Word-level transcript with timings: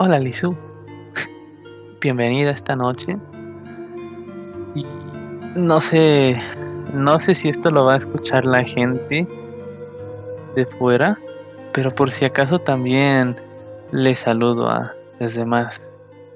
Hola 0.00 0.20
Lizu, 0.20 0.54
bienvenida 2.00 2.52
esta 2.52 2.76
noche. 2.76 3.18
No 5.56 5.80
sé, 5.80 6.40
no 6.94 7.18
sé 7.18 7.34
si 7.34 7.48
esto 7.48 7.72
lo 7.72 7.84
va 7.84 7.94
a 7.94 7.96
escuchar 7.96 8.44
la 8.44 8.62
gente 8.62 9.26
de 10.54 10.66
fuera, 10.66 11.18
pero 11.72 11.92
por 11.92 12.12
si 12.12 12.24
acaso 12.24 12.60
también 12.60 13.40
le 13.90 14.14
saludo 14.14 14.70
a 14.70 14.92
los 15.18 15.34
demás. 15.34 15.84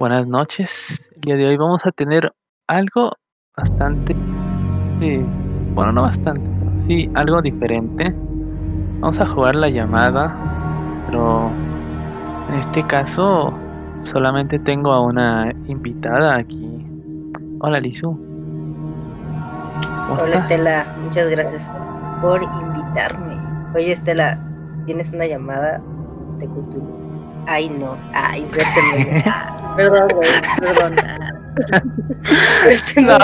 Buenas 0.01 0.27
noches. 0.27 1.01
El 1.15 1.21
día 1.21 1.37
de 1.37 1.47
hoy 1.47 1.57
vamos 1.57 1.87
a 1.87 1.93
tener 1.93 2.33
algo 2.67 3.13
bastante, 3.57 4.17
eh, 5.01 5.25
bueno, 5.77 5.93
no 5.93 6.03
bastante, 6.03 6.43
sí, 6.89 7.09
algo 7.15 7.41
diferente. 7.41 8.13
Vamos 8.99 9.21
a 9.21 9.27
jugar 9.27 9.55
la 9.55 9.69
llamada, 9.69 10.35
pero 11.07 11.49
en 12.49 12.55
este 12.55 12.87
caso 12.87 13.53
solamente 14.03 14.59
tengo 14.59 14.93
a 14.93 15.01
una 15.01 15.53
invitada 15.67 16.39
aquí. 16.39 16.69
Hola 17.61 17.81
Lizu. 17.81 18.19
Hola 20.21 20.37
Estela, 20.37 20.87
muchas 21.03 21.31
gracias 21.31 21.71
por 22.21 22.43
invitarme. 22.43 23.39
Oye 23.75 23.93
Estela, 23.93 24.39
¿tienes 24.87 25.13
una 25.13 25.27
llamada 25.27 25.81
de 26.39 26.47
Cthulhu? 26.47 27.03
Ay 27.47 27.69
no, 27.69 27.97
ay, 28.15 28.43
insérteme. 28.43 29.23
Ah, 29.27 29.75
perdón, 29.77 30.09
güey, 30.15 30.31
perdón. 30.61 30.97
Este, 32.67 33.03
no, 33.03 33.19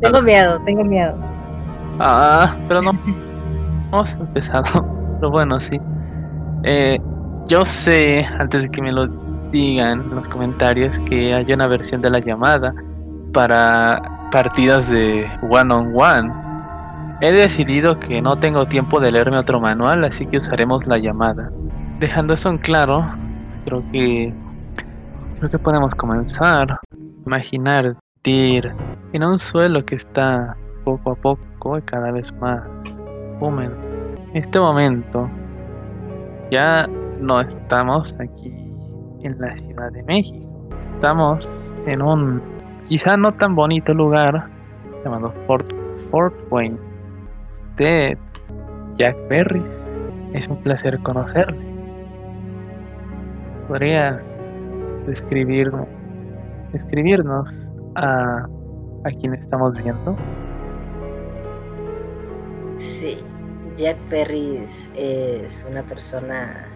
tengo 0.00 0.22
miedo, 0.22 0.60
tengo 0.64 0.84
miedo. 0.84 1.16
Ah, 1.98 2.54
pero 2.68 2.82
no. 2.82 2.92
Hemos 3.92 4.12
empezado. 4.12 4.86
Pero 5.20 5.30
bueno, 5.30 5.60
sí. 5.60 5.80
Eh, 6.62 6.98
yo 7.46 7.64
sé, 7.64 8.24
antes 8.38 8.64
de 8.64 8.70
que 8.70 8.82
me 8.82 8.92
lo 8.92 9.06
digan 9.50 10.02
en 10.02 10.16
los 10.16 10.28
comentarios, 10.28 10.98
que 11.00 11.34
hay 11.34 11.52
una 11.52 11.66
versión 11.66 12.02
de 12.02 12.10
la 12.10 12.18
llamada 12.18 12.74
para 13.32 14.28
partidas 14.30 14.88
de 14.88 15.26
one 15.50 15.72
on 15.72 15.92
one. 15.94 16.32
He 17.20 17.32
decidido 17.32 17.98
que 17.98 18.20
no 18.20 18.36
tengo 18.36 18.66
tiempo 18.66 19.00
de 19.00 19.10
leerme 19.10 19.38
otro 19.38 19.60
manual, 19.60 20.04
así 20.04 20.26
que 20.26 20.38
usaremos 20.38 20.86
la 20.86 20.98
llamada. 20.98 21.50
Dejando 21.98 22.34
eso 22.34 22.50
en 22.50 22.58
claro, 22.58 23.10
creo 23.64 23.82
que 23.90 24.34
creo 25.38 25.50
que 25.50 25.58
podemos 25.58 25.94
comenzar. 25.94 26.78
Imaginar 27.24 27.96
ir 28.30 28.72
en 29.12 29.22
un 29.22 29.38
suelo 29.38 29.84
que 29.84 29.96
está 29.96 30.56
poco 30.84 31.12
a 31.12 31.14
poco 31.14 31.78
y 31.78 31.82
cada 31.82 32.10
vez 32.10 32.32
más 32.40 32.62
húmedo. 33.40 33.74
En 34.32 34.44
este 34.44 34.58
momento 34.58 35.28
ya 36.50 36.88
no 37.20 37.40
estamos 37.40 38.14
aquí 38.18 38.52
en 39.22 39.36
la 39.38 39.56
Ciudad 39.56 39.90
de 39.92 40.02
México. 40.04 40.46
Estamos 40.94 41.48
en 41.86 42.02
un 42.02 42.42
quizá 42.88 43.16
no 43.16 43.32
tan 43.34 43.54
bonito 43.54 43.92
lugar 43.94 44.48
llamado 45.04 45.32
Fort, 45.46 45.70
Fort 46.10 46.34
Wayne. 46.50 46.78
Usted, 47.70 48.18
Jack 48.96 49.16
Perry, 49.28 49.62
es 50.32 50.46
un 50.48 50.56
placer 50.62 50.98
conocerle. 51.00 51.64
¿Podrías 53.68 54.22
describirnos, 55.06 55.86
describirnos 56.72 57.48
a, 57.96 58.46
a 59.04 59.10
quien 59.20 59.34
estamos 59.34 59.74
viendo? 59.74 60.16
Sí, 62.78 63.18
Jack 63.76 63.96
Perry 64.08 64.58
es 64.94 65.66
una 65.68 65.82
persona 65.82 66.66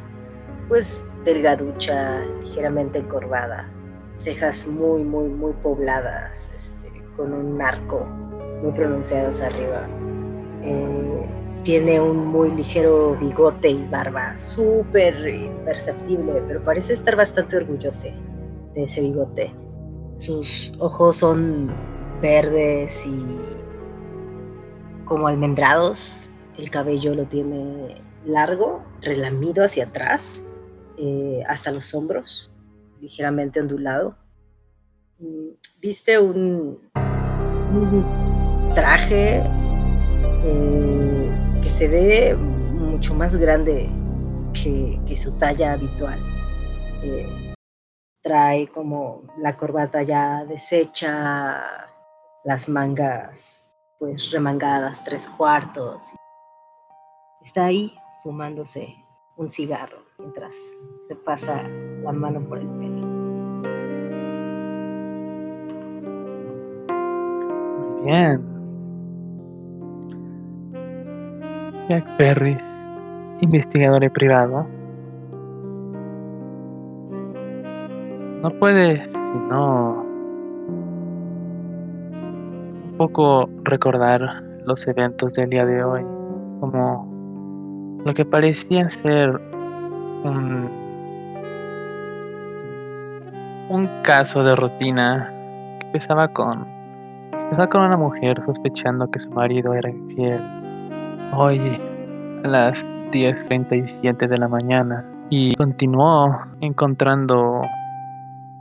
pues 0.70 1.04
delgaducha, 1.24 2.20
ligeramente 2.44 3.00
encorvada, 3.00 3.68
cejas 4.14 4.68
muy, 4.68 5.02
muy, 5.02 5.28
muy 5.28 5.52
pobladas, 5.52 6.52
este, 6.54 6.92
con 7.16 7.32
un 7.32 7.60
arco 7.60 8.06
muy 8.62 8.70
pronunciado 8.70 9.30
hacia 9.30 9.48
arriba. 9.48 9.88
Eh, 10.62 11.26
tiene 11.64 12.00
un 12.00 12.24
muy 12.24 12.52
ligero 12.52 13.16
bigote 13.20 13.68
y 13.68 13.84
barba, 13.88 14.36
súper 14.36 15.50
perceptible, 15.64 16.40
pero 16.46 16.62
parece 16.62 16.92
estar 16.92 17.16
bastante 17.16 17.56
orgulloso 17.56 18.06
de 18.72 18.84
ese 18.84 19.00
bigote. 19.00 19.52
Sus 20.18 20.72
ojos 20.78 21.16
son 21.16 21.68
verdes 22.22 23.04
y 23.06 23.26
como 25.04 25.26
almendrados. 25.26 26.30
El 26.56 26.70
cabello 26.70 27.12
lo 27.16 27.24
tiene 27.24 28.00
largo, 28.24 28.84
relamido 29.02 29.64
hacia 29.64 29.86
atrás 29.86 30.44
eh, 31.02 31.42
hasta 31.48 31.72
los 31.72 31.94
hombros, 31.94 32.50
ligeramente 33.00 33.58
ondulado. 33.58 34.18
Mm, 35.18 35.52
viste 35.80 36.18
un, 36.18 36.90
traje 38.74 39.42
eh, 40.44 41.58
que 41.62 41.70
se 41.70 41.88
ve 41.88 42.34
mucho 42.34 43.14
más 43.14 43.36
grande 43.36 43.88
que, 44.52 45.16
su 45.16 45.32
talla 45.32 45.72
habitual. 45.72 46.18
Eh, 47.02 47.54
trae 48.22 48.68
como 48.68 49.22
la 49.38 49.56
corbata 49.56 50.02
ya 50.02 50.44
deshecha, 50.44 51.88
las 52.44 52.68
mangas 52.68 53.72
pues 53.98 54.30
remangadas 54.32 55.02
tres 55.02 55.30
cuartos. 55.30 56.12
Está 57.42 57.64
ahí 57.64 57.94
fumándose 58.22 58.96
un 59.38 59.48
cigarro 59.48 60.09
mientras 60.20 60.76
se 61.00 61.16
pasa 61.16 61.68
la 62.02 62.12
mano 62.12 62.40
por 62.40 62.58
el 62.58 62.66
pelo. 62.66 63.06
Muy 67.78 68.04
bien. 68.04 68.50
Jack 71.88 72.16
Perry, 72.16 72.56
investigador 73.40 74.10
privado, 74.12 74.66
no 78.42 78.50
puede 78.58 79.04
sino 79.10 80.04
un 82.84 82.94
poco 82.96 83.48
recordar 83.64 84.42
los 84.64 84.86
eventos 84.86 85.34
del 85.34 85.50
día 85.50 85.66
de 85.66 85.82
hoy 85.82 86.02
como 86.60 88.00
lo 88.04 88.14
que 88.14 88.24
parecía 88.24 88.88
ser 89.02 89.49
un, 90.24 90.70
caso 94.02 94.42
de 94.42 94.56
rutina 94.56 95.32
que 95.80 95.86
empezaba 95.86 96.28
con, 96.28 96.66
empezaba 97.32 97.68
con 97.68 97.82
una 97.82 97.96
mujer 97.96 98.42
sospechando 98.46 99.10
que 99.10 99.20
su 99.20 99.30
marido 99.30 99.74
era 99.74 99.90
infiel. 99.90 100.40
Hoy 101.34 101.80
a 102.44 102.48
las 102.48 102.84
10.37 103.12 104.28
de 104.28 104.38
la 104.38 104.48
mañana 104.48 105.04
y 105.30 105.54
continuó 105.54 106.38
encontrando 106.60 107.62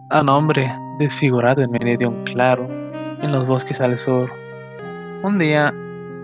a 0.10 0.22
un 0.22 0.30
hombre 0.30 0.72
desfigurado 1.00 1.62
en 1.62 1.72
medio 1.72 1.98
de 1.98 2.06
un 2.06 2.24
claro 2.26 2.68
en 3.22 3.32
los 3.32 3.46
bosques 3.48 3.82
al 3.82 3.98
sur. 3.98 4.30
Un 5.24 5.40
día 5.40 5.74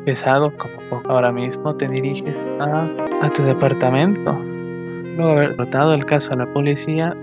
pesado 0.06 0.54
como 0.58 1.02
ahora 1.10 1.32
mismo 1.32 1.76
te 1.76 1.88
diriges 1.88 2.36
a, 2.60 2.88
a 3.22 3.30
tu 3.32 3.44
departamento. 3.44 4.38
Luego 5.16 5.32
haber 5.32 5.56
tratado 5.56 5.94
el 5.94 6.06
caso 6.06 6.34
a 6.34 6.36
la 6.36 6.52
policía, 6.52 7.16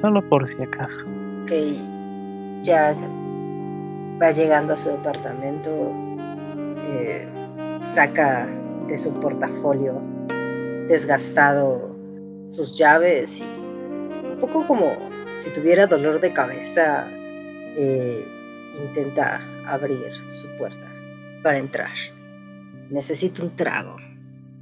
solo 0.00 0.26
por 0.28 0.48
si 0.48 0.62
acaso. 0.62 1.04
Ok, 1.42 1.52
Jack 2.62 2.96
va 4.22 4.30
llegando 4.30 4.74
a 4.74 4.76
su 4.76 4.90
departamento, 4.90 5.92
eh, 6.76 7.28
saca 7.82 8.46
de 8.86 8.96
su 8.98 9.12
portafolio 9.14 10.00
desgastado 10.86 11.96
sus 12.48 12.76
llaves 12.76 13.40
y 13.40 13.44
un 13.44 14.36
poco 14.40 14.66
como 14.66 14.96
si 15.38 15.50
tuviera 15.50 15.86
dolor 15.86 16.20
de 16.20 16.32
cabeza, 16.32 17.06
eh, 17.10 18.24
intenta 18.80 19.40
abrir 19.66 20.12
su 20.28 20.48
puerta 20.58 20.86
para 21.42 21.58
entrar. 21.58 21.92
Necesito 22.90 23.42
un 23.44 23.56
trago, 23.56 23.96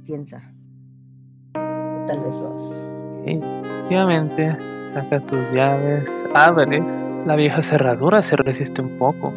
piensa. 0.05 0.53
Tal 2.09 2.19
vez 2.21 2.41
dos. 2.41 2.83
efectivamente, 3.23 4.57
saca 4.95 5.19
tus 5.27 5.51
llaves, 5.51 6.03
abres. 6.33 6.83
La 7.27 7.35
vieja 7.35 7.61
cerradura 7.61 8.23
se 8.23 8.35
resiste 8.35 8.81
un 8.81 8.97
poco, 8.97 9.31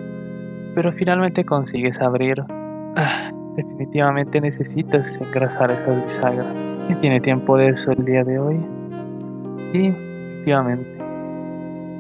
pero 0.75 0.91
finalmente 0.93 1.45
consigues 1.45 2.01
abrir. 2.01 2.43
Ah, 2.97 3.31
definitivamente 3.57 4.41
necesitas 4.41 5.05
engrasar 5.21 5.71
esas 5.71 6.07
bisagras. 6.07 6.47
¿Quién 6.87 7.01
tiene 7.03 7.21
tiempo 7.21 7.59
de 7.59 7.69
eso 7.69 7.91
el 7.91 8.07
día 8.07 8.25
de 8.25 8.39
hoy? 8.39 8.59
Sí, 9.73 9.89
efectivamente. 9.89 10.97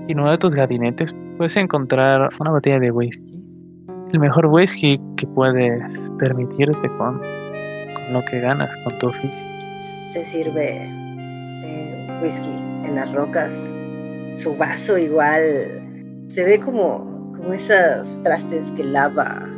En 0.08 0.20
uno 0.20 0.30
de 0.30 0.38
tus 0.38 0.54
gabinetes 0.54 1.14
puedes 1.36 1.54
encontrar 1.56 2.30
una 2.40 2.50
botella 2.50 2.78
de 2.78 2.90
whisky 2.90 3.32
el 4.12 4.20
mejor 4.20 4.46
whisky 4.46 5.00
que 5.16 5.26
puedes 5.26 5.82
permitirte 6.18 6.88
con, 6.98 7.20
lo 8.12 8.22
que 8.30 8.40
ganas, 8.40 8.70
con 8.84 8.98
tu 8.98 9.06
oficio. 9.08 9.51
Se 9.78 10.24
sirve 10.24 10.88
eh, 11.64 12.20
whisky 12.22 12.50
en 12.84 12.94
las 12.94 13.12
rocas 13.12 13.72
su 14.34 14.56
vaso 14.56 14.96
igual 14.96 16.24
se 16.28 16.44
ve 16.44 16.58
como, 16.60 17.32
como 17.36 17.52
esos 17.52 18.22
trastes 18.22 18.70
que 18.72 18.84
lava 18.84 19.48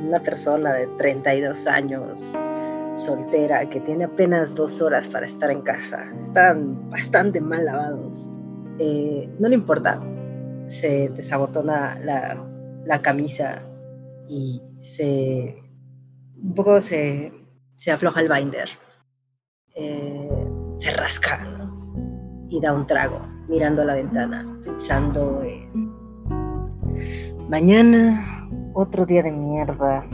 una 0.00 0.22
persona 0.22 0.72
de 0.72 0.86
32 0.98 1.66
años, 1.66 2.36
soltera, 2.94 3.68
que 3.68 3.80
tiene 3.80 4.04
apenas 4.04 4.54
dos 4.54 4.80
horas 4.80 5.08
para 5.08 5.26
estar 5.26 5.50
en 5.50 5.62
casa. 5.62 6.04
Están 6.14 6.88
bastante 6.88 7.40
mal 7.40 7.64
lavados. 7.64 8.30
Eh, 8.78 9.28
no 9.40 9.48
le 9.48 9.56
importa. 9.56 10.00
Se 10.68 11.08
desabotona 11.08 11.98
la, 11.98 13.02
camisa 13.02 13.62
y 14.28 14.62
se 14.78 15.56
un 16.40 16.54
poco 16.54 16.80
se 16.80 17.32
afloja 17.92 18.20
el 18.20 18.28
binder. 18.28 18.68
Eh, 19.78 20.48
se 20.78 20.90
rasca 20.92 21.38
y 22.48 22.58
da 22.62 22.72
un 22.72 22.86
trago 22.86 23.20
mirando 23.46 23.82
a 23.82 23.84
la 23.84 23.92
ventana, 23.92 24.58
pensando 24.64 25.42
en 25.42 25.92
mañana 27.50 28.48
otro 28.72 29.04
día 29.04 29.22
de 29.22 29.32
mierda 29.32 30.06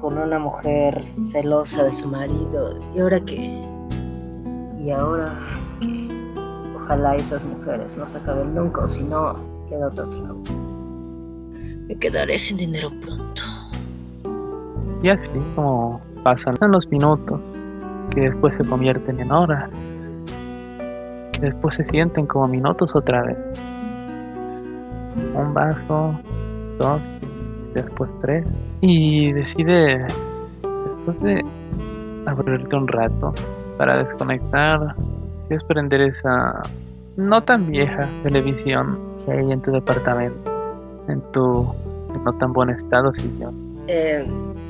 con 0.00 0.16
una 0.16 0.38
mujer 0.38 1.04
celosa 1.30 1.84
de 1.84 1.92
su 1.92 2.08
marido. 2.08 2.80
¿Y 2.94 3.00
ahora 3.00 3.20
qué? 3.20 3.68
¿Y 4.82 4.90
ahora 4.90 5.38
qué? 5.82 6.08
Ojalá 6.74 7.16
esas 7.16 7.44
mujeres 7.44 7.98
no 7.98 8.06
se 8.06 8.16
acaben 8.16 8.54
nunca 8.54 8.84
o 8.84 8.88
si 8.88 9.02
no, 9.02 9.36
le 9.68 9.76
da 9.76 9.88
otro 9.88 10.08
trago. 10.08 10.42
Me 11.86 11.94
quedaré 11.96 12.38
sin 12.38 12.56
dinero 12.56 12.88
pronto. 13.02 13.42
Y 15.02 15.10
así 15.10 15.28
como 15.54 16.00
pasan 16.22 16.56
los 16.70 16.88
minutos, 16.90 17.38
que 18.14 18.20
después 18.20 18.54
se 18.56 18.64
convierten 18.64 19.20
en 19.20 19.32
horas, 19.32 19.70
que 21.32 21.40
después 21.40 21.74
se 21.74 21.84
sienten 21.86 22.26
como 22.26 22.48
minutos 22.48 22.94
otra 22.94 23.22
vez. 23.22 23.38
Un 25.34 25.54
vaso, 25.54 26.18
dos, 26.78 27.02
después 27.74 28.10
tres, 28.20 28.46
y 28.80 29.32
decide, 29.32 30.06
después 30.62 31.20
de 31.22 31.44
abrirte 32.26 32.76
un 32.76 32.88
rato 32.88 33.32
para 33.76 33.98
desconectar, 33.98 34.94
desprender 35.48 36.00
esa 36.00 36.62
no 37.16 37.42
tan 37.42 37.70
vieja 37.70 38.08
televisión 38.22 38.98
que 39.24 39.32
hay 39.32 39.52
en 39.52 39.60
tu 39.60 39.70
departamento, 39.70 40.50
en 41.08 41.20
tu 41.32 41.72
no 42.24 42.32
tan 42.38 42.52
buen 42.52 42.70
estado 42.70 43.12
sillón. 43.14 43.54
Eh, 43.86 44.26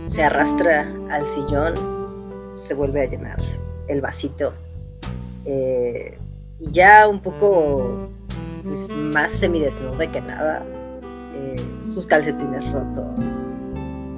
se 0.06 0.24
arrastra 0.24 0.86
al 1.10 1.26
sillón, 1.26 1.74
se 2.54 2.74
vuelve 2.74 3.02
a 3.02 3.06
llenar 3.06 3.38
el 3.88 4.00
vasito. 4.00 4.52
Eh, 5.44 6.16
ya 6.58 7.08
un 7.08 7.20
poco 7.20 8.08
pues, 8.62 8.88
más 8.88 9.32
semidesnuda 9.32 10.10
que 10.10 10.20
nada, 10.20 10.64
eh, 11.34 11.56
sus 11.82 12.06
calcetines 12.06 12.70
rotos. 12.72 13.38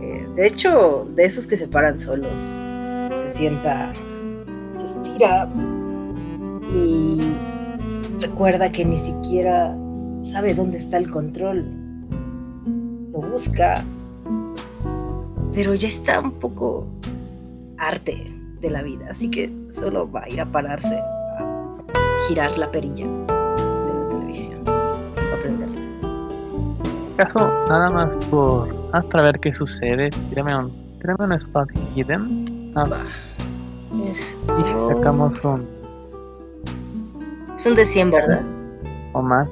Eh, 0.03 0.29
de 0.35 0.47
hecho, 0.47 1.09
de 1.15 1.25
esos 1.25 1.47
que 1.47 1.57
se 1.57 1.69
paran 1.69 1.99
solos, 1.99 2.61
se 3.13 3.31
sienta, 3.31 3.93
se 4.75 4.85
estira 4.85 5.49
y 6.73 7.21
recuerda 8.21 8.71
que 8.71 8.85
ni 8.85 8.99
siquiera 8.99 9.77
sabe 10.23 10.55
dónde 10.55 10.79
está 10.79 10.97
el 10.99 11.11
control. 11.11 11.65
Lo 13.13 13.21
busca 13.21 13.85
pero 15.57 15.73
ya 15.73 15.89
está 15.89 16.21
un 16.21 16.33
poco 16.33 16.87
arte 17.79 18.25
de 18.61 18.71
la 18.71 18.83
vida, 18.83 19.07
así 19.11 19.31
que 19.31 19.53
solo 19.71 20.11
va 20.11 20.23
a 20.25 20.29
ir 20.29 20.41
a 20.41 20.47
pararse 20.47 20.97
a 20.97 21.73
girar 22.29 22.57
la 22.59 22.71
perilla 22.71 23.07
de 23.07 23.95
la 24.03 24.09
televisión, 24.09 24.59
a 24.67 25.43
prenderla. 25.43 25.77
Caso 27.17 27.51
nada 27.69 27.91
más 27.91 28.15
por 28.27 28.75
hasta 28.93 29.23
ver 29.23 29.39
qué 29.41 29.53
sucede, 29.53 30.11
tírame 30.29 30.57
un, 30.57 30.71
tírame 31.01 31.25
un 31.25 31.33
spot 31.35 31.69
hidden. 31.95 32.73
Ah, 32.75 32.85
Es, 34.11 34.37
y 34.47 34.95
sacamos 34.95 35.43
un 35.45 35.77
es 37.57 37.65
un 37.65 37.75
de 37.75 37.87
100, 37.87 38.11
¿verdad? 38.11 38.43
o 39.15 39.23
más. 39.23 39.49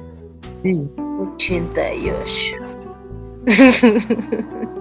Sí, 0.61 0.87
88. 1.37 2.55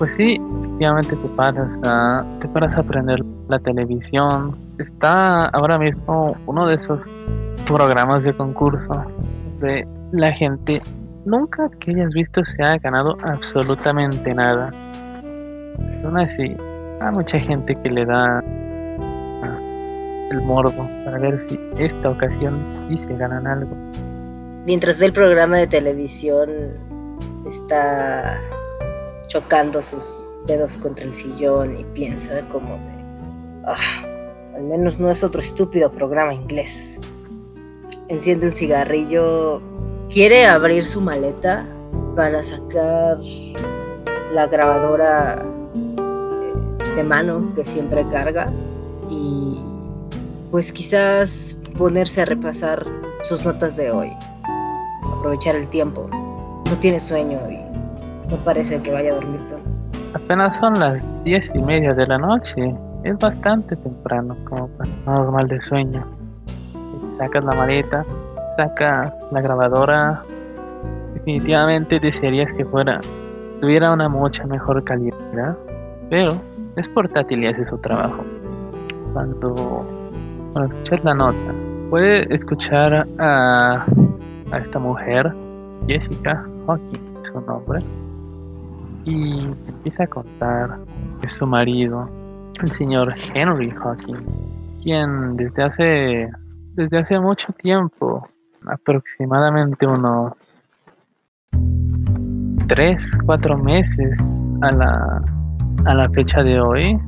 pues 0.00 0.14
sí, 0.16 0.40
efectivamente 0.62 1.14
te 1.14 1.28
paras 1.36 1.68
a, 1.84 2.24
te 2.40 2.48
paras 2.48 2.74
a 2.78 2.82
prender 2.82 3.22
la 3.48 3.58
televisión. 3.58 4.56
Está 4.78 5.44
ahora 5.48 5.76
mismo 5.76 6.34
uno 6.46 6.66
de 6.66 6.76
esos 6.76 7.00
programas 7.66 8.22
de 8.22 8.34
concurso 8.34 9.04
de 9.60 9.86
la 10.12 10.32
gente 10.32 10.80
nunca 11.26 11.68
que 11.80 11.90
hayas 11.90 12.14
visto 12.14 12.42
se 12.46 12.62
ha 12.62 12.78
ganado 12.78 13.18
absolutamente 13.22 14.32
nada. 14.32 14.72
Aún 16.02 16.18
así, 16.18 16.56
hay 17.02 17.12
mucha 17.12 17.38
gente 17.38 17.76
que 17.82 17.90
le 17.90 18.06
da 18.06 18.42
el 20.30 20.40
morbo 20.40 20.88
para 21.04 21.18
ver 21.18 21.44
si 21.46 21.60
esta 21.76 22.08
ocasión 22.08 22.58
sí 22.88 22.98
se 23.06 23.16
ganan 23.18 23.46
algo. 23.46 23.76
Mientras 24.64 24.98
ve 24.98 25.04
el 25.04 25.12
programa 25.12 25.58
de 25.58 25.66
televisión, 25.66 26.48
está 27.46 28.38
chocando 29.30 29.80
sus 29.80 30.24
dedos 30.46 30.76
contra 30.76 31.04
el 31.04 31.14
sillón 31.14 31.78
y 31.78 31.84
piensa 31.84 32.42
como 32.48 32.74
de, 32.74 33.64
"Ah, 33.64 34.04
al 34.56 34.64
menos 34.64 34.98
no 34.98 35.08
es 35.08 35.22
otro 35.22 35.40
estúpido 35.40 35.92
programa 35.92 36.34
inglés. 36.34 37.00
Enciende 38.08 38.46
un 38.46 38.54
cigarrillo, 38.54 39.62
quiere 40.10 40.46
abrir 40.46 40.84
su 40.84 41.00
maleta 41.00 41.64
para 42.16 42.42
sacar 42.42 43.18
la 44.32 44.48
grabadora 44.48 45.44
eh, 45.76 46.94
de 46.96 47.04
mano 47.04 47.52
que 47.54 47.64
siempre 47.64 48.04
carga 48.10 48.46
y 49.08 49.60
pues 50.50 50.72
quizás 50.72 51.56
ponerse 51.78 52.22
a 52.22 52.24
repasar 52.24 52.84
sus 53.22 53.44
notas 53.44 53.76
de 53.76 53.92
hoy, 53.92 54.10
aprovechar 55.16 55.54
el 55.54 55.68
tiempo. 55.68 56.08
No 56.10 56.76
tiene 56.80 56.98
sueño 56.98 57.38
y 57.48 57.59
no 58.30 58.36
parece 58.38 58.80
que 58.80 58.92
vaya 58.92 59.10
a 59.12 59.14
dormir 59.14 59.40
pronto. 59.48 59.68
Apenas 60.14 60.56
son 60.58 60.78
las 60.78 61.02
diez 61.24 61.44
y 61.54 61.58
media 61.62 61.94
de 61.94 62.06
la 62.06 62.18
noche. 62.18 62.74
Es 63.04 63.18
bastante 63.18 63.76
temprano 63.76 64.36
como 64.48 64.68
para 64.68 64.90
normal 65.06 65.48
de 65.48 65.60
sueño. 65.62 66.04
Sacas 67.18 67.44
la 67.44 67.54
maleta, 67.54 68.04
sacas 68.56 69.12
la 69.30 69.40
grabadora. 69.40 70.22
Definitivamente 71.14 71.98
desearías 72.00 72.52
que 72.54 72.64
fuera, 72.64 73.00
tuviera 73.60 73.92
una 73.92 74.08
mucha 74.08 74.44
mejor 74.46 74.82
calidad, 74.84 75.56
pero 76.08 76.30
es 76.76 76.88
portátil 76.88 77.44
y 77.44 77.46
hace 77.48 77.66
su 77.68 77.76
trabajo. 77.78 78.24
Cuando, 79.12 79.84
cuando 80.52 80.74
escuchas 80.74 81.04
la 81.04 81.14
nota, 81.14 81.54
puedes 81.90 82.30
escuchar 82.30 83.06
a, 83.18 83.84
a 84.52 84.58
esta 84.58 84.78
mujer, 84.78 85.32
Jessica 85.86 86.46
Hawking, 86.66 87.00
su 87.24 87.40
nombre, 87.40 87.80
y 89.10 89.40
empieza 89.68 90.04
a 90.04 90.06
contar 90.06 90.78
de 91.20 91.30
su 91.30 91.46
marido, 91.46 92.08
el 92.60 92.68
señor 92.68 93.12
Henry 93.34 93.70
Hawking, 93.70 94.24
quien 94.82 95.36
desde 95.36 95.62
hace 95.62 96.30
desde 96.74 96.98
hace 96.98 97.18
mucho 97.18 97.52
tiempo, 97.54 98.26
aproximadamente 98.66 99.86
unos 99.86 100.32
3, 102.68 103.02
4 103.26 103.58
meses 103.58 104.16
a 104.62 104.70
la, 104.70 105.22
a 105.84 105.94
la 105.94 106.08
fecha 106.10 106.42
de 106.42 106.60
hoy, 106.60 106.98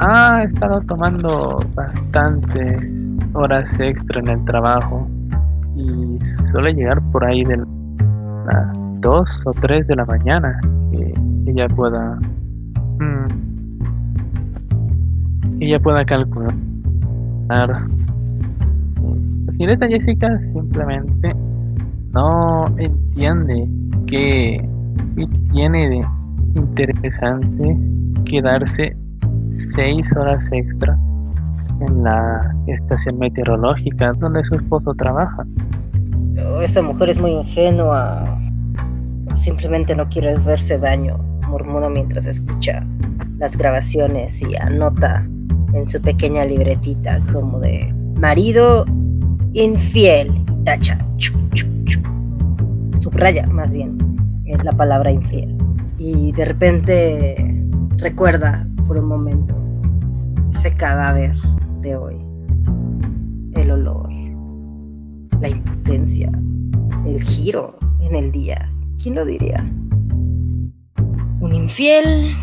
ha 0.00 0.42
estado 0.42 0.80
tomando 0.82 1.58
bastantes 1.74 2.82
horas 3.34 3.68
extra 3.78 4.20
en 4.20 4.28
el 4.28 4.44
trabajo 4.44 5.08
y 5.76 6.18
suele 6.50 6.74
llegar 6.74 7.00
por 7.12 7.24
ahí 7.24 7.44
de 7.44 7.58
las 7.58 8.72
2 9.00 9.42
o 9.46 9.50
3 9.52 9.86
de 9.86 9.96
la 9.96 10.04
mañana. 10.04 10.60
que 10.60 10.81
ella 11.46 11.66
pueda 11.68 12.18
mm, 12.98 13.26
ella 15.60 15.80
pueda 15.80 16.04
calcular 16.04 16.54
la 17.48 17.78
señorita 19.52 19.88
Jessica 19.88 20.40
simplemente 20.54 21.34
no 22.12 22.66
entiende 22.78 23.68
que 24.06 24.68
tiene 25.52 25.88
de 25.88 26.00
interesante 26.54 27.76
quedarse 28.24 28.96
seis 29.74 30.06
horas 30.16 30.42
extra 30.52 30.98
en 31.80 32.02
la 32.04 32.54
estación 32.66 33.18
meteorológica 33.18 34.12
donde 34.14 34.44
su 34.44 34.54
esposo 34.54 34.94
trabaja. 34.94 35.44
Oh, 36.46 36.60
esa 36.60 36.82
mujer 36.82 37.10
es 37.10 37.20
muy 37.20 37.32
ingenua. 37.32 38.24
Simplemente 39.34 39.94
no 39.94 40.08
quiere 40.08 40.30
hacerse 40.32 40.78
daño, 40.78 41.18
murmura 41.52 41.90
mientras 41.90 42.26
escucha 42.26 42.84
las 43.36 43.58
grabaciones 43.58 44.40
y 44.40 44.56
anota 44.56 45.28
en 45.74 45.86
su 45.86 46.00
pequeña 46.00 46.46
libretita 46.46 47.20
como 47.30 47.60
de 47.60 47.92
marido 48.18 48.86
infiel 49.52 50.32
tacha, 50.64 50.98
subraya 52.98 53.46
más 53.48 53.74
bien 53.74 53.98
eh, 54.46 54.56
la 54.62 54.72
palabra 54.72 55.12
infiel. 55.12 55.56
Y 55.98 56.32
de 56.32 56.44
repente 56.46 57.68
recuerda 57.98 58.66
por 58.86 58.98
un 58.98 59.06
momento 59.06 59.54
ese 60.50 60.74
cadáver 60.74 61.34
de 61.82 61.96
hoy, 61.96 62.16
el 63.56 63.70
olor, 63.70 64.10
la 65.40 65.48
impotencia, 65.48 66.32
el 67.04 67.22
giro 67.22 67.76
en 68.00 68.16
el 68.16 68.32
día. 68.32 68.72
¿Quién 69.02 69.16
lo 69.16 69.24
diría? 69.26 69.62
Infiel, 71.52 72.34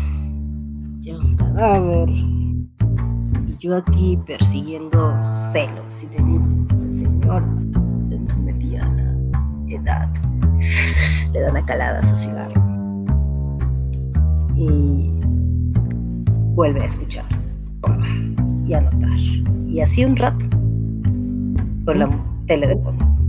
ya 1.00 1.16
un 1.16 1.36
cadáver, 1.36 2.08
y 2.08 3.56
yo 3.58 3.76
aquí 3.76 4.16
persiguiendo 4.26 5.14
celos 5.32 6.04
y 6.04 6.06
delirios 6.06 6.68
de 6.80 6.88
señor 6.88 7.42
en 8.10 8.26
su 8.26 8.38
mediana 8.38 9.16
edad. 9.68 10.08
Le 11.32 11.40
da 11.40 11.50
una 11.50 11.64
calada 11.64 11.98
a 11.98 12.02
su 12.02 12.14
cigarro. 12.16 12.54
Y 14.56 15.10
vuelve 16.54 16.82
a 16.82 16.86
escuchar 16.86 17.24
y 18.66 18.74
a 18.74 18.80
notar. 18.80 19.18
Y 19.68 19.80
así 19.80 20.04
un 20.04 20.16
rato, 20.16 20.46
con 21.84 21.98
la 21.98 22.08
tele 22.46 22.68
de 22.68 22.76
fondo. 22.82 23.19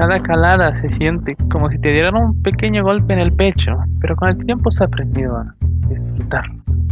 Cada 0.00 0.18
calada 0.22 0.80
se 0.80 0.88
siente 0.96 1.36
como 1.52 1.68
si 1.68 1.78
te 1.78 1.90
dieran 1.90 2.16
un 2.16 2.42
pequeño 2.42 2.82
golpe 2.82 3.12
en 3.12 3.18
el 3.18 3.34
pecho, 3.34 3.76
pero 4.00 4.16
con 4.16 4.30
el 4.30 4.46
tiempo 4.46 4.70
se 4.70 4.82
ha 4.82 4.86
aprendido 4.86 5.36
a 5.36 5.54
disfrutar. 5.90 6.44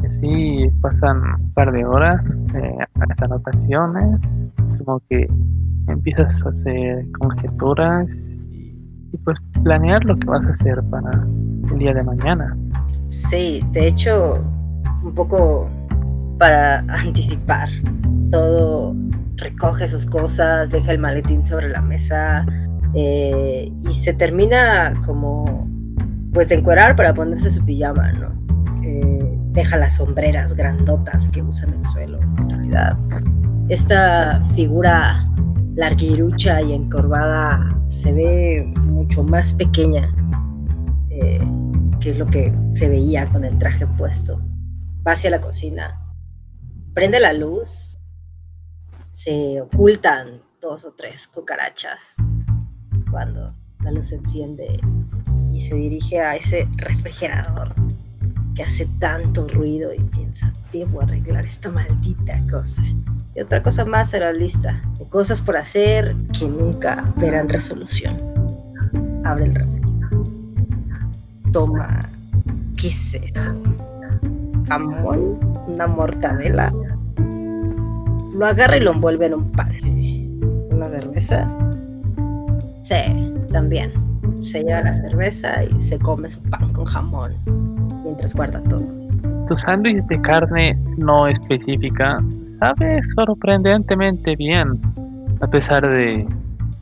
Así 0.06 0.70
pasan 0.82 1.22
un 1.22 1.50
par 1.54 1.72
de 1.72 1.86
horas, 1.86 2.22
eh, 2.54 2.84
anotaciones, 3.22 4.20
como 4.84 5.00
que 5.08 5.26
empiezas 5.86 6.38
a 6.44 6.50
hacer 6.50 7.10
conjeturas 7.12 8.06
y, 8.50 9.16
pues 9.24 9.38
planear 9.62 10.04
lo 10.04 10.14
que 10.14 10.26
vas 10.26 10.44
a 10.44 10.50
hacer 10.50 10.82
para 10.90 11.10
el 11.72 11.78
día 11.78 11.94
de 11.94 12.02
mañana. 12.02 12.58
Sí, 13.06 13.64
de 13.72 13.86
hecho, 13.86 14.34
un 15.02 15.14
poco 15.14 15.66
para 16.38 16.80
anticipar 16.88 17.70
todo, 18.30 18.94
recoge 19.36 19.88
sus 19.88 20.04
cosas, 20.04 20.70
deja 20.70 20.92
el 20.92 20.98
maletín 20.98 21.46
sobre 21.46 21.70
la 21.70 21.80
mesa, 21.80 22.44
eh, 22.94 23.70
y 23.86 23.92
se 23.92 24.12
termina 24.14 24.92
como 25.04 25.68
pues 26.32 26.48
de 26.48 26.56
encuerar 26.56 26.96
para 26.96 27.14
ponerse 27.14 27.50
su 27.50 27.64
pijama, 27.64 28.12
¿no? 28.12 28.38
Eh, 28.82 29.38
deja 29.52 29.76
las 29.76 29.96
sombreras 29.96 30.54
grandotas 30.54 31.30
que 31.30 31.42
usan 31.42 31.74
el 31.74 31.84
suelo, 31.84 32.20
en 32.38 32.50
realidad. 32.50 32.98
Esta 33.68 34.42
figura 34.54 35.28
larguirucha 35.74 36.62
y 36.62 36.72
encorvada 36.72 37.68
se 37.86 38.12
ve 38.12 38.72
mucho 38.82 39.22
más 39.22 39.54
pequeña 39.54 40.12
eh, 41.10 41.40
que 42.00 42.14
lo 42.14 42.26
que 42.26 42.52
se 42.74 42.88
veía 42.88 43.26
con 43.26 43.44
el 43.44 43.58
traje 43.58 43.86
puesto. 43.86 44.40
Va 45.06 45.12
hacia 45.12 45.30
la 45.30 45.40
cocina, 45.40 46.00
prende 46.94 47.20
la 47.20 47.32
luz, 47.32 47.98
se 49.10 49.60
ocultan 49.60 50.42
dos 50.60 50.84
o 50.84 50.92
tres 50.92 51.28
cucarachas 51.28 52.16
cuando 53.10 53.52
la 53.82 53.90
luz 53.90 54.08
se 54.08 54.16
enciende 54.16 54.80
y 55.52 55.60
se 55.60 55.74
dirige 55.74 56.20
a 56.20 56.36
ese 56.36 56.68
refrigerador 56.76 57.74
que 58.54 58.64
hace 58.64 58.86
tanto 58.98 59.46
ruido 59.46 59.94
y 59.94 60.00
piensa, 60.00 60.52
debo 60.72 61.00
arreglar 61.00 61.46
esta 61.46 61.70
maldita 61.70 62.40
cosa. 62.50 62.82
Y 63.34 63.40
otra 63.40 63.62
cosa 63.62 63.84
más 63.84 64.12
en 64.14 64.20
la 64.20 64.32
lista 64.32 64.82
de 64.98 65.04
cosas 65.04 65.40
por 65.40 65.56
hacer 65.56 66.16
que 66.36 66.48
nunca 66.48 67.12
verán 67.16 67.48
resolución. 67.48 68.20
Abre 69.24 69.44
el 69.44 69.54
refri. 69.54 69.82
Toma, 71.52 72.00
¿qué 72.76 72.88
es 72.88 73.14
eso? 73.14 73.54
Jamón, 74.66 75.38
una 75.68 75.86
mortadela. 75.86 76.72
Lo 78.34 78.44
agarra 78.44 78.76
y 78.76 78.80
lo 78.80 78.90
envuelve 78.90 79.26
en 79.26 79.34
un 79.34 79.52
pan. 79.52 79.72
Una 80.70 80.90
cerveza 80.90 81.48
Sí, 82.88 83.34
también. 83.52 83.92
Se 84.42 84.62
lleva 84.62 84.80
la 84.80 84.94
cerveza 84.94 85.62
y 85.62 85.78
se 85.78 85.98
come 85.98 86.30
su 86.30 86.40
pan 86.44 86.72
con 86.72 86.86
jamón 86.86 87.34
mientras 88.02 88.34
guarda 88.34 88.62
todo. 88.62 88.82
Tu 89.46 89.56
sándwich 89.58 90.02
de 90.06 90.18
carne 90.22 90.74
no 90.96 91.28
específica 91.28 92.24
sabe 92.60 93.02
sorprendentemente 93.14 94.36
bien, 94.36 94.80
a 95.42 95.46
pesar 95.46 95.86
de, 95.86 96.26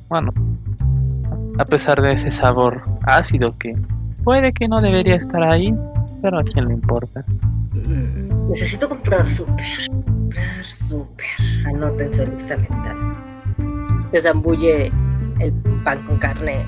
bueno, 0.09 0.33
a 1.59 1.65
pesar 1.65 2.01
de 2.01 2.13
ese 2.13 2.31
sabor 2.31 2.81
ácido 3.03 3.57
que 3.59 3.77
puede 4.23 4.53
que 4.53 4.69
no 4.69 4.81
debería 4.81 5.17
estar 5.17 5.43
ahí, 5.43 5.75
pero 6.23 6.39
a 6.39 6.45
quién 6.45 6.69
le 6.69 6.75
importa. 6.75 7.25
Mm, 7.73 8.49
necesito 8.49 8.89
comprar 8.89 9.29
súper, 9.29 9.89
comprar 9.93 10.65
súper. 10.65 11.27
Anoten 11.67 12.15
su 12.15 12.25
lista 12.27 12.57
mental. 12.57 12.97
Se 14.13 14.21
zambulle 14.23 14.93
el 15.39 15.53
pan 15.85 16.03
con 16.05 16.19
carne 16.19 16.65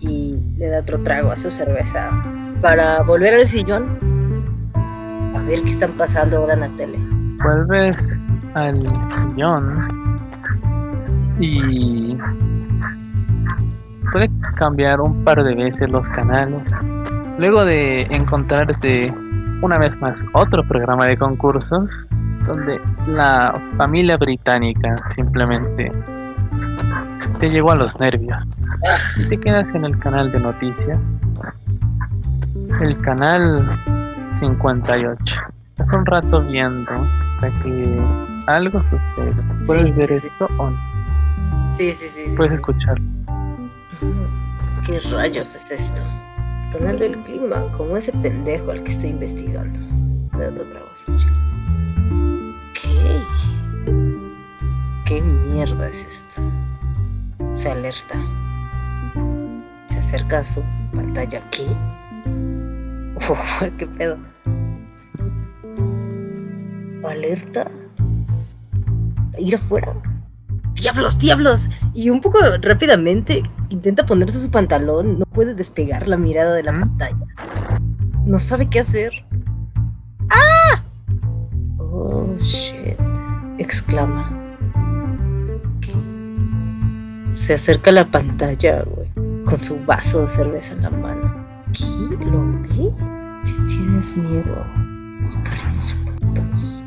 y 0.00 0.38
le 0.56 0.68
da 0.68 0.80
otro 0.80 1.00
trago 1.02 1.30
a 1.30 1.36
su 1.36 1.50
cerveza 1.50 2.10
para 2.60 3.02
volver 3.02 3.34
al 3.34 3.46
sillón 3.46 3.98
a 5.34 5.42
ver 5.42 5.62
qué 5.62 5.70
están 5.70 5.92
pasando 5.92 6.38
ahora 6.38 6.54
en 6.54 6.60
la 6.60 6.68
tele. 6.68 6.98
Vuelves 7.42 7.96
al 8.54 8.80
sillón 9.30 10.26
y 11.38 12.16
puede 14.12 14.30
cambiar 14.56 15.00
un 15.00 15.24
par 15.24 15.42
de 15.42 15.54
veces 15.54 15.88
los 15.90 16.06
canales. 16.10 16.62
Luego 17.38 17.64
de 17.64 18.02
encontrarte 18.02 19.12
una 19.62 19.78
vez 19.78 19.98
más 20.00 20.18
otro 20.32 20.62
programa 20.64 21.06
de 21.06 21.16
concursos 21.16 21.88
donde 22.46 22.80
la 23.06 23.60
familia 23.76 24.16
británica 24.16 24.96
simplemente 25.14 25.92
te 27.40 27.48
llegó 27.48 27.72
a 27.72 27.76
los 27.76 27.98
nervios. 27.98 28.36
Y 29.18 29.28
te 29.28 29.40
quedas 29.40 29.66
en 29.74 29.84
el 29.84 29.98
canal 29.98 30.30
de 30.30 30.40
noticias. 30.40 31.00
El 32.80 33.00
canal 33.00 33.80
58. 34.38 35.34
Estás 35.70 35.92
un 35.92 36.06
rato 36.06 36.42
viendo 36.42 36.92
hasta 36.92 37.50
que 37.62 38.00
algo 38.46 38.82
sucede. 38.82 39.34
¿Puedes 39.66 39.96
ver 39.96 40.12
esto 40.12 40.46
o 40.58 40.70
no? 40.70 41.70
Sí, 41.70 41.92
sí, 41.92 42.08
sí. 42.08 42.34
Puedes 42.36 42.52
escucharlo. 42.52 43.04
¿Qué 44.84 45.00
rayos 45.10 45.54
es 45.54 45.70
esto? 45.70 46.02
Canal 46.72 46.98
del 46.98 47.16
clima, 47.22 47.56
como 47.76 47.96
ese 47.96 48.12
pendejo 48.12 48.70
al 48.70 48.82
que 48.82 48.90
estoy 48.90 49.10
investigando. 49.10 49.78
¿Qué? 52.74 53.22
¿Qué 55.06 55.22
mierda 55.22 55.88
es 55.88 56.04
esto? 56.04 56.42
Se 57.52 57.70
alerta. 57.70 58.14
Se 59.84 59.98
acerca 59.98 60.38
a 60.38 60.44
su 60.44 60.62
pantalla 60.94 61.42
aquí. 61.46 61.66
Uf, 63.16 63.62
qué 63.76 63.86
pedo. 63.86 64.18
Alerta. 67.06 67.70
Ir 69.38 69.56
afuera. 69.56 69.94
¡Diablos, 70.74 71.18
diablos! 71.18 71.68
Y 71.92 72.08
un 72.08 72.20
poco 72.20 72.38
rápidamente 72.62 73.42
intenta 73.68 74.06
ponerse 74.06 74.38
su 74.38 74.50
pantalón. 74.50 75.18
No 75.18 75.26
puede 75.26 75.54
despegar 75.54 76.08
la 76.08 76.16
mirada 76.16 76.54
de 76.54 76.62
la 76.62 76.72
pantalla. 76.72 77.26
No 78.24 78.38
sabe 78.38 78.68
qué 78.68 78.80
hacer. 78.80 79.12
¡Ah! 80.30 80.82
Oh, 81.78 82.36
shit. 82.38 82.98
exclama 83.58 84.39
se 87.32 87.54
acerca 87.54 87.90
a 87.90 87.94
la 87.94 88.04
pantalla, 88.06 88.82
güey, 88.82 89.08
con 89.44 89.58
su 89.58 89.78
vaso 89.84 90.22
de 90.22 90.28
cerveza 90.28 90.74
en 90.74 90.82
la 90.82 90.90
mano. 90.90 91.46
¿Qué? 91.72 92.26
¿Lo 92.26 92.62
qué? 92.62 92.90
Si 93.44 93.54
tienes 93.66 94.16
miedo, 94.16 94.64
buscaremos 95.22 95.96
juntos. 96.04 96.84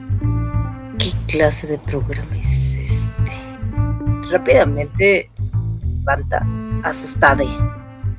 ¿Qué 0.99 1.37
clase 1.37 1.67
de 1.67 1.77
programa 1.79 2.35
es 2.37 2.77
este? 2.77 3.31
Rápidamente 4.31 5.29
se 5.41 5.51
levanta, 5.99 6.45
asustada. 6.83 7.43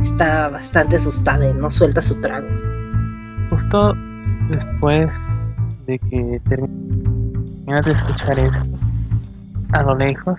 Está 0.01 0.49
bastante 0.49 0.97
asustada 0.97 1.49
y 1.49 1.55
no 1.55 1.71
suelta 1.71 2.03
su 2.03 2.21
trago. 2.21 2.49
Justo 3.51 3.95
después 4.49 5.09
de 5.87 5.99
que 5.99 6.41
terminas 6.49 7.85
de 7.85 7.93
escuchar 7.93 8.39
esto, 8.39 8.79
a 9.73 9.83
lo 9.83 9.97
lejos 9.97 10.39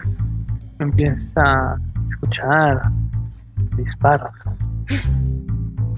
empieza 0.79 1.41
a 1.41 1.77
escuchar 2.09 2.81
disparos. 3.77 4.33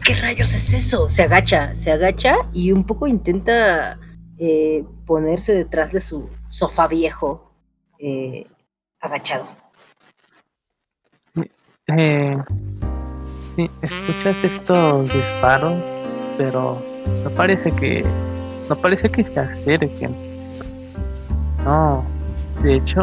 ¿Qué 0.03 0.13
rayos 0.15 0.53
es 0.53 0.73
eso? 0.73 1.09
Se 1.09 1.23
agacha, 1.23 1.75
se 1.75 1.91
agacha 1.91 2.35
y 2.53 2.71
un 2.71 2.85
poco 2.85 3.07
intenta 3.07 3.99
eh, 4.37 4.85
ponerse 5.05 5.53
detrás 5.53 5.91
de 5.91 6.01
su 6.01 6.29
sofá 6.47 6.87
viejo, 6.87 7.51
eh, 7.99 8.47
agachado. 8.99 9.47
Eh, 11.87 12.37
sí, 13.55 13.69
escuchas 13.81 14.35
estos 14.43 15.11
disparos, 15.11 15.81
pero 16.37 16.81
no 17.23 17.29
parece 17.31 17.71
que 17.71 18.05
no 18.69 18.75
parece 18.75 19.09
que 19.09 19.23
se 19.23 19.39
acerquen. 19.39 20.15
No, 21.63 22.03
de 22.61 22.75
hecho, 22.75 23.01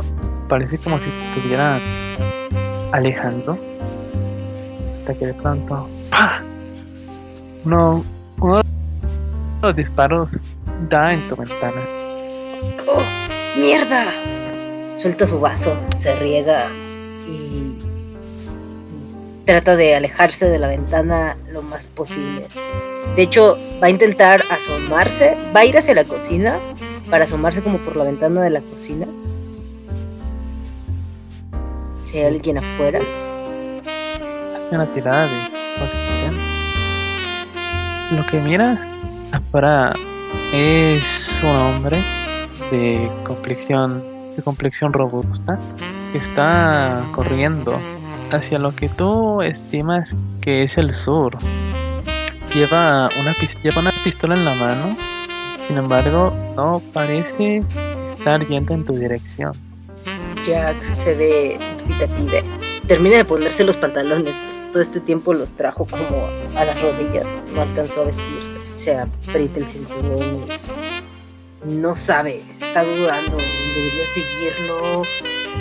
parece 0.49 0.79
como 0.79 0.99
si 0.99 1.05
se 1.05 1.35
estuvieran 1.35 1.81
alejando. 2.93 3.59
Hasta 5.01 5.15
que 5.15 5.27
de 5.27 5.35
pronto, 5.35 5.89
uno 7.65 8.05
de 8.39 8.63
los 9.63 9.77
disparos 9.77 10.29
da 10.89 11.13
en 11.13 11.29
tu 11.29 11.37
ventana. 11.37 11.83
¡Oh! 12.87 13.03
¡Mierda! 13.59 14.07
Suelta 14.93 15.27
su 15.27 15.41
vaso, 15.41 15.77
se 15.95 16.15
riega 16.17 16.69
y 17.27 17.77
trata 19.45 19.77
de 19.77 19.97
alejarse 19.97 20.49
de 20.49 20.59
la 20.59 20.69
ventana 20.69 21.37
lo 21.51 21.63
más 21.63 21.89
posible. 21.89 22.47
De 23.17 23.23
hecho, 23.23 23.59
va 23.83 23.89
a 23.89 23.91
intentar 23.91 24.45
asomarse, 24.51 25.37
va 25.55 25.61
a 25.61 25.65
ir 25.65 25.77
hacia 25.77 25.95
la 25.95 26.05
cocina 26.05 26.59
para 27.11 27.25
asomarse 27.25 27.61
como 27.63 27.79
por 27.79 27.97
la 27.97 28.05
ventana 28.05 28.43
de 28.43 28.51
la 28.51 28.61
cocina. 28.61 29.07
Si 32.05 32.19
hay 32.19 32.27
alguien 32.27 32.59
afuera. 32.59 33.01
Hace 33.81 34.75
una 34.75 34.87
tirada 34.93 35.27
de. 35.27 35.55
Lo 38.15 38.27
que 38.27 38.39
mira 38.41 38.79
afuera 39.33 39.95
es 40.53 41.41
un 41.43 41.57
hombre 41.57 41.99
de 42.71 43.11
complexión 43.25 44.05
de 44.37 44.43
complexión 44.43 44.93
robusta 44.93 45.59
que 46.13 46.19
está 46.19 47.03
corriendo 47.15 47.75
hacia 48.31 48.59
lo 48.59 48.77
que 48.77 48.91
tú 48.91 49.41
estimas 49.41 50.15
que 50.43 50.65
es 50.65 50.77
el 50.77 50.93
sur. 50.93 51.39
Lleva 52.53 53.09
una, 53.19 53.35
lleva 53.63 53.81
una 53.81 53.93
pistola 54.05 54.37
en 54.37 54.45
la 54.45 54.55
mano, 54.55 54.95
sin 55.67 55.79
embargo, 55.79 56.35
no 56.55 56.83
parece 56.93 57.63
estar 58.19 58.47
yendo 58.47 58.75
en 58.75 58.85
tu 58.85 58.93
dirección. 58.93 59.55
Jack 60.47 60.93
se 60.93 61.15
ve 61.15 61.59
dubitativa. 61.83 62.41
Termina 62.87 63.17
de 63.17 63.25
ponerse 63.25 63.65
los 63.65 63.77
pantalones. 63.77 64.39
Todo 64.73 64.83
este 64.83 65.01
tiempo 65.01 65.33
los 65.33 65.53
trajo 65.53 65.87
como 65.87 66.27
a 66.57 66.65
las 66.65 66.81
rodillas. 66.83 67.41
No 67.55 67.63
alcanzó 67.63 68.03
a 68.03 68.07
vestirse. 68.07 68.59
Se 68.75 68.97
aprieta 68.97 69.61
el 69.61 69.67
cinturón. 69.67 70.47
No 71.65 71.97
sabe. 71.97 72.43
Está 72.61 72.85
dudando. 72.85 73.39
Debería 73.39 74.07
seguirlo. 74.07 75.03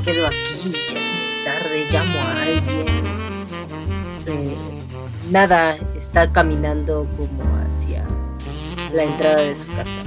Quedo 0.03 0.27
aquí. 0.27 0.73
Ya 0.91 0.99
es 0.99 1.05
muy 1.05 1.45
tarde. 1.45 1.87
Llamo 1.89 2.19
a 2.19 2.41
alguien. 2.41 2.85
Eh, 4.25 4.55
nada. 5.29 5.77
Está 5.95 6.31
caminando 6.31 7.07
como 7.15 7.43
hacia 7.71 8.05
la 8.91 9.03
entrada 9.03 9.37
de 9.37 9.55
su 9.55 9.67
casa. 9.67 10.01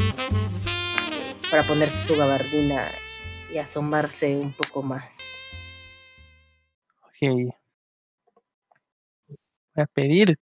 Para 1.50 1.62
ponerse 1.62 2.08
su 2.08 2.16
gabardina 2.16 2.90
y 3.56 3.58
asomarse 3.58 4.36
un 4.36 4.52
poco 4.52 4.82
más. 4.82 5.30
Ok. 7.04 7.54
Voy 9.28 9.82
a 9.82 9.86
pedirte 9.86 10.38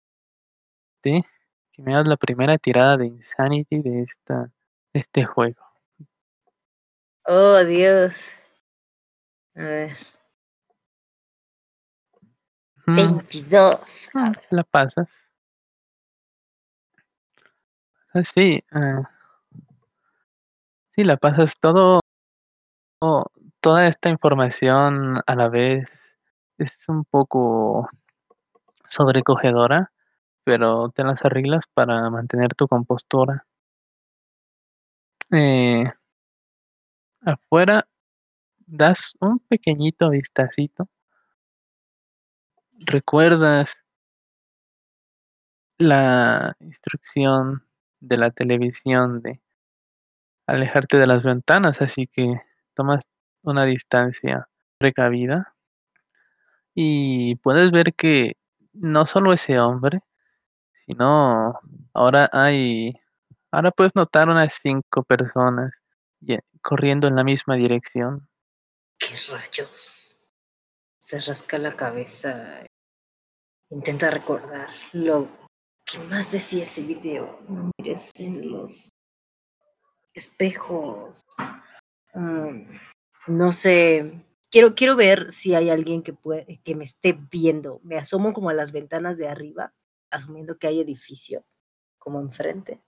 que 1.01 1.82
me 1.82 1.96
hagas 1.96 2.08
la 2.08 2.18
primera 2.18 2.60
tirada 2.60 2.98
de 2.98 3.08
Insanity 3.08 3.82
de, 3.82 4.04
esta, 4.04 4.51
de 4.94 5.00
este 5.00 5.25
juego. 5.25 5.60
Oh, 7.25 7.63
Dios. 7.63 8.30
A 9.56 9.62
ver. 9.63 9.98
Mm, 12.86 12.95
22. 12.95 14.10
A 14.13 14.26
ah, 14.26 14.32
la 14.52 14.63
pasas. 14.63 15.10
Ah, 18.13 18.24
sí, 18.24 18.63
ah, 18.72 19.10
sí, 20.95 21.04
la 21.04 21.17
pasas 21.17 21.60
todo, 21.60 22.02
todo- 23.00 23.32
toda 23.62 23.88
esta 23.88 24.10
información 24.10 25.22
a 25.26 25.36
la 25.36 25.50
vez 25.50 25.88
es 26.58 26.72
un 26.88 27.06
poco 27.06 27.90
sobrecogedora, 28.90 29.92
pero 30.46 30.90
te 30.90 31.04
las 31.04 31.24
arreglas 31.26 31.66
para 31.74 32.10
mantener 32.10 32.56
tu 32.56 32.68
compostura. 32.68 33.46
Eh, 35.32 35.84
afuera 37.22 37.88
das 38.68 39.14
un 39.22 39.40
pequeñito 39.50 40.10
vistacito. 40.10 40.90
Recuerdas 42.86 43.78
la 45.80 46.56
instrucción 46.60 47.64
de 48.00 48.18
la 48.18 48.32
televisión 48.32 49.22
de 49.22 49.42
alejarte 50.48 50.98
de 50.98 51.08
las 51.08 51.24
ventanas, 51.24 51.82
así 51.82 52.06
que 52.08 52.42
tomas 52.80 53.04
una 53.44 53.65
distancia 53.65 54.48
precavida 54.78 55.54
y 56.74 57.36
puedes 57.36 57.72
ver 57.72 57.94
que 57.94 58.38
no 58.72 59.06
solo 59.06 59.34
ese 59.34 59.60
hombre, 59.60 60.00
sino 60.86 61.60
ahora 61.94 62.30
hay, 62.32 62.94
ahora 63.52 63.72
puedes 63.72 63.94
notar 63.96 64.30
unas 64.30 64.58
cinco 64.62 65.04
personas 65.04 65.74
corriendo 66.62 67.10
en 67.10 67.18
la 67.18 67.26
misma 67.26 67.56
dirección. 67.56 68.30
¿Qué 68.98 69.15
rayos? 69.30 70.18
Se 70.98 71.20
rasca 71.20 71.58
la 71.58 71.76
cabeza. 71.76 72.65
Intenta 73.72 74.10
recordar 74.10 74.70
lo 74.94 75.28
que 75.86 76.00
más 76.10 76.32
decía 76.32 76.63
ese 76.63 76.84
video. 76.84 77.39
No 77.50 77.72
mires 77.78 78.12
en 78.20 78.50
los 78.50 78.89
espejos. 80.13 81.22
No 82.13 83.52
sé. 83.52 84.24
Quiero, 84.52 84.74
quiero 84.74 84.95
ver 84.95 85.32
si 85.32 85.54
hay 85.54 85.69
alguien 85.69 86.02
que, 86.02 86.13
puede, 86.13 86.60
que 86.63 86.76
me 86.76 86.84
esté 86.84 87.17
viendo. 87.32 87.80
Me 87.84 87.98
asomo 87.98 88.34
como 88.34 88.50
a 88.50 88.54
las 88.54 88.72
ventanas 88.72 89.17
de 89.17 89.28
arriba, 89.28 89.74
asumiendo 90.10 90.58
que 90.58 90.67
hay 90.67 90.80
edificio 90.80 91.43
como 92.00 92.19
enfrente, 92.19 92.80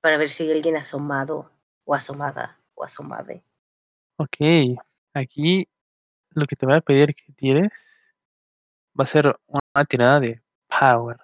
para 0.00 0.16
ver 0.16 0.28
si 0.28 0.44
hay 0.44 0.52
alguien 0.52 0.76
asomado 0.76 1.50
o 1.84 1.94
asomada 1.94 2.60
o 2.74 2.84
asomade. 2.84 3.42
Ok, 4.16 4.36
aquí 5.14 5.66
lo 6.30 6.46
que 6.46 6.54
te 6.54 6.66
voy 6.66 6.76
a 6.76 6.80
pedir 6.80 7.14
que 7.14 7.32
tires 7.32 7.72
va 8.98 9.04
a 9.04 9.06
ser 9.06 9.38
una 9.46 9.84
tirada 9.84 10.20
de 10.20 10.40
power. 10.68 11.16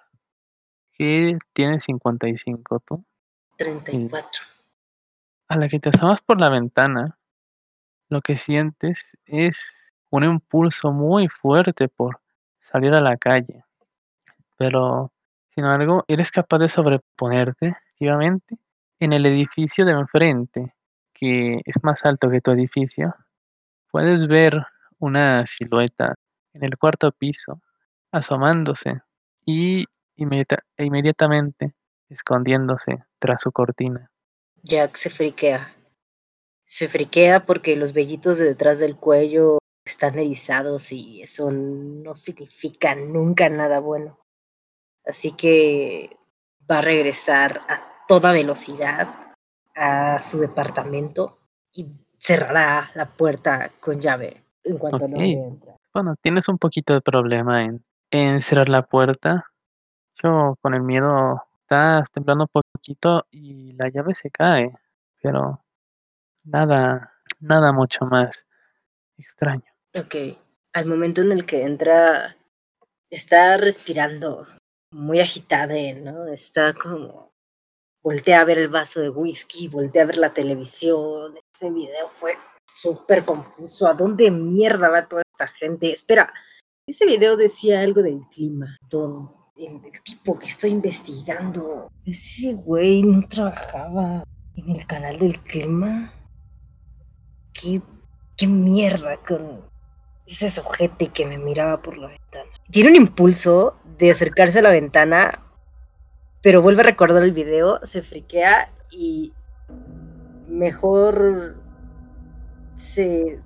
Que 0.93 1.37
tiene 1.53 1.81
55 1.81 2.79
tú. 2.79 3.03
34. 3.57 4.43
A 5.47 5.57
la 5.57 5.69
que 5.69 5.79
te 5.79 5.89
asomas 5.89 6.21
por 6.21 6.39
la 6.39 6.49
ventana, 6.49 7.17
lo 8.09 8.21
que 8.21 8.37
sientes 8.37 9.03
es 9.25 9.59
un 10.09 10.23
impulso 10.23 10.91
muy 10.91 11.27
fuerte 11.27 11.87
por 11.87 12.19
salir 12.71 12.93
a 12.93 13.01
la 13.01 13.17
calle. 13.17 13.63
Pero, 14.57 15.11
sin 15.53 15.65
embargo, 15.65 16.05
eres 16.07 16.31
capaz 16.31 16.59
de 16.59 16.69
sobreponerte 16.69 17.75
activamente 17.91 18.57
en 18.99 19.13
el 19.13 19.25
edificio 19.25 19.85
de 19.85 19.91
enfrente, 19.91 20.73
que 21.13 21.61
es 21.65 21.83
más 21.83 22.05
alto 22.05 22.29
que 22.29 22.41
tu 22.41 22.51
edificio. 22.51 23.15
Puedes 23.91 24.27
ver 24.27 24.65
una 24.99 25.45
silueta 25.47 26.15
en 26.53 26.63
el 26.63 26.77
cuarto 26.77 27.11
piso 27.11 27.61
asomándose 28.11 29.01
y 29.45 29.85
inmediata- 30.15 30.63
inmediatamente 30.77 31.73
escondiéndose 32.09 33.03
tras 33.19 33.41
su 33.41 33.51
cortina. 33.51 34.09
Jack 34.63 34.95
se 34.95 35.09
friquea. 35.09 35.73
Se 36.65 36.87
friquea 36.87 37.45
porque 37.45 37.75
los 37.75 37.93
vellitos 37.93 38.37
de 38.37 38.45
detrás 38.45 38.79
del 38.79 38.97
cuello 38.97 39.59
están 39.85 40.17
erizados 40.17 40.91
y 40.91 41.21
eso 41.21 41.51
no 41.51 42.15
significa 42.15 42.95
nunca 42.95 43.49
nada 43.49 43.79
bueno. 43.79 44.19
Así 45.05 45.31
que 45.33 46.17
va 46.69 46.79
a 46.79 46.81
regresar 46.81 47.61
a 47.69 48.05
toda 48.07 48.31
velocidad 48.31 49.35
a 49.75 50.21
su 50.21 50.39
departamento 50.39 51.37
y 51.71 51.85
cerrará 52.17 52.91
la 52.95 53.05
puerta 53.05 53.71
con 53.79 53.99
llave 53.99 54.43
en 54.63 54.77
cuanto 54.77 55.07
no 55.07 55.21
entra. 55.21 55.75
Bueno, 55.93 56.15
tienes 56.21 56.47
un 56.49 56.57
poquito 56.57 56.93
de 56.93 57.01
problema 57.01 57.63
en, 57.63 57.83
en 58.09 58.41
cerrar 58.41 58.69
la 58.69 58.81
puerta. 58.81 59.45
Yo 60.23 60.57
con 60.61 60.73
el 60.73 60.81
miedo 60.81 61.43
estás 61.61 62.09
temblando 62.11 62.45
un 62.45 62.61
poquito 62.73 63.25
y 63.29 63.73
la 63.73 63.89
llave 63.89 64.15
se 64.15 64.31
cae, 64.31 64.73
pero 65.21 65.61
nada, 66.45 67.11
nada 67.39 67.71
mucho 67.73 68.05
más 68.05 68.45
extraño. 69.17 69.65
Ok. 69.93 70.15
Al 70.73 70.85
momento 70.85 71.21
en 71.21 71.31
el 71.31 71.45
que 71.45 71.63
entra, 71.63 72.37
está 73.09 73.57
respirando 73.57 74.47
muy 74.91 75.19
agitada, 75.19 75.75
¿no? 75.95 76.27
Está 76.27 76.73
como. 76.73 77.33
Voltea 78.03 78.41
a 78.41 78.45
ver 78.45 78.59
el 78.59 78.69
vaso 78.69 79.01
de 79.01 79.09
whisky, 79.09 79.67
voltea 79.67 80.03
a 80.03 80.05
ver 80.05 80.17
la 80.17 80.33
televisión. 80.33 81.35
Ese 81.53 81.71
video 81.71 82.07
fue 82.09 82.33
súper 82.67 83.25
confuso. 83.25 83.87
¿A 83.87 83.93
dónde 83.93 84.29
mierda 84.29 84.89
va 84.89 85.07
toda 85.07 85.23
esta 85.31 85.47
gente? 85.47 85.91
Espera, 85.91 86.31
Ese 86.87 87.07
video 87.07 87.35
decía 87.35 87.81
algo 87.81 88.03
del 88.03 88.21
clima, 88.29 88.77
don. 88.89 89.33
El 89.55 89.81
tipo 90.03 90.37
que 90.37 90.47
estoy 90.47 90.71
investigando. 90.71 91.89
Ese 92.05 92.53
güey 92.53 93.01
no 93.01 93.27
trabajaba 93.27 94.23
en 94.53 94.69
el 94.69 94.85
canal 94.85 95.17
del 95.17 95.41
clima. 95.41 96.13
Qué, 97.59 97.81
qué 98.35 98.47
mierda 98.47 99.17
con 99.17 99.61
ese 100.27 100.49
sujete 100.49 101.07
que 101.07 101.25
me 101.25 101.37
miraba 101.37 101.81
por 101.81 101.97
la 101.97 102.07
ventana. 102.07 102.51
Tiene 102.69 102.89
un 102.89 102.95
impulso 102.95 103.77
de 103.97 104.11
acercarse 104.11 104.59
a 104.59 104.61
la 104.61 104.71
ventana, 104.71 105.43
pero 106.41 106.61
vuelve 106.61 106.81
a 106.81 106.85
recordar 106.85 107.23
el 107.23 107.31
video, 107.31 107.79
se 107.83 108.01
friquea 108.01 108.71
y 108.91 109.33
mejor 110.47 111.55
se 112.75 113.39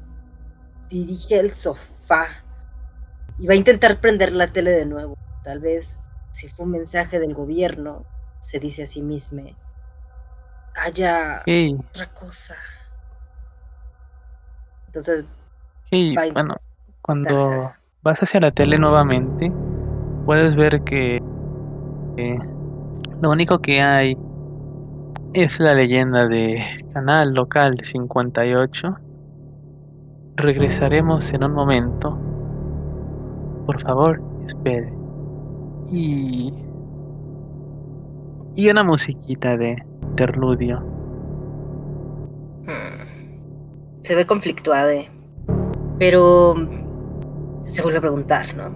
dirige 0.89 1.39
al 1.39 1.51
sofá 1.51 2.43
y 3.37 3.47
va 3.47 3.53
a 3.53 3.57
intentar 3.57 4.01
prender 4.01 4.31
la 4.33 4.51
tele 4.51 4.71
de 4.71 4.85
nuevo. 4.85 5.17
Tal 5.43 5.59
vez 5.59 5.99
si 6.31 6.47
fue 6.47 6.65
un 6.65 6.71
mensaje 6.71 7.19
del 7.19 7.33
gobierno, 7.33 8.05
se 8.39 8.59
dice 8.59 8.83
a 8.83 8.87
sí 8.87 9.01
mismo, 9.01 9.43
haya 10.75 11.43
otra 11.77 12.13
cosa. 12.13 12.55
Entonces, 14.89 15.23
bueno, 16.33 16.55
cuando 17.03 17.71
vas 18.01 18.19
hacia 18.23 18.39
la 18.39 18.49
tele 18.49 18.79
nuevamente, 18.79 19.51
puedes 20.25 20.55
ver 20.55 20.81
que 20.83 21.21
lo 23.21 23.29
único 23.29 23.59
que 23.59 23.81
hay 23.81 24.17
es 25.33 25.59
la 25.59 25.75
leyenda 25.75 26.27
de 26.27 26.83
Canal 26.91 27.35
Local 27.35 27.77
58. 27.83 28.97
Regresaremos 30.37 31.31
en 31.33 31.43
un 31.43 31.51
momento. 31.51 32.17
Por 33.67 33.79
favor, 33.83 34.19
espere. 34.47 34.91
Y. 35.91 36.51
Y 38.55 38.69
una 38.71 38.83
musiquita 38.83 39.55
de 39.55 39.83
interludio. 40.01 40.79
Hmm. 42.65 42.98
Se 44.09 44.15
ve 44.15 44.25
conflictuada. 44.25 45.03
Pero. 45.99 46.55
Se 47.65 47.83
vuelve 47.83 47.99
a 47.99 48.01
preguntar, 48.01 48.55
¿no? 48.57 48.75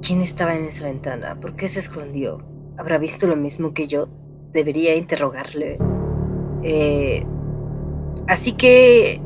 ¿Quién 0.00 0.22
estaba 0.22 0.54
en 0.54 0.66
esa 0.66 0.84
ventana? 0.84 1.40
¿Por 1.40 1.56
qué 1.56 1.66
se 1.66 1.80
escondió? 1.80 2.38
¿Habrá 2.78 2.98
visto 2.98 3.26
lo 3.26 3.34
mismo 3.34 3.74
que 3.74 3.88
yo? 3.88 4.06
debería 4.52 4.94
interrogarle. 4.94 5.78
Eh, 6.62 7.26
así 8.28 8.52
que, 8.52 9.20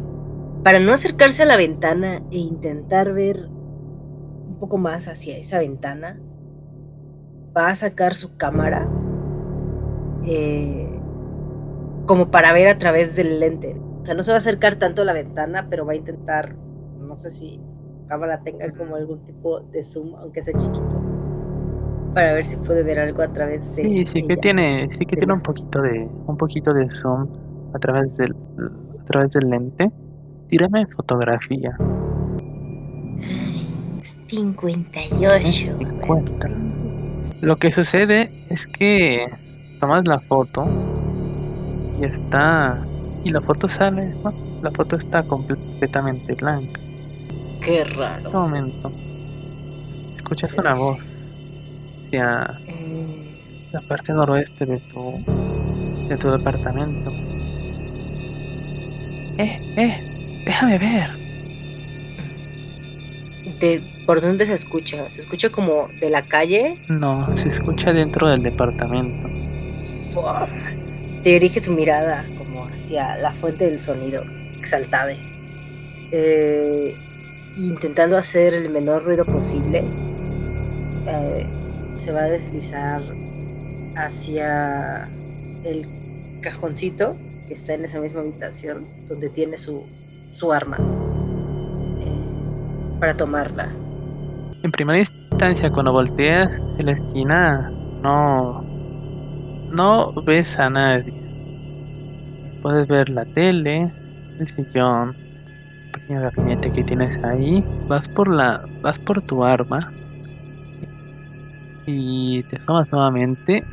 para 0.64 0.80
no 0.80 0.94
acercarse 0.94 1.42
a 1.42 1.46
la 1.46 1.58
ventana 1.58 2.22
e 2.30 2.38
intentar 2.38 3.12
ver 3.12 3.50
un 3.50 4.56
poco 4.58 4.78
más 4.78 5.08
hacia 5.08 5.36
esa 5.36 5.58
ventana, 5.58 6.18
va 7.54 7.68
a 7.68 7.74
sacar 7.74 8.14
su 8.14 8.38
cámara 8.38 8.88
eh, 10.24 10.88
como 12.06 12.30
para 12.30 12.54
ver 12.54 12.68
a 12.68 12.78
través 12.78 13.14
del 13.14 13.40
lente. 13.40 13.76
O 14.08 14.10
sea, 14.10 14.16
no 14.16 14.22
se 14.22 14.30
va 14.30 14.36
a 14.36 14.38
acercar 14.38 14.76
tanto 14.76 15.02
a 15.02 15.04
la 15.04 15.12
ventana, 15.12 15.66
pero 15.68 15.84
va 15.84 15.92
a 15.92 15.96
intentar, 15.96 16.54
no 16.98 17.18
sé 17.18 17.30
si 17.30 17.60
cámara 18.06 18.40
tenga 18.40 18.70
como 18.72 18.96
algún 18.96 19.22
tipo 19.22 19.60
de 19.60 19.84
zoom, 19.84 20.14
aunque 20.14 20.42
sea 20.42 20.58
chiquito 20.58 20.98
para 22.14 22.32
ver 22.32 22.46
si 22.46 22.56
puede 22.56 22.82
ver 22.82 23.00
algo 23.00 23.20
a 23.20 23.28
través 23.28 23.76
de 23.76 23.82
sí 23.82 24.06
sí 24.06 24.26
que 24.26 24.38
tiene 24.38 24.88
sí 24.98 25.04
que 25.04 25.14
tiene 25.14 25.34
un 25.34 25.42
poquito 25.42 25.82
de 25.82 26.08
un 26.26 26.38
poquito 26.38 26.72
de 26.72 26.90
zoom 26.90 27.28
a 27.74 27.78
través 27.78 28.16
del 28.16 28.32
a 28.32 29.04
través 29.04 29.32
del 29.32 29.50
lente. 29.50 29.90
Tírame 30.48 30.86
fotografía. 30.86 31.76
58 34.28 35.76
50 35.78 36.48
lo 37.42 37.56
que 37.56 37.70
sucede 37.70 38.30
es 38.48 38.66
que 38.66 39.26
tomas 39.80 40.08
la 40.08 40.18
foto 40.20 40.64
y 42.00 42.06
está 42.06 42.82
y 43.24 43.30
la 43.30 43.40
foto 43.40 43.68
sale 43.68 44.14
la 44.62 44.70
foto 44.70 44.96
está 44.96 45.22
completamente 45.22 46.34
blanca 46.34 46.80
qué 47.60 47.84
raro 47.84 48.30
un 48.30 48.36
momento 48.36 48.92
escuchas 50.16 50.52
una 50.54 50.74
voz 50.74 50.98
hacia 52.06 52.58
la 53.72 53.80
parte 53.82 54.12
noroeste 54.12 54.66
de 54.66 54.78
tu, 54.78 55.22
de 56.08 56.16
tu 56.16 56.30
departamento. 56.30 57.10
Eh, 59.38 59.60
eh, 59.76 60.42
déjame 60.44 60.78
ver. 60.78 61.10
¿De 63.60 63.82
por 64.06 64.20
dónde 64.20 64.46
se 64.46 64.54
escucha? 64.54 65.08
¿Se 65.10 65.20
escucha 65.20 65.50
como 65.50 65.88
de 66.00 66.10
la 66.10 66.22
calle? 66.22 66.78
No, 66.88 67.36
se 67.36 67.48
escucha 67.48 67.92
dentro 67.92 68.28
del 68.28 68.42
departamento. 68.42 69.28
Te 71.22 71.30
dirige 71.30 71.60
su 71.60 71.72
mirada 71.72 72.24
hacia 72.78 73.16
la 73.16 73.32
fuente 73.32 73.64
del 73.64 73.82
sonido, 73.82 74.22
exaltada. 74.56 75.12
Eh, 76.12 76.96
intentando 77.56 78.16
hacer 78.16 78.54
el 78.54 78.70
menor 78.70 79.04
ruido 79.04 79.24
posible. 79.24 79.82
Eh, 81.06 81.46
se 81.96 82.12
va 82.12 82.20
a 82.20 82.28
deslizar 82.28 83.02
hacia 83.96 85.08
el 85.64 85.88
cajoncito 86.40 87.16
que 87.48 87.54
está 87.54 87.74
en 87.74 87.84
esa 87.84 87.98
misma 87.98 88.20
habitación 88.20 88.86
donde 89.08 89.28
tiene 89.28 89.58
su, 89.58 89.84
su 90.32 90.52
arma 90.52 90.78
eh, 92.00 93.00
para 93.00 93.16
tomarla. 93.16 93.72
En 94.62 94.70
primera 94.70 95.00
instancia, 95.00 95.68
cuando 95.70 95.92
volteas 95.92 96.48
en 96.78 96.86
la 96.86 96.92
esquina, 96.92 97.70
no, 98.02 98.62
no 99.72 100.12
ves 100.24 100.56
a 100.58 100.70
nadie. 100.70 101.27
Puedes 102.62 102.88
ver 102.88 103.08
la 103.08 103.24
tele, 103.24 103.90
el 104.38 104.48
sillón, 104.48 105.14
el 105.86 105.90
pequeño 105.92 106.20
gabinete 106.22 106.72
que 106.72 106.84
tienes 106.84 107.22
ahí. 107.24 107.64
Vas 107.86 108.08
por 108.08 108.28
la, 108.28 108.62
vas 108.82 108.98
por 108.98 109.22
tu 109.22 109.44
arma 109.44 109.92
y 111.88 112.42
te 112.44 112.56
asomas 112.56 112.92
nuevamente, 112.92 113.64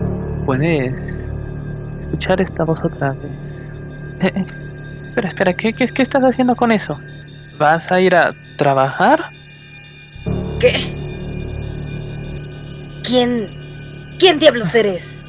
puedes 0.46 0.94
escuchar 2.02 2.40
esta 2.40 2.64
voz 2.64 2.80
otra 2.84 3.12
vez. 3.12 3.32
Eh, 4.22 4.32
eh, 4.34 4.46
espera, 5.10 5.30
espera, 5.30 5.54
¿qué, 5.54 5.74
qué, 5.74 5.86
¿qué 5.86 6.02
estás 6.02 6.24
haciendo 6.24 6.56
con 6.56 6.72
eso? 6.72 6.98
¿Vas 7.58 7.92
a 7.92 8.00
ir 8.00 8.16
a 8.16 8.34
trabajar? 8.58 9.26
¿Qué? 10.60 10.76
¿Quién? 13.04 13.50
¿Quién 14.18 14.40
diablos 14.40 14.74
eres? 14.76 15.26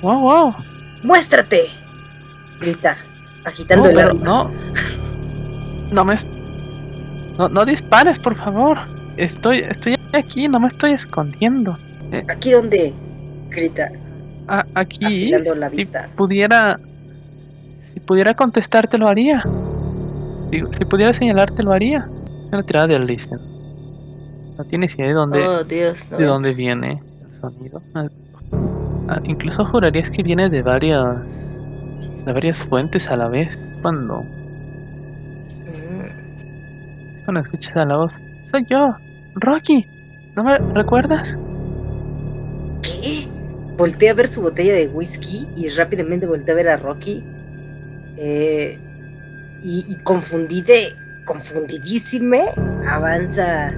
Wow, 0.00 0.20
wow. 0.20 0.54
¡Muéstrate! 1.02 1.66
Grita, 2.60 2.96
agitando 3.44 3.88
el 3.88 3.98
arma. 3.98 4.20
No. 4.22 4.50
No 5.90 6.04
me. 6.04 6.14
No, 7.38 7.48
no 7.48 7.64
dispares, 7.64 8.18
por 8.18 8.36
favor. 8.36 8.78
Estoy, 9.16 9.60
estoy 9.60 9.96
aquí, 10.12 10.48
no 10.48 10.60
me 10.60 10.68
estoy 10.68 10.92
escondiendo. 10.92 11.78
Eh, 12.12 12.24
¿Aquí 12.28 12.52
dónde? 12.52 12.92
Grita. 13.48 13.90
aquí. 14.74 15.30
la 15.30 15.68
vista. 15.68 16.04
Si 16.04 16.16
pudiera. 16.16 16.78
Si 17.94 18.00
pudiera 18.00 18.34
contestarte, 18.34 18.98
lo 18.98 19.08
haría. 19.08 19.42
Si, 20.50 20.60
si 20.78 20.84
pudiera 20.84 21.14
señalarte, 21.14 21.62
lo 21.62 21.72
haría. 21.72 22.06
Una 22.52 22.62
tirada 22.62 22.86
de 22.86 22.98
listen. 22.98 23.38
No 24.56 24.64
tienes 24.64 24.94
idea 24.94 25.06
de 25.06 25.12
dónde. 25.12 25.46
Oh, 25.46 25.62
Dios, 25.64 26.10
De 26.10 26.24
dónde 26.24 26.52
viene 26.52 27.00
el 27.22 27.40
sonido. 27.40 27.80
Ah, 29.08 29.20
incluso 29.22 29.64
jurarías 29.64 30.10
que 30.10 30.22
viene 30.22 30.50
de 30.50 30.62
varias. 30.62 31.18
De 32.28 32.34
varias 32.34 32.58
fuentes 32.58 33.06
a 33.06 33.16
la 33.16 33.26
vez. 33.28 33.48
Cuando. 33.80 34.22
Cuando 37.24 37.40
escuchas 37.40 37.74
a 37.74 37.86
la 37.86 37.96
voz. 37.96 38.12
Soy 38.50 38.66
yo, 38.68 38.94
Rocky. 39.36 39.86
¿No 40.36 40.44
me 40.44 40.58
recuerdas? 40.58 41.34
¿Qué? 42.82 43.26
Volté 43.78 44.10
a 44.10 44.12
ver 44.12 44.28
su 44.28 44.42
botella 44.42 44.74
de 44.74 44.88
whisky 44.88 45.46
y 45.56 45.70
rápidamente 45.70 46.26
volteé 46.26 46.52
a 46.52 46.56
ver 46.56 46.68
a 46.68 46.76
Rocky. 46.76 47.24
Eh, 48.18 48.78
y, 49.62 49.86
y 49.88 49.94
confundida, 50.02 50.74
confundidísime, 51.24 52.50
avanza 52.90 53.72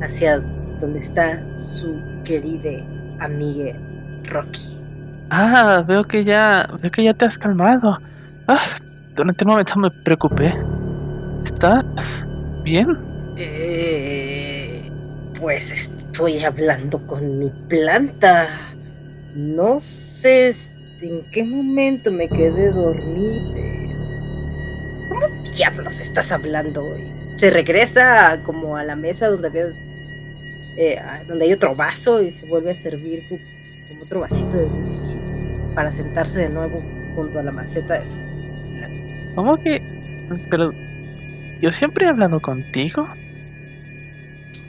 hacia 0.00 0.40
donde 0.80 0.98
está 0.98 1.40
su 1.54 2.00
querida 2.24 2.84
amiga 3.20 3.74
Rocky. 4.24 4.81
Ah, 5.30 5.84
veo 5.86 6.04
que 6.04 6.24
ya, 6.24 6.68
veo 6.80 6.90
que 6.90 7.04
ya 7.04 7.14
te 7.14 7.24
has 7.24 7.38
calmado. 7.38 7.98
Ah, 8.48 8.74
durante 9.14 9.44
un 9.44 9.50
momento 9.50 9.78
me 9.78 9.90
preocupé. 9.90 10.54
¿Estás 11.44 12.24
bien? 12.62 12.96
Eh, 13.36 14.90
pues 15.40 15.72
estoy 15.72 16.44
hablando 16.44 16.98
con 17.06 17.38
mi 17.38 17.50
planta. 17.68 18.46
No 19.34 19.80
sé 19.80 20.50
en 21.00 21.22
qué 21.32 21.44
momento 21.44 22.12
me 22.12 22.28
quedé 22.28 22.70
dormida. 22.70 23.92
¿Cómo 25.08 25.26
diablos 25.56 25.98
estás 26.00 26.30
hablando 26.32 26.84
hoy? 26.84 27.12
Se 27.36 27.50
regresa 27.50 28.40
como 28.44 28.76
a 28.76 28.84
la 28.84 28.94
mesa 28.94 29.28
donde 29.28 29.48
había 29.48 29.66
eh, 30.76 31.00
donde 31.26 31.44
hay 31.44 31.52
otro 31.52 31.74
vaso 31.74 32.22
y 32.22 32.30
se 32.30 32.46
vuelve 32.46 32.70
a 32.70 32.76
servir 32.76 33.24
otro 34.02 34.20
vasito 34.20 34.56
de 34.56 34.64
whisky 34.64 35.16
para 35.74 35.92
sentarse 35.92 36.40
de 36.40 36.48
nuevo 36.48 36.82
junto 37.14 37.38
a 37.38 37.42
la 37.42 37.52
maceta 37.52 38.00
de 38.00 38.06
su. 38.06 38.16
¿Cómo 39.34 39.56
que? 39.56 39.80
Pero 40.50 40.72
yo 41.60 41.72
siempre 41.72 42.06
he 42.06 42.08
hablado 42.08 42.40
contigo. 42.40 43.06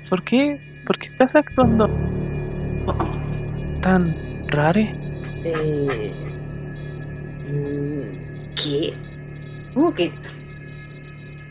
¿Por 0.09 0.23
qué? 0.23 0.59
¿Por 0.85 0.97
qué 0.97 1.07
estás 1.07 1.35
actuando 1.35 1.89
tan 3.81 4.15
rare? 4.47 4.95
Eh, 5.43 6.13
mm, 7.49 8.55
¿Qué? 8.55 8.93
¿Cómo 9.73 9.93
que? 9.93 10.11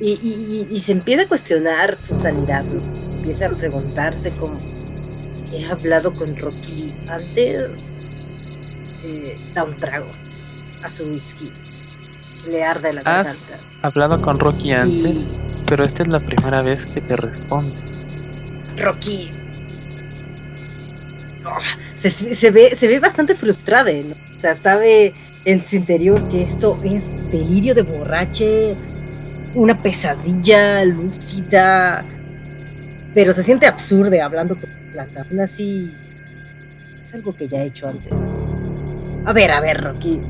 Y, 0.00 0.66
y, 0.68 0.78
se 0.80 0.92
empieza 0.92 1.22
a 1.22 1.28
cuestionar 1.28 1.94
su 2.00 2.18
sanidad. 2.18 2.64
Empieza 3.18 3.46
a 3.46 3.50
preguntarse 3.50 4.30
cómo 4.32 4.58
he 5.52 5.64
hablado 5.66 6.14
con 6.14 6.36
Rocky 6.36 6.94
antes. 7.08 7.92
Eh, 9.04 9.38
da 9.54 9.64
un 9.64 9.76
trago 9.76 10.10
a 10.82 10.88
su 10.88 11.04
whisky. 11.04 11.50
Le 12.48 12.64
arde 12.64 12.92
la 12.92 13.02
garganta. 13.02 13.58
hablado 13.82 14.20
con 14.20 14.38
Rocky 14.38 14.72
antes, 14.72 15.16
pero 15.66 15.84
esta 15.84 16.02
es 16.02 16.08
la 16.08 16.20
primera 16.20 16.62
vez 16.62 16.86
que 16.86 17.00
te 17.00 17.16
responde. 17.16 17.74
Rocky. 18.78 19.32
Oh, 21.44 21.58
se, 21.96 22.50
ve, 22.50 22.74
se 22.76 22.88
ve 22.88 23.00
bastante 23.00 23.34
frustrada, 23.34 23.90
O 24.36 24.40
sea, 24.40 24.54
sabe 24.54 25.14
en 25.44 25.62
su 25.62 25.76
interior 25.76 26.28
que 26.28 26.42
esto 26.42 26.78
es 26.84 27.10
delirio 27.30 27.74
de 27.74 27.82
borrache, 27.82 28.76
una 29.54 29.82
pesadilla 29.82 30.84
lúcida, 30.84 32.04
pero 33.14 33.32
se 33.32 33.42
siente 33.42 33.66
absurda 33.66 34.24
hablando 34.24 34.54
con 34.54 34.81
planta. 34.92 35.26
Aún 35.28 35.40
así, 35.40 35.94
es 37.00 37.14
algo 37.14 37.34
que 37.34 37.48
ya 37.48 37.62
he 37.62 37.66
hecho 37.66 37.88
antes. 37.88 38.12
A 39.24 39.32
ver, 39.32 39.50
a 39.50 39.60
ver, 39.60 39.82
Rocky. 39.82 40.20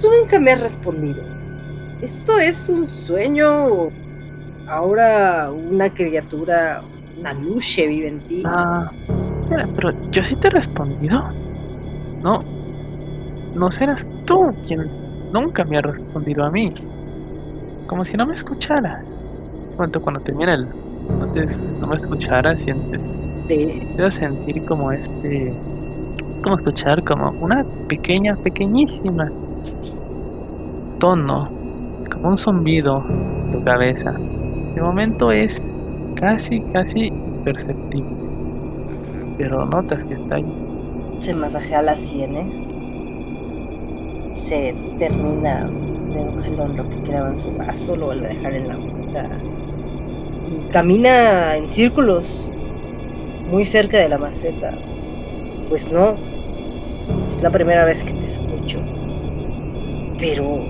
Tú 0.00 0.08
nunca 0.18 0.38
me 0.38 0.52
has 0.52 0.62
respondido. 0.62 1.22
¿Esto 2.00 2.38
es 2.38 2.68
un 2.68 2.86
sueño? 2.86 3.88
Ahora 4.66 5.50
una 5.50 5.90
criatura, 5.90 6.82
una 7.18 7.34
luche 7.34 7.86
vive 7.86 8.08
en 8.08 8.20
ti. 8.20 8.42
Ah, 8.46 8.90
pero 9.76 9.92
yo 10.10 10.22
sí 10.22 10.36
te 10.36 10.48
he 10.48 10.50
respondido. 10.50 11.22
No, 12.22 12.44
no 13.54 13.70
serás 13.70 14.06
tú 14.24 14.54
quien 14.66 14.88
nunca 15.32 15.64
me 15.64 15.78
ha 15.78 15.82
respondido 15.82 16.44
a 16.44 16.50
mí. 16.50 16.72
Como 17.86 18.04
si 18.04 18.16
no 18.16 18.26
me 18.26 18.34
escucharas. 18.34 19.04
Cuando, 19.76 20.00
cuando 20.00 20.20
termina 20.20 20.54
el. 20.54 20.66
No, 21.80 21.86
me 21.86 21.96
escucharas, 21.96 22.58
sientes. 22.58 23.02
Debo 23.56 24.10
sentir 24.10 24.64
como 24.64 24.92
este. 24.92 25.52
Como 26.42 26.56
escuchar 26.56 27.04
como 27.04 27.30
una 27.40 27.64
pequeña, 27.88 28.36
pequeñísima 28.36 29.30
tono. 30.98 31.48
Como 32.12 32.28
un 32.28 32.38
zumbido 32.38 33.04
en 33.08 33.52
tu 33.52 33.64
cabeza. 33.64 34.12
De 34.74 34.82
momento 34.82 35.32
es 35.32 35.60
casi, 36.16 36.60
casi 36.72 37.06
imperceptible. 37.06 38.16
Pero 39.36 39.64
notas 39.66 40.04
que 40.04 40.14
está 40.14 40.36
ahí. 40.36 41.16
Se 41.18 41.34
masajea 41.34 41.82
las 41.82 42.00
sienes 42.00 42.74
se 44.32 44.74
termina 44.98 45.66
de 45.66 46.20
un 46.20 46.42
jalón 46.42 46.76
lo 46.76 46.88
que 46.88 47.02
quedaba 47.02 47.30
en 47.30 47.38
su 47.38 47.52
vaso, 47.52 47.96
lo 47.96 48.06
vuelve 48.06 48.26
a 48.26 48.28
dejar 48.30 48.54
en 48.54 48.68
la 48.68 48.76
boca. 48.76 49.28
Y 50.50 50.68
camina 50.70 51.56
en 51.56 51.70
círculos 51.70 52.50
muy 53.50 53.64
cerca 53.64 53.98
de 53.98 54.08
la 54.08 54.18
maceta. 54.18 54.72
Pues 55.68 55.90
no, 55.90 56.16
es 57.26 57.42
la 57.42 57.50
primera 57.50 57.84
vez 57.84 58.02
que 58.02 58.12
te 58.12 58.26
escucho. 58.26 58.78
Pero 60.18 60.64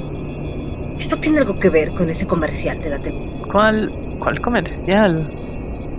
esto 0.98 1.16
tiene 1.16 1.38
algo 1.38 1.58
que 1.58 1.70
ver 1.70 1.90
con 1.90 2.10
ese 2.10 2.26
comercial 2.26 2.80
de 2.80 2.90
la 2.90 2.98
tele. 2.98 3.18
¿Cuál, 3.50 3.92
cuál 4.18 4.40
comercial? 4.40 5.30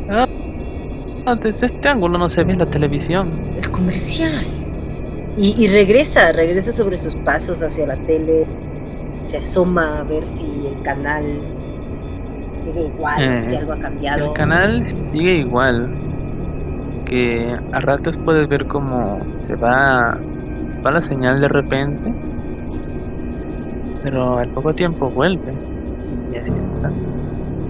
Ah, 0.09 1.35
desde 1.35 1.67
este 1.67 1.89
ángulo 1.89 2.17
no 2.17 2.29
se 2.29 2.43
ve 2.43 2.53
en 2.53 2.59
la 2.59 2.65
televisión. 2.65 3.29
El 3.57 3.69
comercial. 3.69 4.45
Y, 5.37 5.67
regresa, 5.67 6.33
regresa 6.33 6.73
sobre 6.73 6.97
sus 6.97 7.15
pasos 7.15 7.63
hacia 7.63 7.87
la 7.87 7.95
tele, 7.95 8.45
se 9.25 9.37
asoma 9.37 9.99
a 9.99 10.03
ver 10.03 10.25
si 10.25 10.43
el 10.43 10.81
canal 10.83 11.23
sigue 12.63 12.87
igual, 12.87 13.43
si 13.45 13.55
eh, 13.55 13.57
algo 13.57 13.71
ha 13.71 13.79
cambiado. 13.79 14.25
El 14.25 14.33
canal 14.33 14.87
sigue 15.13 15.35
igual, 15.35 15.89
que 17.11 17.59
a 17.73 17.79
ratos 17.81 18.17
puedes 18.23 18.47
ver 18.47 18.65
cómo 18.67 19.19
se 19.45 19.55
va, 19.55 20.17
va 20.83 20.91
la 20.91 21.01
señal 21.01 21.41
de 21.41 21.49
repente, 21.49 22.13
pero 24.01 24.37
al 24.37 24.47
poco 24.51 24.73
tiempo 24.73 25.09
vuelve 25.09 25.53
y 26.31 26.37
así 26.37 26.51
está, 26.77 26.89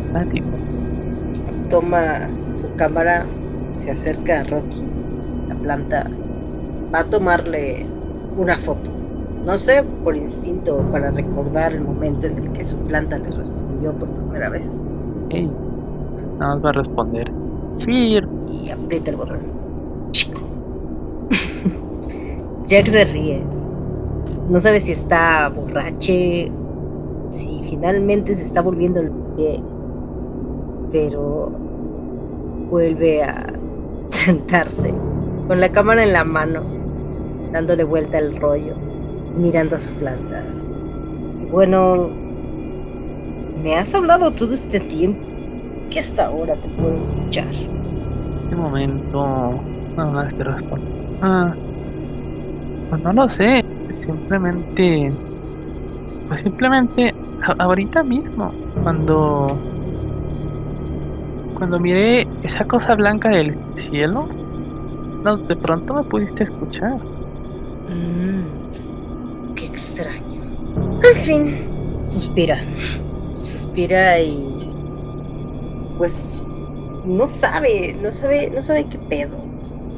estático. 0.06 0.48
Toma 1.70 2.30
su 2.38 2.74
cámara, 2.76 3.26
se 3.72 3.90
acerca 3.90 4.42
a 4.42 4.44
Rocky, 4.44 4.86
la 5.50 5.56
planta 5.56 6.08
va 6.94 7.00
a 7.00 7.04
tomarle 7.06 7.88
una 8.38 8.58
foto. 8.58 8.92
No 9.44 9.58
sé, 9.58 9.84
por 10.04 10.16
instinto, 10.16 10.86
para 10.92 11.10
recordar 11.10 11.74
el 11.74 11.82
momento 11.82 12.28
en 12.28 12.38
el 12.38 12.52
que 12.52 12.64
su 12.64 12.78
planta 12.78 13.18
le 13.18 13.32
respondió 13.32 13.92
por 13.94 14.08
primera 14.08 14.50
vez. 14.50 14.80
Sí, 15.32 15.50
nada 16.38 16.56
más 16.56 16.66
va 16.66 16.70
a 16.70 16.74
responder. 16.74 17.41
Sí. 17.80 18.20
Y 18.52 18.70
aprieta 18.70 19.12
el 19.12 19.16
botón. 19.16 19.40
Jack 22.66 22.88
se 22.88 23.06
ríe. 23.06 23.42
No 24.50 24.60
sabe 24.60 24.80
si 24.80 24.92
está 24.92 25.50
borrache, 25.50 26.52
si 27.30 27.62
finalmente 27.64 28.36
se 28.36 28.44
está 28.44 28.62
volviendo 28.62 29.02
pie, 29.38 29.62
pero 30.92 31.52
vuelve 32.70 33.24
a 33.24 33.54
sentarse 34.10 34.94
con 35.48 35.62
la 35.62 35.72
cámara 35.72 36.04
en 36.04 36.14
la 36.14 36.24
mano 36.24 36.82
dándole 37.52 37.84
vuelta 37.84 38.18
el 38.18 38.40
rollo, 38.40 38.76
mirando 39.38 39.76
a 39.76 39.80
su 39.80 39.90
planta. 39.92 40.44
Bueno, 41.52 42.10
me 43.62 43.76
has 43.76 43.94
hablado 43.94 44.32
todo 44.32 44.54
este 44.54 44.80
tiempo 44.80 45.31
que 45.92 46.00
hasta 46.00 46.26
ahora 46.26 46.56
te 46.56 46.68
puedo 46.70 47.04
escuchar. 47.04 47.52
De 48.50 48.56
momento, 48.56 49.62
no 49.96 50.12
más 50.12 50.34
te 50.36 50.44
respondo. 50.44 50.86
Ah, 51.22 51.54
pues 52.90 53.04
no 53.04 53.14
lo 53.14 53.30
sé, 53.30 53.64
simplemente, 54.06 55.12
pues 56.28 56.42
simplemente 56.42 57.14
ahorita 57.60 58.04
mismo, 58.04 58.52
cuando, 58.84 59.58
cuando 61.56 61.80
miré 61.80 62.28
esa 62.44 62.66
cosa 62.66 62.96
blanca 62.96 63.30
del 63.30 63.56
cielo, 63.76 64.28
no, 65.24 65.38
de 65.38 65.56
pronto 65.56 65.94
me 65.94 66.04
pudiste 66.04 66.46
escuchar. 66.46 66.96
Mm, 67.90 69.54
qué 69.56 69.66
extraño. 69.66 70.42
En 71.04 71.16
fin, 71.16 71.56
suspira. 72.08 72.64
Suspira 73.34 74.20
y. 74.20 74.61
Pues. 76.02 76.44
No 77.06 77.28
sabe, 77.28 77.96
no 78.02 78.12
sabe, 78.12 78.50
no 78.50 78.64
sabe 78.64 78.86
qué 78.86 78.98
pedo. 78.98 79.38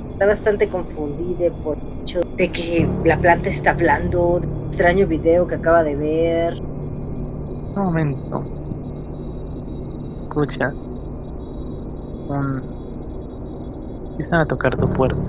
Está 0.10 0.26
bastante 0.26 0.68
confundida 0.68 1.50
por 1.64 1.78
el 1.78 2.02
hecho 2.02 2.20
de 2.36 2.52
que 2.52 2.90
la 3.06 3.18
planta 3.18 3.48
está 3.48 3.70
hablando, 3.70 4.42
del 4.42 4.50
extraño 4.68 5.08
video 5.08 5.48
que 5.48 5.56
acaba 5.56 5.82
de 5.82 5.96
ver. 5.96 6.60
Un 6.60 7.74
momento. 7.74 8.44
Escucha. 10.24 10.74
Un... 12.28 12.64
Empiezan 14.12 14.42
a 14.42 14.46
tocar 14.46 14.76
tu 14.76 14.90
puerta. 14.90 15.22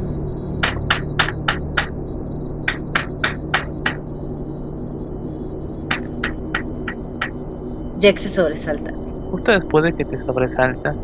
Jack 8.01 8.17
se 8.17 8.29
sobresalta. 8.29 9.04
Justo 9.35 9.51
después 9.51 9.83
de 9.83 9.93
que 9.93 10.05
te 10.05 10.23
sobresaltas, 10.23 10.95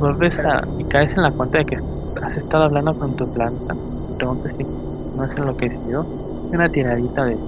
vuelves 0.00 0.36
a 0.40 0.66
y 0.76 0.82
caes 0.86 1.12
en 1.12 1.22
la 1.22 1.30
cuenta 1.30 1.58
de 1.58 1.66
que 1.66 1.76
has 2.20 2.36
estado 2.36 2.64
hablando 2.64 2.98
con 2.98 3.14
tu 3.14 3.32
planta. 3.32 3.76
Preguntas 4.16 4.52
si 4.58 4.64
no 4.64 5.22
has 5.22 5.30
enloquecido. 5.36 6.04
Una 6.52 6.68
tiradita 6.68 7.26
de 7.26 7.38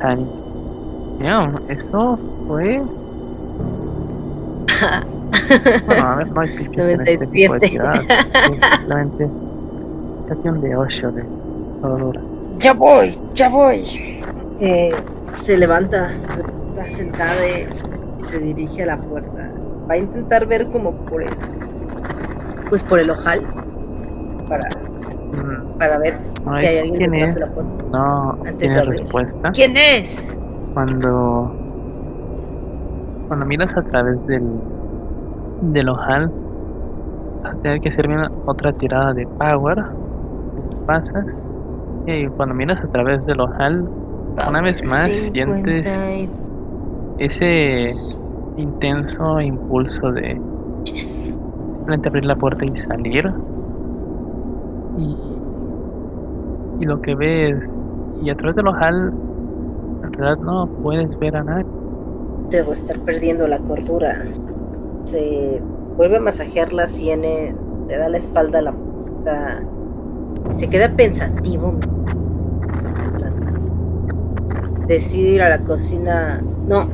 Sani. 0.00 0.26
eso 1.68 2.18
fue. 2.46 2.80
bueno, 5.88 6.02
a 6.02 6.16
ver, 6.16 6.32
no 6.32 6.40
hay 6.40 6.48
piches 6.56 6.78
en 6.78 7.06
este 7.06 7.26
tipo 7.26 7.52
de 7.52 7.60
tiradas. 7.60 8.00
Estación 10.22 10.62
de 10.62 10.74
8 10.74 11.12
de 11.12 11.22
dolor. 11.82 12.18
Ya 12.56 12.72
voy, 12.72 13.18
ya 13.34 13.50
voy. 13.50 14.22
Eh, 14.58 14.94
se 15.32 15.58
levanta, 15.58 16.14
está 16.72 16.88
sentada 16.88 17.34
se 18.18 18.38
dirige 18.38 18.82
a 18.82 18.86
la 18.86 18.96
puerta. 18.98 19.50
Va 19.88 19.94
a 19.94 19.96
intentar 19.98 20.46
ver 20.46 20.66
como 20.70 20.92
por 20.92 21.22
el, 21.22 21.30
pues 22.70 22.82
por 22.82 22.98
el 22.98 23.10
ojal 23.10 23.40
para, 24.48 24.68
para 25.78 25.98
ver 25.98 26.14
si 26.16 26.24
Ay, 26.46 26.66
hay 26.66 26.78
alguien 26.78 26.96
¿quién 26.96 27.10
detrás 27.12 27.28
es? 27.28 27.34
de 27.34 27.40
la 27.40 27.52
puerta. 27.52 27.72
No 27.92 28.38
Antes 28.46 28.74
de 28.74 28.80
abrir. 28.80 29.00
respuesta. 29.00 29.50
¿Quién 29.52 29.76
es? 29.76 30.36
Cuando 30.74 31.54
cuando 33.28 33.46
miras 33.46 33.74
a 33.76 33.82
través 33.82 34.24
del 34.26 34.42
del 35.62 35.88
ojal 35.88 36.30
vas 37.42 37.54
a 37.54 37.56
tener 37.58 37.80
que 37.80 37.88
hacerme 37.88 38.14
una- 38.16 38.30
otra 38.46 38.72
tirada 38.72 39.12
de 39.14 39.26
power. 39.26 39.82
Pasas 40.86 41.24
y 42.06 42.26
cuando 42.28 42.54
miras 42.54 42.82
a 42.82 42.86
través 42.88 43.24
del 43.26 43.40
ojal 43.40 43.88
una 44.48 44.60
vez 44.62 44.82
más 44.84 45.04
sientes 45.32 45.84
50 45.84 46.12
y- 46.14 46.28
ese 47.18 47.94
intenso 48.56 49.40
impulso 49.40 50.12
de 50.12 50.40
Yes. 50.84 51.34
simplemente 51.76 52.08
abrir 52.08 52.24
la 52.24 52.36
puerta 52.36 52.64
y 52.64 52.76
salir. 52.76 53.32
Y, 54.98 55.16
y 56.80 56.84
lo 56.84 57.00
que 57.00 57.14
ves, 57.14 57.56
y 58.22 58.30
a 58.30 58.36
través 58.36 58.56
del 58.56 58.68
ojal, 58.68 59.12
en 60.04 60.12
realidad 60.12 60.38
no 60.44 60.66
puedes 60.82 61.18
ver 61.18 61.36
a 61.36 61.42
nadie. 61.44 61.66
Debo 62.50 62.72
estar 62.72 62.98
perdiendo 63.00 63.46
la 63.48 63.58
cordura. 63.58 64.22
Se 65.04 65.60
vuelve 65.96 66.18
a 66.18 66.20
masajear 66.20 66.72
las 66.72 66.92
sienes, 66.92 67.54
le 67.88 67.96
da 67.98 68.08
la 68.08 68.18
espalda 68.18 68.58
a 68.58 68.62
la 68.62 68.72
puerta. 68.72 69.62
Se 70.50 70.68
queda 70.68 70.90
pensativo. 70.94 71.74
Decide 74.86 75.30
ir 75.30 75.42
a 75.42 75.48
la 75.48 75.58
cocina. 75.60 76.42
No. 76.68 76.86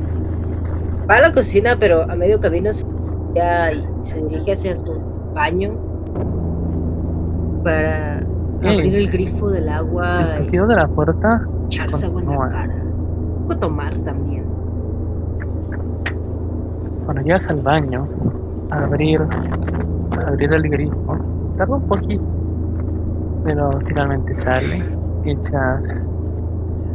Va 1.11 1.17
a 1.17 1.21
la 1.21 1.33
cocina, 1.33 1.75
pero 1.77 2.03
a 2.09 2.15
medio 2.15 2.39
camino 2.39 2.71
se, 2.71 2.85
y 2.85 4.05
se 4.05 4.25
dirige 4.27 4.53
hacia 4.53 4.77
su 4.77 4.93
baño 5.33 5.71
para 7.65 8.19
abrir 8.63 8.95
el 8.95 9.11
grifo 9.11 9.49
del 9.49 9.67
agua 9.67 10.37
El 10.37 10.47
y 10.47 10.57
de 10.57 10.73
la 10.73 10.87
puerta, 10.87 11.45
echarse 11.65 12.05
agua 12.05 12.21
en 12.21 12.29
la 12.29 12.47
cara. 12.47 12.75
Un 12.75 13.41
poco 13.41 13.59
tomar 13.59 13.97
también. 13.97 14.45
cuando 17.03 17.23
llegas 17.23 17.45
al 17.49 17.59
baño, 17.59 18.07
abrir, 18.69 19.19
abrir 20.25 20.53
el 20.53 20.69
grifo, 20.69 21.17
tarda 21.57 21.75
un 21.75 21.87
poquito, 21.89 22.23
pero 23.43 23.81
finalmente 23.85 24.33
sale, 24.43 24.81
y 25.25 25.31
echas, 25.31 25.83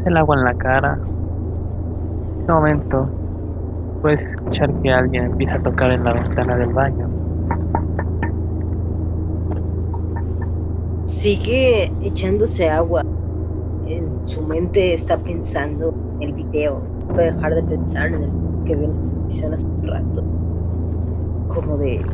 el 0.06 0.16
agua 0.16 0.36
en 0.38 0.44
la 0.44 0.54
cara. 0.54 0.98
En 2.36 2.42
ese 2.44 2.52
momento, 2.52 3.10
puedes 4.06 4.20
escuchar 4.20 4.72
que 4.82 4.90
alguien 4.92 5.24
empieza 5.24 5.56
a 5.56 5.62
tocar 5.64 5.90
en 5.90 6.04
la 6.04 6.12
ventana 6.12 6.56
del 6.56 6.72
baño. 6.72 7.08
Sigue 11.02 11.90
echándose 12.02 12.70
agua. 12.70 13.02
En 13.88 14.24
su 14.24 14.42
mente 14.42 14.94
está 14.94 15.18
pensando 15.18 15.92
en 16.20 16.28
el 16.28 16.34
video. 16.34 16.82
No 17.00 17.14
puede 17.14 17.32
dejar 17.32 17.56
de 17.56 17.64
pensar 17.64 18.06
en 18.06 18.22
el 18.22 18.30
que 18.64 18.76
vio 18.76 18.84
en 18.84 18.92
la 18.92 19.10
televisión 19.10 19.54
hace 19.54 19.66
un 19.66 19.88
rato. 19.88 20.24
Como 21.48 21.76
de 21.76 22.06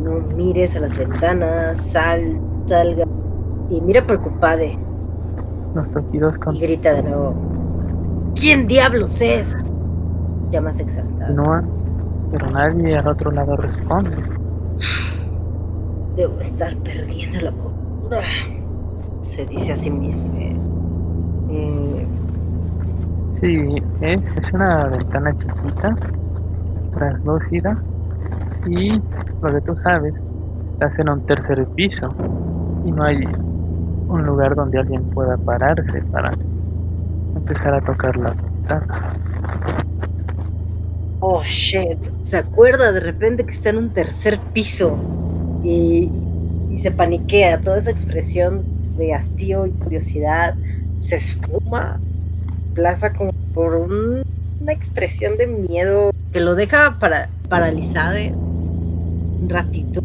no 0.00 0.20
mires 0.36 0.76
a 0.76 0.80
las 0.80 0.96
ventanas, 0.96 1.80
sal, 1.80 2.40
salga. 2.66 3.04
Y 3.68 3.80
mira 3.80 4.06
preocupada 4.06 4.64
y 4.64 4.78
Los 5.74 5.90
toquidos 5.90 6.38
grita 6.60 6.92
de 6.92 7.02
nuevo. 7.02 7.34
¿Quién 8.36 8.68
diablos 8.68 9.20
es? 9.20 9.74
Ya 10.48 10.60
más 10.60 10.78
exaltado. 10.80 11.34
continúan, 11.34 11.70
pero 12.30 12.50
nadie 12.50 12.96
al 12.96 13.08
otro 13.08 13.30
lado 13.30 13.56
responde. 13.56 14.16
Debo 16.16 16.40
estar 16.40 16.76
perdiendo 16.78 17.40
la 17.40 17.52
cordura. 17.52 18.22
Se 19.20 19.46
dice 19.46 19.72
a 19.72 19.76
sí 19.76 19.90
mismo. 19.90 20.32
Eh, 21.48 22.06
Sí, 23.40 23.84
es, 24.00 24.22
es 24.36 24.52
una 24.54 24.88
ventana 24.88 25.36
chiquita, 25.36 25.94
translúcida, 26.92 27.84
y 28.64 29.04
lo 29.42 29.52
que 29.52 29.60
tú 29.60 29.76
sabes, 29.76 30.14
estás 30.72 30.98
en 30.98 31.10
un 31.10 31.26
tercer 31.26 31.66
piso 31.74 32.16
y 32.84 32.92
no 32.92 33.04
hay 33.04 33.22
un 34.06 34.24
lugar 34.24 34.54
donde 34.54 34.78
alguien 34.78 35.10
pueda 35.10 35.36
pararse 35.38 36.02
para 36.10 36.32
empezar 37.34 37.74
a 37.74 37.82
tocar 37.82 38.16
la 38.16 38.34
ventana. 38.34 38.96
Oh 41.28 41.42
shit. 41.42 41.98
Se 42.22 42.36
acuerda 42.36 42.92
de 42.92 43.00
repente 43.00 43.44
que 43.44 43.52
está 43.52 43.70
en 43.70 43.78
un 43.78 43.90
tercer 43.90 44.38
piso 44.52 44.96
y, 45.64 46.08
y 46.70 46.78
se 46.78 46.92
paniquea. 46.92 47.60
Toda 47.62 47.78
esa 47.78 47.90
expresión 47.90 48.62
de 48.96 49.12
hastío 49.12 49.66
y 49.66 49.72
curiosidad 49.72 50.54
se 50.98 51.16
esfuma. 51.16 51.98
Plaza 52.74 53.12
como 53.12 53.32
por 53.54 53.74
un- 53.74 54.22
una 54.60 54.72
expresión 54.72 55.36
de 55.36 55.48
miedo 55.48 56.12
que 56.32 56.38
lo 56.38 56.54
deja 56.54 56.96
para, 57.00 57.28
paralizado 57.48 58.16
un 58.18 59.48
ratito. 59.48 60.00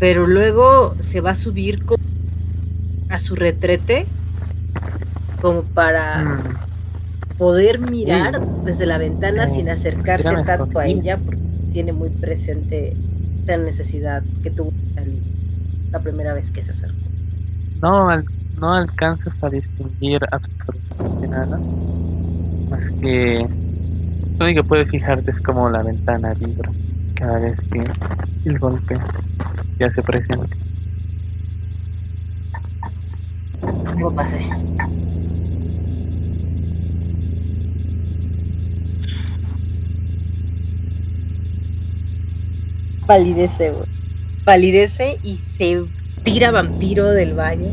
Pero 0.00 0.26
luego 0.26 0.96
se 0.98 1.20
va 1.20 1.30
a 1.30 1.36
subir 1.36 1.84
co- 1.84 1.94
a 3.10 3.18
su 3.20 3.36
retrete 3.36 4.06
como 5.40 5.62
para 5.62 6.24
Mm, 6.24 6.56
poder 7.36 7.80
mirar 7.80 8.40
desde 8.62 8.86
la 8.86 8.98
ventana 8.98 9.46
Eh, 9.46 9.48
sin 9.48 9.68
acercarse 9.68 10.36
mejor 10.36 10.44
tanto 10.44 10.78
a 10.78 10.88
ella 10.88 11.18
porque 11.24 11.42
tiene 11.70 11.92
muy 11.92 12.10
presente 12.10 13.02
esta 13.38 13.56
necesidad 13.58 14.26
que 14.42 14.50
tuvo 14.50 14.74
la 15.90 16.00
primera 16.02 16.34
vez 16.34 16.50
que 16.50 16.62
se 16.62 16.72
acercó. 16.72 17.12
No, 17.82 18.08
no 18.60 18.74
alcanzas 18.74 19.34
a 19.42 19.50
distinguir 19.50 20.20
absolutamente 20.30 21.28
nada, 21.28 21.64
más 22.68 22.82
que 23.00 23.48
lo 24.38 24.46
único 24.46 24.62
que 24.62 24.68
puedes 24.68 24.90
fijarte 24.90 25.30
es 25.30 25.40
como 25.42 25.70
la 25.70 25.82
ventana 25.82 26.34
vibra 26.34 26.74
cada 27.14 27.38
vez 27.40 27.58
que 27.70 27.98
el 28.44 28.58
golpe 28.58 29.06
se 29.78 29.84
hace 29.84 30.02
presente. 30.02 30.56
¿Cómo 33.92 34.14
pasé? 34.14 34.56
Palidece, 43.06 43.70
güey. 43.70 43.86
Palidece 44.44 45.18
y 45.22 45.36
se 45.36 45.82
tira 46.24 46.50
vampiro 46.50 47.10
del 47.10 47.34
baño. 47.34 47.68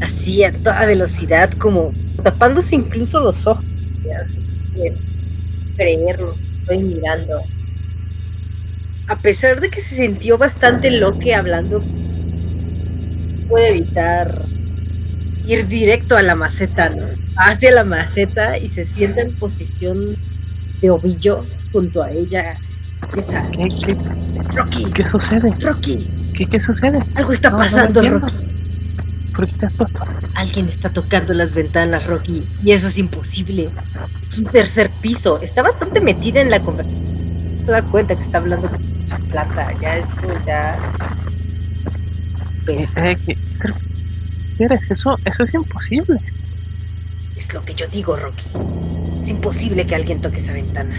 Así 0.00 0.42
a 0.42 0.52
toda 0.52 0.84
velocidad, 0.86 1.50
como 1.52 1.92
tapándose 2.22 2.74
incluso 2.74 3.20
los 3.20 3.46
ojos. 3.46 3.64
Creerlo, 5.76 6.34
estoy 6.60 6.78
mirando. 6.78 7.42
A 9.08 9.16
pesar 9.16 9.60
de 9.60 9.68
que 9.70 9.80
se 9.80 9.96
sintió 9.96 10.38
bastante 10.38 10.90
loque 10.90 11.34
hablando, 11.34 11.82
puede 13.48 13.68
evitar 13.68 14.46
ir 15.46 15.66
directo 15.66 16.16
a 16.16 16.22
la 16.22 16.34
maceta, 16.34 16.88
¿no? 16.88 17.06
Hacia 17.36 17.72
la 17.72 17.84
maceta 17.84 18.58
y 18.58 18.68
se 18.68 18.84
sienta 18.86 19.20
en 19.20 19.36
posición 19.38 20.16
de 20.80 20.90
ovillo 20.90 21.44
junto 21.72 22.02
a 22.02 22.10
ella. 22.10 22.56
Esa, 23.16 23.48
¿Qué, 23.50 23.68
qué, 23.84 23.94
Rocky, 24.54 24.90
qué 24.92 25.08
sucede? 25.10 25.54
Rocky, 25.60 25.98
¿Qué, 26.34 26.46
qué 26.46 26.60
sucede? 26.60 26.98
algo 27.14 27.32
está 27.32 27.50
No, 27.50 27.58
no 27.58 27.62
pasando, 27.64 28.00
entiendo. 28.02 28.26
Rocky. 28.26 28.34
¿Por 29.34 29.46
qué 29.46 29.52
estás 29.52 29.72
todo? 29.74 29.88
Alguien 30.34 30.68
está 30.68 30.90
tocando 30.90 31.34
las 31.34 31.54
ventanas, 31.54 32.06
Rocky, 32.06 32.46
y 32.62 32.72
eso 32.72 32.88
es 32.88 32.98
imposible. 32.98 33.70
Es 34.26 34.38
un 34.38 34.44
tercer 34.46 34.90
piso. 35.00 35.40
Está 35.40 35.62
bastante 35.62 36.00
metida 36.00 36.40
en 36.40 36.50
la 36.50 36.60
conversación. 36.60 37.00
Se 37.64 37.70
da 37.70 37.82
cuenta 37.82 38.16
que 38.16 38.22
está 38.22 38.38
hablando 38.38 38.68
con 38.70 38.80
su 39.06 39.16
plata. 39.28 39.68
Ya 39.80 39.96
esto, 39.98 40.26
ya. 40.46 40.78
Eh, 42.66 43.18
¿qué, 43.26 43.38
pero, 43.60 43.74
¿qué 44.56 44.64
eres? 44.64 44.80
Eso, 44.90 45.16
eso 45.24 45.42
es 45.42 45.54
imposible. 45.54 46.18
es 47.36 47.52
lo 47.54 47.64
que 47.64 47.74
yo 47.74 47.86
digo, 47.88 48.16
Rocky. 48.16 48.44
Es 49.20 49.28
imposible 49.30 49.86
que 49.86 49.94
alguien 49.94 50.20
toque 50.20 50.38
esa 50.38 50.52
ventana. 50.52 50.94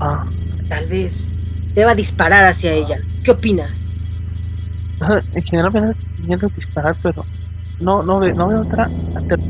Ah, 0.00 0.26
Tal 0.68 0.86
vez 0.86 1.32
deba 1.74 1.94
disparar 1.94 2.44
hacia 2.44 2.72
ella. 2.72 2.98
¿Qué 3.24 3.30
opinas? 3.32 3.88
en 5.34 5.42
general 5.42 5.72
me 5.72 6.36
da 6.36 6.48
disparar, 6.54 6.96
pero 7.02 7.24
no, 7.80 8.02
no, 8.02 8.20
ve, 8.20 8.34
no 8.34 8.48
veo 8.48 8.60
otra 8.60 8.84
alter- 9.14 9.40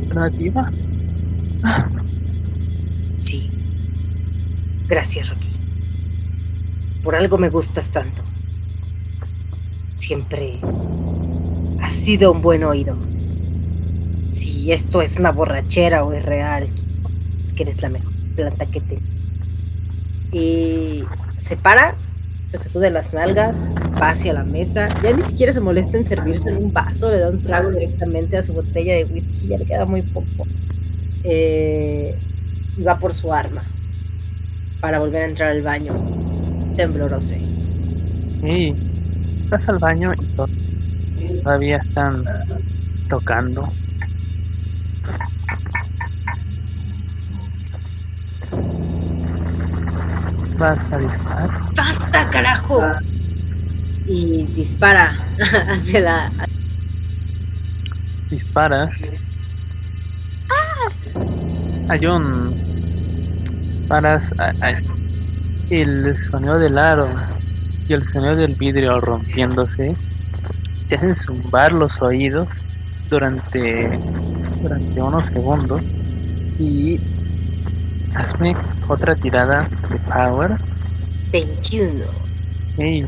alternativa. 0.00 0.70
Sí. 3.20 3.50
Gracias, 4.88 5.30
Rocky. 5.30 5.48
Por 7.02 7.14
algo 7.16 7.38
me 7.38 7.48
gustas 7.48 7.90
tanto. 7.90 8.22
Siempre 9.96 10.58
has 11.80 11.94
sido 11.94 12.32
un 12.32 12.42
buen 12.42 12.64
oído. 12.64 12.96
Si 14.30 14.72
esto 14.72 15.00
es 15.00 15.16
una 15.16 15.30
borrachera 15.30 16.04
o 16.04 16.12
es 16.12 16.24
real, 16.24 16.68
es 17.46 17.52
que 17.52 17.62
eres 17.62 17.80
la 17.82 17.88
mejor 17.88 18.12
planta 18.34 18.66
que 18.66 18.80
te. 18.80 18.98
Y 20.34 21.04
se 21.36 21.56
para, 21.56 21.94
se 22.50 22.58
sacude 22.58 22.90
las 22.90 23.12
nalgas, 23.12 23.64
va 24.02 24.10
hacia 24.10 24.32
la 24.32 24.42
mesa, 24.42 24.88
ya 25.00 25.12
ni 25.12 25.22
siquiera 25.22 25.52
se 25.52 25.60
molesta 25.60 25.96
en 25.96 26.04
servirse 26.04 26.48
en 26.48 26.56
un 26.56 26.72
vaso, 26.72 27.08
le 27.08 27.20
da 27.20 27.30
un 27.30 27.40
trago 27.40 27.70
directamente 27.70 28.36
a 28.36 28.42
su 28.42 28.52
botella 28.52 28.94
de 28.94 29.04
whisky, 29.04 29.46
ya 29.46 29.58
le 29.58 29.64
queda 29.64 29.84
muy 29.84 30.02
poco. 30.02 30.48
Eh, 31.22 32.18
y 32.76 32.82
va 32.82 32.98
por 32.98 33.14
su 33.14 33.32
arma 33.32 33.62
para 34.80 34.98
volver 34.98 35.22
a 35.22 35.26
entrar 35.26 35.50
al 35.50 35.62
baño, 35.62 35.94
temblorose. 36.76 37.40
Sí, 38.40 38.74
vas 39.48 39.68
al 39.68 39.78
baño 39.78 40.12
y 40.14 41.40
todavía 41.42 41.76
están 41.76 42.24
tocando. 43.08 43.68
Vas 50.64 50.78
a 50.92 50.96
disparar. 50.96 51.50
¡Basta, 51.76 52.30
carajo! 52.30 52.80
Y 54.06 54.46
dispara 54.54 55.12
hacia 55.68 56.00
la. 56.00 56.32
Disparas. 58.30 58.90
Hay 61.90 62.06
un. 62.06 62.54
Paras. 63.88 64.22
a- 64.38 64.54
a- 64.66 64.80
el 65.68 66.16
sonido 66.30 66.58
del 66.58 66.78
aro 66.78 67.10
y 67.86 67.92
el 67.92 68.02
sonido 68.10 68.36
del 68.36 68.54
vidrio 68.54 69.00
rompiéndose 69.02 69.94
te 70.88 70.94
hacen 70.96 71.14
zumbar 71.16 71.72
los 71.72 72.00
oídos 72.00 72.48
durante 73.10 73.98
durante 74.62 75.02
unos 75.02 75.26
segundos 75.28 75.82
y 76.58 76.98
hazme 78.14 78.56
otra 78.88 79.14
tirada 79.16 79.68
de 79.90 79.98
power 80.00 80.56
21. 81.32 82.04
y 82.78 83.02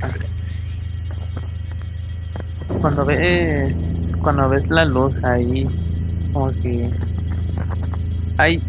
Así 0.00 0.18
lo 0.18 0.26
pasé. 0.42 0.62
cuando 2.80 3.04
ves 3.04 3.74
cuando 4.20 4.48
ves 4.48 4.68
la 4.70 4.84
luz 4.84 5.12
ahí 5.24 5.68
como 6.32 6.50
que 6.60 6.90
hay 8.38 8.62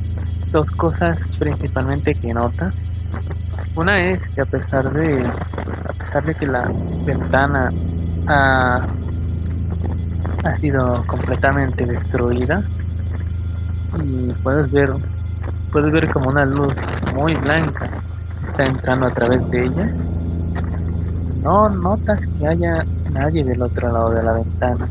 dos 0.51 0.69
cosas 0.71 1.17
principalmente 1.39 2.13
que 2.15 2.33
notas 2.33 2.73
una 3.75 3.99
es 4.03 4.19
que 4.35 4.41
a 4.41 4.45
pesar 4.45 4.91
de 4.91 5.25
a 5.25 5.93
pesar 5.93 6.23
de 6.25 6.35
que 6.35 6.45
la 6.45 6.71
ventana 7.05 7.71
ha, 8.27 8.87
ha 10.43 10.57
sido 10.59 11.03
completamente 11.07 11.85
destruida 11.85 12.63
y 14.03 14.31
puedes 14.43 14.71
ver 14.71 14.93
puedes 15.73 15.91
ver 15.91 16.09
como 16.11 16.29
una 16.29 16.45
luz 16.45 16.73
muy 17.13 17.33
blanca. 17.33 17.89
Está 18.47 18.65
entrando 18.65 19.07
a 19.07 19.11
través 19.11 19.49
de 19.49 19.65
ella. 19.65 19.91
No 21.41 21.67
notas 21.67 22.19
que 22.39 22.47
haya 22.47 22.85
nadie 23.11 23.43
del 23.43 23.61
otro 23.61 23.91
lado 23.91 24.11
de 24.11 24.23
la 24.23 24.33
ventana. 24.33 24.87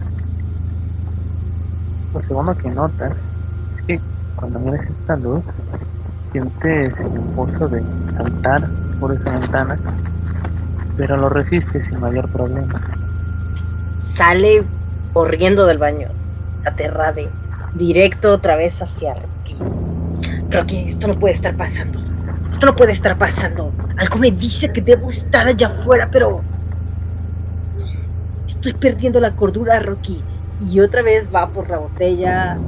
Lo 2.12 2.20
segundo 2.22 2.54
que 2.58 2.68
notas 2.68 3.12
es 3.78 3.86
que 3.86 4.00
cuando 4.36 4.58
miras 4.58 4.84
esta 4.84 5.16
luz 5.16 5.42
sientes 6.32 6.92
el 6.98 7.14
impulso 7.14 7.68
de 7.68 7.82
saltar 8.16 8.68
por 9.00 9.14
esa 9.14 9.30
ventana 9.30 9.78
pero 10.96 11.16
lo 11.16 11.28
resistes 11.28 11.86
sin 11.88 12.00
mayor 12.00 12.28
problema. 12.28 12.80
Sale 13.96 14.64
corriendo 15.12 15.66
del 15.66 15.78
baño, 15.78 16.08
aterrade, 16.64 17.30
directo 17.74 18.32
otra 18.32 18.56
vez 18.56 18.82
hacia 18.82 19.14
Rocky. 19.14 19.56
Rocky, 20.52 20.84
esto 20.86 21.08
no 21.08 21.18
puede 21.18 21.34
estar 21.34 21.56
pasando. 21.56 22.00
Esto 22.50 22.66
no 22.66 22.76
puede 22.76 22.92
estar 22.92 23.16
pasando. 23.16 23.72
Algo 23.96 24.18
me 24.18 24.30
dice 24.30 24.72
que 24.72 24.80
debo 24.80 25.08
estar 25.10 25.46
allá 25.46 25.66
afuera, 25.68 26.08
pero... 26.10 26.42
Estoy 28.46 28.74
perdiendo 28.74 29.20
la 29.20 29.34
cordura, 29.34 29.80
Rocky. 29.80 30.22
Y 30.70 30.80
otra 30.80 31.02
vez 31.02 31.30
va 31.34 31.48
por 31.48 31.68
la 31.70 31.78
botella, 31.78 32.58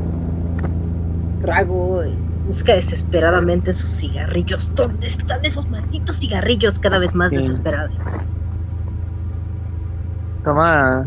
trago, 1.41 2.05
y 2.05 2.17
busca 2.47 2.75
desesperadamente 2.75 3.73
sus 3.73 3.91
cigarrillos. 3.91 4.75
¿Dónde 4.75 5.07
están 5.07 5.45
esos 5.45 5.69
malditos 5.71 6.19
cigarrillos? 6.19 6.79
Cada 6.79 6.99
vez 6.99 7.15
más 7.15 7.31
Sí. 7.31 7.37
desesperado. 7.37 7.91
Toma. 10.43 11.07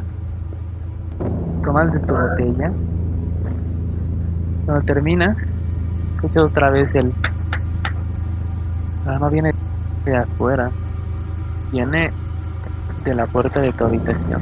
Tomas 1.63 1.91
de 1.91 1.99
tu 1.99 2.13
botella. 2.13 2.71
Cuando 4.65 4.85
terminas, 4.85 5.35
escuchas 6.17 6.43
otra 6.45 6.71
vez 6.71 6.93
el. 6.95 7.13
Ahora 9.05 9.19
no 9.19 9.29
viene 9.29 9.53
de 10.03 10.17
afuera, 10.17 10.71
viene 11.71 12.11
de 13.05 13.15
la 13.15 13.27
puerta 13.27 13.61
de 13.61 13.71
tu 13.71 13.85
habitación. 13.85 14.41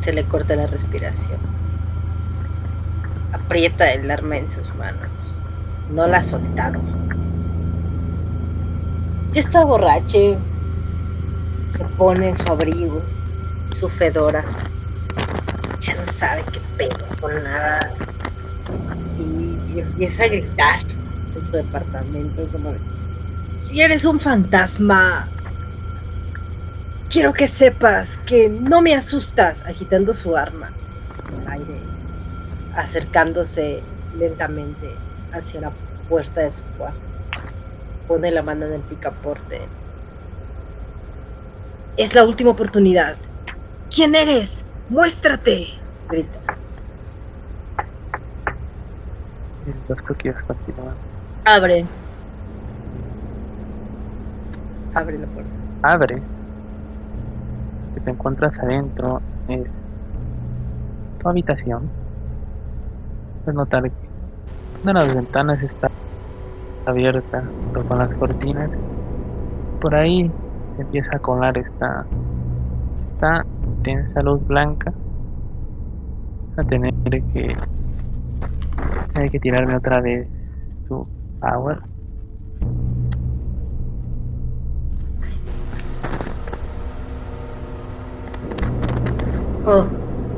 Se 0.00 0.12
le 0.12 0.24
corta 0.24 0.56
la 0.56 0.66
respiración. 0.66 1.38
Aprieta 3.32 3.92
el 3.92 4.10
arma 4.10 4.38
en 4.38 4.48
sus 4.48 4.74
manos. 4.76 5.38
No 5.92 6.06
la 6.06 6.18
ha 6.18 6.22
soltado. 6.22 6.80
Ya 9.32 9.40
está 9.40 9.64
borrache. 9.64 10.38
Se 11.70 11.84
pone 11.84 12.34
su 12.34 12.48
abrigo, 12.50 13.02
su 13.72 13.88
fedora. 13.88 14.42
Ya 15.86 15.94
no 15.94 16.06
sabe 16.06 16.44
qué 16.52 16.60
pedo 16.76 17.06
con 17.20 17.44
nada. 17.44 17.78
Y, 19.18 19.78
empieza 19.78 20.24
a 20.24 20.28
gritar 20.28 20.80
en 21.36 21.46
su 21.46 21.52
departamento 21.52 22.46
como 22.48 22.72
de, 22.72 22.80
si 23.56 23.80
eres 23.80 24.04
un 24.04 24.18
fantasma, 24.18 25.28
Quiero 27.08 27.32
que 27.32 27.46
sepas 27.46 28.18
que 28.26 28.50
no 28.50 28.82
me 28.82 28.94
asustas, 28.94 29.64
agitando 29.64 30.12
su 30.12 30.36
arma 30.36 30.70
en 31.28 31.40
el 31.40 31.48
aire, 31.48 31.80
acercándose 32.74 33.80
lentamente 34.18 34.90
hacia 35.32 35.62
la 35.62 35.72
puerta 36.10 36.42
de 36.42 36.50
su 36.50 36.62
cuarto. 36.76 36.98
Pone 38.06 38.30
la 38.30 38.42
mano 38.42 38.66
en 38.66 38.74
el 38.74 38.80
picaporte. 38.82 39.62
Es 41.96 42.14
la 42.14 42.24
última 42.24 42.50
oportunidad. 42.50 43.16
¿Quién 43.88 44.14
eres? 44.14 44.65
¡Muéstrate! 44.88 45.66
grita. 46.08 46.38
Entonces 49.66 50.04
tú 50.06 50.14
quieres 50.14 50.40
continuar. 50.42 50.94
Abre. 51.44 51.86
Abre 54.94 55.18
la 55.18 55.26
puerta. 55.26 55.50
Abre. 55.82 56.22
Que 57.94 58.00
te 58.00 58.10
encuentras 58.10 58.56
adentro 58.58 59.20
es 59.48 59.66
tu 61.20 61.28
habitación. 61.28 61.90
Puedes 63.44 63.56
notar 63.56 63.82
que 63.82 63.90
una 64.84 65.00
de 65.00 65.06
las 65.06 65.16
ventanas 65.16 65.62
está 65.62 65.90
abierta, 66.84 67.42
pero 67.72 67.86
con 67.88 67.98
las 67.98 68.14
cortinas. 68.14 68.70
Por 69.80 69.94
ahí 69.94 70.30
se 70.76 70.82
empieza 70.82 71.16
a 71.16 71.18
colar 71.18 71.58
esta, 71.58 72.06
esta 73.14 73.44
intensa 73.86 74.20
luz 74.22 74.44
blanca. 74.46 74.92
A 76.56 76.64
tener 76.64 76.92
que 77.32 77.56
hay 79.14 79.30
que 79.30 79.38
tirarme 79.38 79.76
otra 79.76 80.00
vez 80.00 80.26
su 80.88 81.06
power. 81.40 81.80
Oh, 89.64 89.86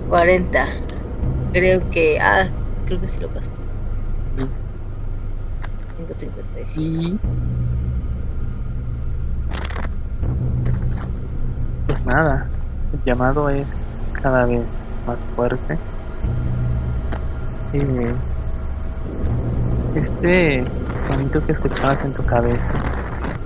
40. 0.08 0.66
Creo 1.52 1.90
que. 1.90 2.18
Ah, 2.20 2.48
creo 2.86 3.00
que 3.00 3.08
sí 3.08 3.20
lo 3.20 3.28
pasé. 3.28 3.50
Sí. 4.36 4.44
5.55. 6.26 6.80
Y 6.80 7.18
pues 11.86 12.06
nada, 12.06 12.48
llamado 13.08 13.48
es 13.48 13.66
cada 14.20 14.44
vez 14.44 14.60
más 15.06 15.16
fuerte. 15.34 15.78
Eh, 17.72 18.14
este 19.94 20.64
sonido 21.06 21.46
que 21.46 21.52
escuchabas 21.52 22.04
en 22.04 22.12
tu 22.12 22.24
cabeza, 22.24 22.62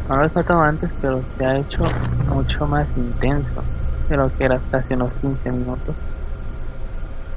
no 0.09 0.17
lo 0.17 0.25
has 0.25 0.35
notado 0.35 0.63
antes, 0.63 0.91
pero 1.01 1.23
se 1.39 1.47
ha 1.47 1.59
hecho 1.59 1.85
mucho 2.29 2.67
más 2.67 2.87
intenso 2.97 3.63
de 4.09 4.17
lo 4.17 4.37
que 4.37 4.45
era 4.45 4.57
hasta 4.57 4.79
hace 4.79 4.95
unos 4.95 5.13
15 5.21 5.51
minutos. 5.53 5.95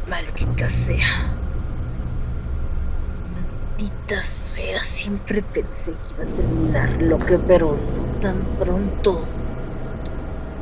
Maldita 0.09 0.67
sea. 0.67 1.07
Maldita 3.77 4.21
sea. 4.23 4.79
Siempre 4.83 5.43
pensé 5.53 5.91
que 5.91 6.23
iba 6.23 6.23
a 6.23 6.35
terminar 6.35 7.01
lo 7.01 7.19
que, 7.19 7.37
pero 7.37 7.77
no 7.77 8.19
tan 8.19 8.37
pronto. 8.59 9.21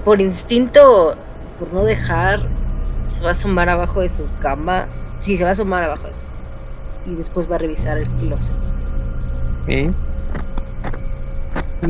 Por 0.03 0.19
instinto, 0.19 1.15
por 1.59 1.73
no 1.73 1.83
dejar, 1.83 2.41
se 3.05 3.21
va 3.21 3.29
a 3.29 3.31
asomar 3.31 3.69
abajo 3.69 4.01
de 4.01 4.09
su 4.09 4.25
cama. 4.39 4.85
Sí, 5.19 5.37
se 5.37 5.43
va 5.43 5.49
a 5.49 5.53
asomar 5.53 5.83
abajo 5.83 6.07
de 6.07 6.13
su 6.13 6.21
Y 7.05 7.15
después 7.15 7.49
va 7.49 7.55
a 7.55 7.59
revisar 7.59 7.97
el 7.97 8.07
closet. 8.09 8.55
Y 9.67 9.91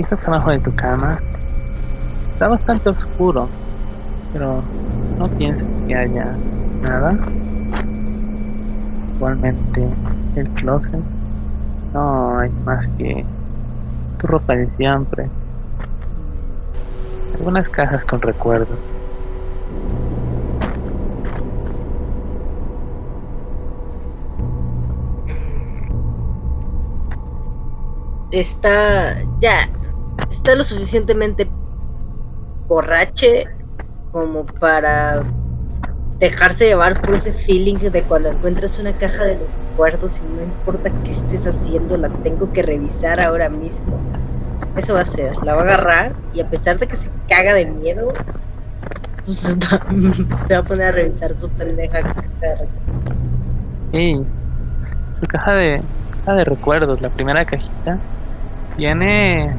estás 0.01 0.20
abajo 0.28 0.51
de 0.51 0.59
tu 0.59 0.76
cama. 0.76 1.20
Está 2.34 2.47
bastante 2.47 2.89
oscuro, 2.89 3.47
pero 4.32 4.61
no 5.18 5.28
piensas 5.30 5.66
que 5.88 5.95
haya 5.95 6.36
nada. 6.82 7.18
Igualmente, 9.16 9.88
el 10.36 10.49
closet 10.49 11.01
no 11.93 12.39
hay 12.39 12.49
más 12.66 12.88
que 12.97 13.24
tu 14.20 14.28
ropa 14.28 14.55
de 14.55 14.68
siempre. 14.78 15.30
Algunas 17.36 17.70
cajas 17.70 18.03
con 18.05 18.22
recuerdos. 18.22 18.92
Está 28.34 29.21
ya, 29.39 29.69
está 30.31 30.55
lo 30.55 30.63
suficientemente 30.63 31.47
borrache 32.67 33.45
como 34.11 34.43
para 34.43 35.21
dejarse 36.17 36.65
llevar 36.65 36.99
por 36.99 37.13
ese 37.13 37.31
feeling 37.31 37.75
de 37.75 38.01
cuando 38.01 38.29
encuentras 38.29 38.79
una 38.79 38.93
caja 38.93 39.23
de 39.23 39.38
recuerdos 39.38 40.21
y 40.21 40.36
no 40.36 40.41
importa 40.41 40.89
qué 41.03 41.11
estés 41.11 41.45
haciendo, 41.45 41.95
la 41.95 42.09
tengo 42.09 42.51
que 42.51 42.63
revisar 42.63 43.21
ahora 43.21 43.49
mismo. 43.49 43.99
Eso 44.75 44.95
va 44.95 45.01
a 45.01 45.05
ser, 45.05 45.36
la 45.43 45.53
va 45.53 45.61
a 45.61 45.65
agarrar 45.65 46.13
y 46.34 46.41
a 46.41 46.49
pesar 46.49 46.79
de 46.79 46.88
que 46.88 46.95
se 46.95 47.09
caga 47.29 47.53
de 47.53 47.67
miedo, 47.67 48.13
pues 49.25 49.38
se 49.38 49.53
va, 49.53 50.57
a 50.57 50.63
poner 50.63 50.88
a 50.88 50.91
revisar 50.91 51.34
su 51.39 51.49
pendeja 51.49 52.01
caja 52.01 52.21
de 52.41 52.55
recuerdos. 52.55 53.13
Sí, 53.91 54.23
su 55.19 55.27
caja 55.27 55.51
de, 55.53 55.81
caja 56.25 56.34
de 56.34 56.43
recuerdos, 56.45 56.99
la 56.99 57.09
primera 57.09 57.45
cajita, 57.45 57.99
tiene, 58.76 59.53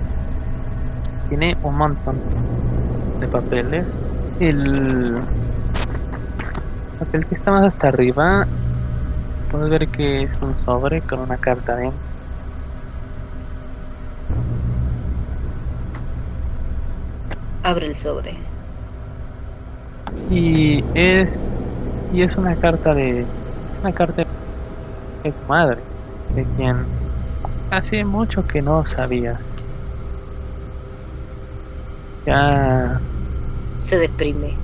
tiene 1.28 1.56
un 1.62 1.76
montón 1.76 2.16
de 3.20 3.28
papeles. 3.28 3.86
El 4.40 5.20
papel 6.98 7.26
que 7.26 7.34
está 7.34 7.52
más 7.52 7.66
hasta 7.66 7.88
arriba, 7.88 8.46
puedes 9.50 9.70
ver 9.70 9.88
que 9.88 10.22
es 10.22 10.42
un 10.42 10.54
sobre 10.64 11.00
con 11.02 11.20
una 11.20 11.36
carta 11.36 11.76
dentro. 11.76 11.98
Abre 17.62 17.86
el 17.86 17.96
sobre. 17.96 18.34
Y 20.30 20.84
es 20.94 21.28
y 22.12 22.22
es 22.22 22.36
una 22.36 22.54
carta 22.56 22.94
de 22.94 23.24
una 23.82 23.92
carta 23.92 24.24
de 25.22 25.32
tu 25.32 25.48
madre, 25.48 25.78
de 26.34 26.44
quien 26.56 26.84
hace 27.76 28.04
mucho 28.04 28.46
que 28.46 28.62
no 28.62 28.86
sabías. 28.86 29.38
Ya 32.26 33.00
se 33.76 33.98
deprime. 33.98 34.54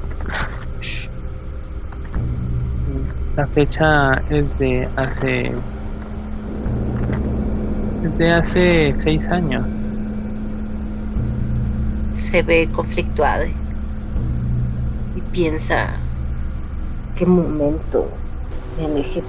La 3.36 3.46
fecha 3.48 4.22
es 4.30 4.58
de 4.58 4.88
hace 4.96 5.52
es 8.04 8.18
de 8.18 8.32
hace 8.32 8.94
seis 9.02 9.22
años. 9.28 9.66
Se 12.12 12.42
ve 12.42 12.68
conflictuado 12.72 13.44
y 15.16 15.20
piensa 15.32 15.90
qué 17.16 17.26
momento 17.26 18.08
me 18.78 18.86
alejé 18.86 19.22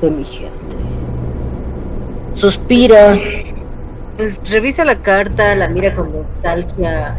de 0.00 0.10
mi 0.10 0.24
gente. 0.24 0.76
Suspira. 2.34 3.16
Pues 4.16 4.40
revisa 4.52 4.84
la 4.84 4.96
carta, 4.96 5.54
la 5.56 5.66
mira 5.68 5.94
con 5.94 6.12
nostalgia, 6.12 7.16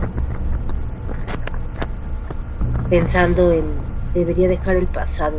pensando 2.89 3.51
en 3.51 3.65
debería 4.13 4.47
dejar 4.47 4.77
el 4.77 4.87
pasado. 4.87 5.37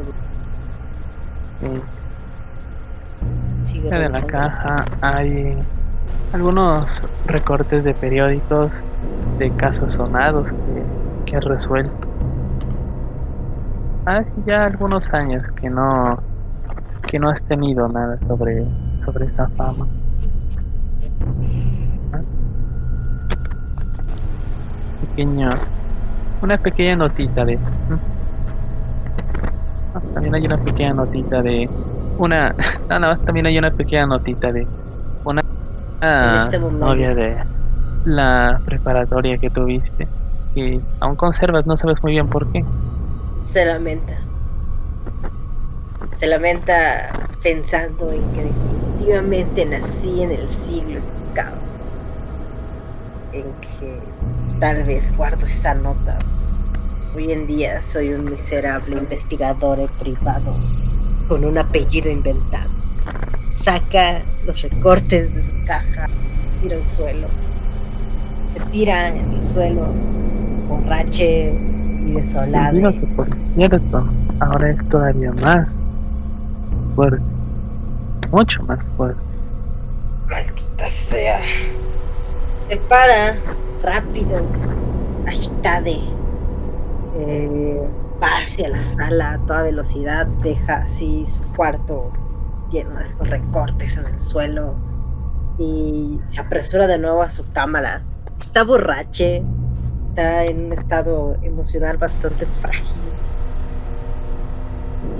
Sigue 3.64 3.88
en 3.88 4.12
la 4.12 4.22
caja 4.22 4.84
hay 5.00 5.56
algunos 6.32 6.86
recortes 7.26 7.84
de 7.84 7.94
periódicos 7.94 8.70
de 9.38 9.50
casos 9.56 9.94
sonados 9.94 10.52
que, 10.52 11.30
que 11.30 11.36
he 11.36 11.40
resuelto. 11.40 12.06
Hace 14.04 14.30
ya 14.46 14.64
algunos 14.66 15.08
años 15.12 15.42
que 15.60 15.70
no 15.70 16.22
que 17.06 17.18
no 17.18 17.30
has 17.30 17.40
tenido 17.42 17.88
nada 17.88 18.18
sobre 18.26 18.64
sobre 19.06 19.26
esa 19.26 19.48
fama. 19.56 19.86
Pequeño, 25.00 25.50
una 26.42 26.58
pequeña 26.58 26.96
notita 26.96 27.44
de. 27.44 27.58
Ah, 29.94 30.00
también 30.12 30.34
hay 30.34 30.46
una 30.46 30.58
pequeña 30.58 30.92
notita 30.92 31.40
de 31.40 31.70
una. 32.18 32.54
Nada 32.88 33.00
más 33.00 33.20
también 33.22 33.46
hay 33.46 33.56
una 33.58 33.70
pequeña 33.70 34.06
notita 34.06 34.52
de 34.52 34.66
una 35.24 35.42
este 36.36 36.58
novia 36.58 37.14
de 37.14 37.36
la 38.04 38.60
preparatoria 38.64 39.38
que 39.38 39.48
tuviste 39.48 40.06
y 40.54 40.80
aún 41.00 41.16
conservas, 41.16 41.66
no 41.66 41.76
sabes 41.76 42.02
muy 42.02 42.12
bien 42.12 42.28
por 42.28 42.50
qué. 42.52 42.64
Se 43.42 43.64
lamenta 43.64 44.25
se 46.16 46.26
lamenta 46.26 47.28
pensando 47.42 48.10
en 48.10 48.22
que 48.32 48.44
definitivamente 48.44 49.66
nací 49.66 50.22
en 50.22 50.32
el 50.32 50.50
siglo 50.50 51.00
equivocado, 51.00 51.58
en 53.34 53.44
que 53.60 54.00
tal 54.58 54.84
vez 54.84 55.14
guardo 55.14 55.44
esta 55.44 55.74
nota. 55.74 56.18
Hoy 57.14 57.32
en 57.32 57.46
día 57.46 57.82
soy 57.82 58.14
un 58.14 58.24
miserable 58.24 58.96
investigador 58.96 59.90
privado 59.98 60.56
con 61.28 61.44
un 61.44 61.58
apellido 61.58 62.10
inventado. 62.10 62.70
Saca 63.52 64.22
los 64.46 64.62
recortes 64.62 65.34
de 65.34 65.42
su 65.42 65.52
caja, 65.66 66.06
tira 66.62 66.78
al 66.78 66.86
suelo. 66.86 67.28
Se 68.50 68.58
tira 68.70 69.08
en 69.08 69.34
el 69.34 69.42
suelo, 69.42 69.92
borrache 70.66 71.52
y 72.06 72.12
desolado. 72.12 72.90
que 72.90 73.06
por 73.14 73.28
cierto, 73.54 74.08
ahora 74.40 74.70
es 74.70 74.88
todavía 74.88 75.30
más 75.32 75.75
fuerte. 76.96 77.22
Mucho 78.32 78.62
más 78.64 78.80
fuerte. 78.96 79.20
Maldita 80.28 80.88
sea. 80.88 81.40
Se 82.54 82.76
para 82.76 83.36
rápido, 83.82 84.40
agitade. 85.28 86.00
Eh, 87.18 87.88
va 88.20 88.38
hacia 88.38 88.68
la 88.68 88.80
sala 88.80 89.34
a 89.34 89.38
toda 89.46 89.62
velocidad, 89.62 90.26
deja 90.42 90.78
así 90.78 91.24
su 91.26 91.42
cuarto 91.54 92.10
lleno 92.70 92.98
de 92.98 93.04
estos 93.04 93.28
recortes 93.28 93.96
en 93.98 94.06
el 94.06 94.18
suelo 94.18 94.74
y 95.58 96.18
se 96.24 96.40
apresura 96.40 96.86
de 96.86 96.98
nuevo 96.98 97.22
a 97.22 97.30
su 97.30 97.44
cámara. 97.52 98.02
Está 98.38 98.64
borrache, 98.64 99.42
está 100.08 100.44
en 100.44 100.66
un 100.66 100.72
estado 100.72 101.36
emocional 101.42 101.96
bastante 101.98 102.46
frágil 102.60 103.00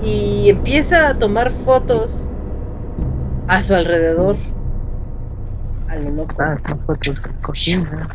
y 0.03 0.49
empieza 0.49 1.09
a 1.09 1.13
tomar 1.13 1.51
fotos 1.51 2.27
a 3.47 3.61
su 3.63 3.73
alrededor. 3.73 4.35
A 5.89 5.95
lo 5.95 6.11
loco. 6.11 6.35
Ah, 6.39 6.57
fotos 6.85 7.23
de 7.23 7.29
cocina. 7.41 8.07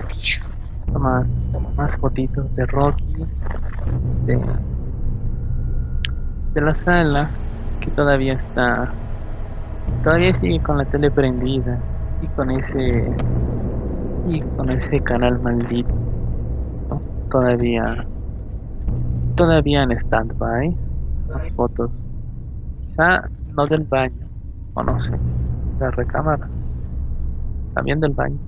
Toma, 0.92 1.26
más 1.76 1.90
fotitos 1.96 2.54
de 2.54 2.66
Rocky, 2.66 3.26
de, 4.26 4.38
de 6.52 6.60
la 6.60 6.74
sala, 6.74 7.30
que 7.80 7.90
todavía 7.92 8.34
está, 8.34 8.92
todavía 10.04 10.38
sigue 10.40 10.60
con 10.60 10.76
la 10.78 10.84
tele 10.84 11.10
prendida 11.10 11.78
y 12.20 12.26
con 12.28 12.50
ese, 12.50 13.10
y 14.28 14.40
con 14.42 14.68
ese 14.68 15.00
canal 15.00 15.40
maldito, 15.40 15.94
todavía, 17.30 18.06
todavía 19.34 19.84
en 19.84 19.92
stand-by 19.92 20.76
fotos. 21.56 21.90
Quizá 22.80 23.28
no 23.54 23.66
del 23.66 23.84
baño, 23.84 24.28
o 24.74 24.82
no 24.82 24.98
sé, 25.00 25.12
la 25.80 25.90
recámara. 25.90 26.48
También 27.74 28.00
del 28.00 28.12
baño. 28.12 28.38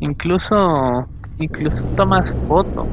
Incluso, 0.00 1.06
incluso 1.38 1.82
tomas 1.96 2.30
foto 2.48 2.86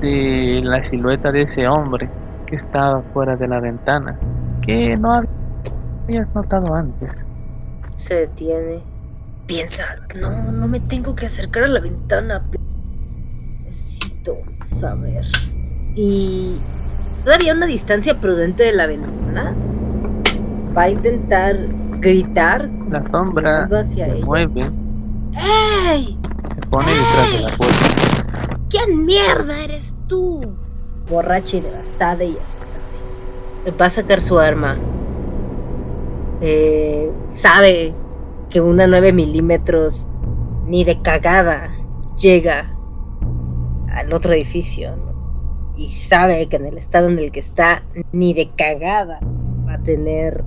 de 0.00 0.60
la 0.62 0.84
silueta 0.84 1.32
de 1.32 1.42
ese 1.42 1.66
hombre 1.66 2.08
que 2.46 2.56
estaba 2.56 3.02
fuera 3.12 3.36
de 3.36 3.48
la 3.48 3.60
ventana, 3.60 4.18
que 4.62 4.96
no 4.96 5.12
habías 6.04 6.32
notado 6.34 6.74
antes. 6.74 7.10
Se 7.96 8.14
detiene, 8.14 8.82
piensa, 9.46 9.84
no, 10.20 10.52
no 10.52 10.68
me 10.68 10.80
tengo 10.80 11.14
que 11.14 11.26
acercar 11.26 11.64
a 11.64 11.68
la 11.68 11.80
ventana. 11.80 12.44
Necesito 13.64 14.34
saber. 14.64 15.24
Y 15.94 16.58
todavía 17.26 17.54
una 17.54 17.66
distancia 17.66 18.20
prudente 18.20 18.62
de 18.62 18.72
la 18.72 18.86
ventana, 18.86 19.52
va 20.76 20.82
a 20.82 20.90
intentar 20.90 21.56
gritar. 21.98 22.70
La 22.88 23.02
sombra 23.10 23.64
hacia 23.64 24.06
se 24.06 24.24
mueve, 24.24 24.70
¡Ey! 25.90 26.16
se 26.54 26.66
pone 26.68 26.86
detrás 26.86 27.32
de 27.32 27.40
la 27.40 27.56
puerta. 27.56 28.58
¿Quién 28.70 29.04
mierda 29.04 29.58
eres 29.64 29.96
tú? 30.06 30.54
Borracha 31.10 31.56
y 31.56 31.62
devastada 31.62 32.22
y 32.22 32.36
asustada. 32.36 33.76
Va 33.80 33.86
a 33.86 33.90
sacar 33.90 34.20
su 34.20 34.38
arma. 34.38 34.76
Eh, 36.40 37.10
sabe 37.32 37.92
que 38.50 38.60
una 38.60 38.86
9 38.86 39.12
milímetros 39.12 40.06
ni 40.64 40.84
de 40.84 41.02
cagada 41.02 41.72
llega 42.16 42.72
al 43.88 44.12
otro 44.12 44.32
edificio. 44.32 45.05
Y 45.76 45.88
sabe 45.88 46.46
que 46.46 46.56
en 46.56 46.66
el 46.66 46.78
estado 46.78 47.08
en 47.08 47.18
el 47.18 47.30
que 47.30 47.40
está, 47.40 47.82
ni 48.12 48.32
de 48.34 48.50
cagada 48.50 49.20
va 49.66 49.74
a 49.74 49.82
tener 49.82 50.44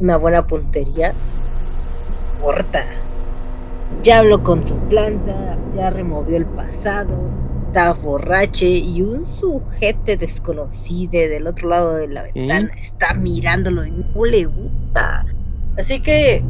una 0.00 0.16
buena 0.16 0.46
puntería. 0.46 1.12
Corta. 2.40 2.84
Ya 4.02 4.20
habló 4.20 4.42
con 4.42 4.66
su 4.66 4.76
planta, 4.76 5.58
ya 5.74 5.90
removió 5.90 6.36
el 6.36 6.46
pasado, 6.46 7.16
está 7.66 7.92
borrache 7.92 8.68
y 8.68 9.02
un 9.02 9.26
sujete 9.26 10.16
desconocido 10.16 11.12
del 11.12 11.46
otro 11.46 11.68
lado 11.68 11.94
de 11.94 12.08
la 12.08 12.22
ventana 12.22 12.70
está 12.76 13.14
mirándolo 13.14 13.84
y 13.84 13.90
no 13.90 14.24
le 14.24 14.44
gusta. 14.46 15.26
Así 15.76 16.00
que 16.00 16.42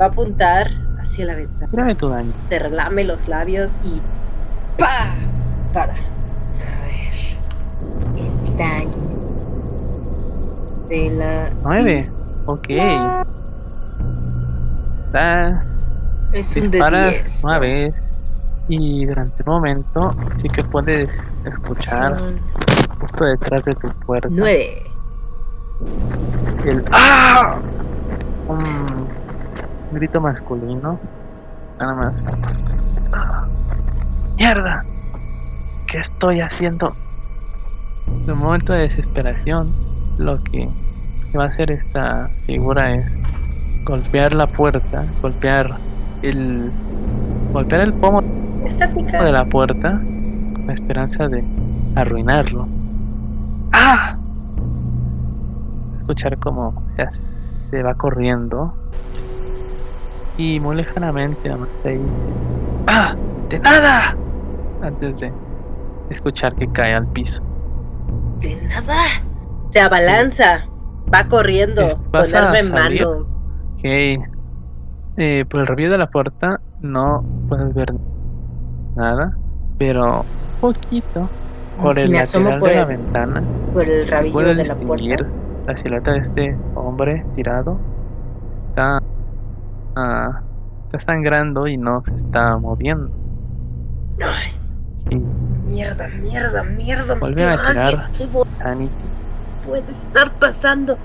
va 0.00 0.06
a 0.06 0.08
apuntar 0.08 0.70
hacia 0.98 1.26
la 1.26 1.34
ventana. 1.34 1.70
Tírame 1.70 1.94
tu 1.94 2.08
daño. 2.08 2.32
Se 2.48 2.58
relame 2.58 3.04
los 3.04 3.28
labios 3.28 3.78
y 3.84 4.00
¡pa! 4.78 5.14
Para. 5.72 5.92
A 5.92 6.86
ver. 6.86 7.12
El 8.16 8.56
daño 8.56 8.90
de 10.88 11.10
la. 11.10 11.50
Nueve. 11.62 12.00
Ok. 12.46 12.68
Da, 15.12 15.64
Es 16.32 16.56
un 16.56 16.62
de 16.70 16.78
disparas 16.78 17.10
10. 17.10 17.44
una 17.44 17.58
vez 17.58 17.94
y 18.68 19.06
durante 19.06 19.42
un 19.46 19.52
momento 19.52 20.14
sí 20.42 20.48
que 20.48 20.64
puedes 20.64 21.08
escuchar 21.44 22.16
justo 23.00 23.24
detrás 23.24 23.64
de 23.64 23.74
tu 23.76 23.88
puerta 24.06 24.28
9. 24.30 24.82
el 26.64 26.84
¡Ah! 26.92 27.58
Un 28.48 29.06
grito 29.92 30.20
masculino. 30.20 30.98
Nada 31.78 31.94
más. 31.94 32.14
¡Ah! 33.12 33.46
¡Mierda! 34.36 34.84
¿Qué 35.86 35.98
estoy 35.98 36.40
haciendo? 36.40 36.94
En 38.06 38.30
un 38.32 38.38
momento 38.38 38.72
de 38.72 38.80
desesperación, 38.88 39.70
lo 40.18 40.42
que, 40.42 40.68
va 41.36 41.44
a 41.44 41.48
hacer 41.48 41.70
esta 41.72 42.28
figura 42.46 42.94
es 42.94 43.04
golpear 43.84 44.34
la 44.34 44.46
puerta, 44.46 45.04
golpear 45.20 45.76
el 46.22 46.70
golpear 47.52 47.80
el 47.82 47.92
pomo 47.94 48.22
de 48.22 49.32
la 49.32 49.44
puerta 49.44 50.00
con 50.54 50.66
la 50.66 50.72
esperanza 50.74 51.28
de 51.28 51.44
arruinarlo. 51.96 52.66
¡Ah! 53.72 54.16
Escuchar 56.00 56.38
como 56.38 56.82
se, 56.96 57.02
hace- 57.02 57.20
se 57.70 57.82
va 57.82 57.94
corriendo 57.94 58.72
y 60.38 60.60
muy 60.60 60.76
lejanamente 60.76 61.48
dice, 61.48 62.00
¡Ah! 62.86 63.14
¡De 63.48 63.58
nada! 63.58 64.16
Antes 64.82 65.18
de 65.20 65.32
escuchar 66.10 66.54
que 66.54 66.68
cae 66.68 66.94
al 66.94 67.06
piso. 67.08 67.42
De 68.40 68.56
nada. 68.66 68.96
Se 69.70 69.80
abalanza. 69.80 70.66
Va 71.12 71.28
corriendo. 71.28 71.88
Con 72.10 72.36
arma 72.36 72.58
en 72.58 72.72
mano. 72.72 73.10
Ok. 73.74 73.84
Eh, 75.16 75.44
por 75.48 75.60
el 75.60 75.66
review 75.66 75.90
de 75.92 75.98
la 75.98 76.08
puerta 76.08 76.60
no 76.80 77.24
puedes 77.48 77.72
ver 77.72 77.94
nada, 78.96 79.36
pero 79.78 80.24
poquito 80.60 81.28
por 81.80 81.98
el 81.98 82.10
Me 82.10 82.18
asomo 82.18 82.50
lateral 82.50 82.60
por 82.60 82.68
de 82.68 82.76
la 82.76 82.84
ventana 82.84 83.42
Por 83.72 83.88
el 83.88 84.08
rabillo 84.08 84.54
de 84.54 84.64
la 84.64 84.74
puerta. 84.74 85.26
la 85.66 85.76
silueta 85.76 86.12
de 86.12 86.18
este 86.18 86.56
hombre 86.74 87.24
tirado. 87.36 87.78
Está, 88.70 89.00
ah, 89.96 90.42
está 90.86 91.00
sangrando 91.00 91.68
y 91.68 91.76
no 91.76 92.02
se 92.04 92.14
está 92.16 92.56
moviendo. 92.58 93.10
Ay, 94.20 94.52
mierda, 95.64 96.08
mierda, 96.08 96.62
mierda. 96.62 97.14
Vuelve 97.16 97.44
a 97.44 97.56
tirar. 97.68 98.10
Annie, 98.64 98.90
puede 99.66 99.90
estar 99.90 100.32
pasando. 100.38 100.98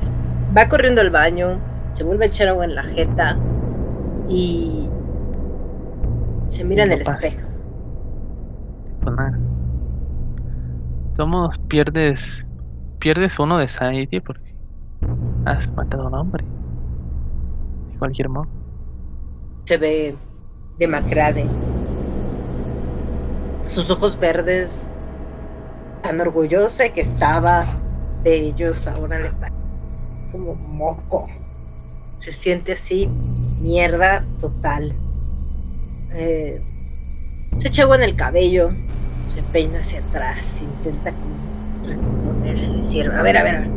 Va 0.55 0.67
corriendo 0.67 1.01
al 1.01 1.09
baño. 1.09 1.59
Se 1.93 2.03
vuelve 2.03 2.25
a 2.25 2.27
echar 2.27 2.47
agua 2.49 2.65
en 2.65 2.75
la 2.75 2.83
jeta. 2.83 3.37
Y. 4.27 4.89
Se 6.47 6.63
mira 6.63 6.83
en 6.83 6.91
el 6.91 6.99
pasa. 6.99 7.13
espejo. 7.13 7.47
pues 9.01 9.15
nada. 9.15 9.39
Todos 11.15 11.57
pierdes 11.67 12.45
pierdes 12.99 13.39
uno 13.39 13.57
de 13.57 13.67
sanity 13.67 14.19
porque 14.19 14.53
has 15.45 15.71
matado 15.73 16.03
a 16.03 16.07
un 16.07 16.13
hombre. 16.13 16.45
De 17.91 17.97
cualquier 17.97 18.29
modo. 18.29 18.47
Se 19.65 19.77
ve 19.77 20.15
demacrade. 20.77 21.45
Sus 23.69 23.91
ojos 23.91 24.17
verdes, 24.19 24.87
tan 26.01 26.19
orgullosa 26.19 26.89
que 26.89 27.01
estaba 27.01 27.67
de 28.23 28.35
ellos, 28.35 28.87
ahora 28.87 29.19
le 29.19 29.29
parece 29.29 29.55
como 30.31 30.55
moco. 30.55 31.27
Se 32.17 32.31
siente 32.31 32.73
así, 32.73 33.07
mierda 33.61 34.25
total. 34.41 34.95
Eh, 36.13 36.63
se 37.57 37.67
echa 37.67 37.83
agua 37.83 37.97
en 37.97 38.03
el 38.03 38.15
cabello, 38.15 38.71
se 39.27 39.43
peina 39.43 39.81
hacia 39.81 39.99
atrás, 39.99 40.63
intenta 40.63 41.11
como 41.11 41.87
recomponerse, 41.87 42.73
decir, 42.73 43.11
a 43.11 43.21
ver, 43.21 43.37
a 43.37 43.43
ver, 43.43 43.55
a 43.55 43.59
ver. 43.59 43.69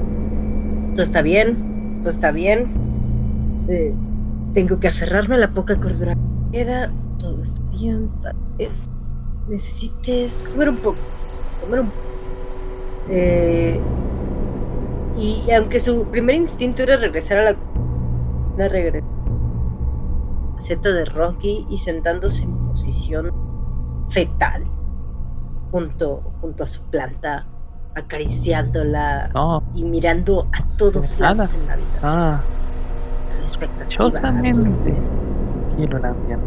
Todo 0.92 1.02
está 1.02 1.20
bien, 1.20 1.98
todo 2.00 2.08
está 2.08 2.32
bien. 2.32 2.66
Eh, 3.68 3.92
tengo 4.54 4.80
que 4.80 4.88
aferrarme 4.88 5.34
a 5.34 5.38
la 5.38 5.52
poca 5.52 5.78
cordura 5.78 6.14
que 6.14 6.60
queda. 6.60 6.90
Todo 7.18 7.42
está 7.42 7.60
bien, 7.70 8.10
tal 8.22 8.36
vez 8.56 8.88
necesites 9.48 10.42
comer 10.50 10.68
un 10.70 10.76
poco. 10.76 10.98
Comer 11.60 11.80
un 11.80 11.86
poco. 11.86 11.98
Eh, 13.08 13.80
y 15.16 15.50
aunque 15.52 15.78
su 15.80 16.04
primer 16.06 16.36
instinto 16.36 16.82
era 16.82 16.96
regresar 16.96 17.38
a 17.38 17.44
la 17.44 17.56
la 18.56 18.68
regre- 18.68 19.02
Z 20.58 20.88
de 20.92 21.04
Rocky 21.06 21.66
y 21.70 21.78
sentándose 21.78 22.44
en 22.44 22.54
posición 22.68 23.32
fetal 24.08 24.64
junto, 25.70 26.22
junto 26.40 26.64
a 26.64 26.68
su 26.68 26.82
planta, 26.84 27.46
acariciándola 27.94 29.30
y 29.74 29.84
mirando 29.84 30.46
a 30.52 30.76
todos 30.76 31.18
Nada. 31.18 31.34
lados 31.34 31.54
en 31.54 31.66
la 31.66 31.72
habitación. 31.72 32.20
ah, 32.20 32.40
la 33.38 33.42
expectativa. 33.42 34.04
Tranquilo 35.72 35.96
el 35.98 36.04
ambiente. 36.04 36.46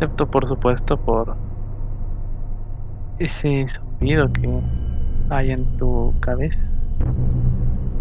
Excepto 0.00 0.26
por 0.30 0.46
supuesto 0.46 0.96
por 0.96 1.34
ese 3.18 3.66
zumbido 3.68 4.32
que 4.32 4.48
hay 5.30 5.50
en 5.50 5.64
tu 5.76 6.14
cabeza. 6.20 6.60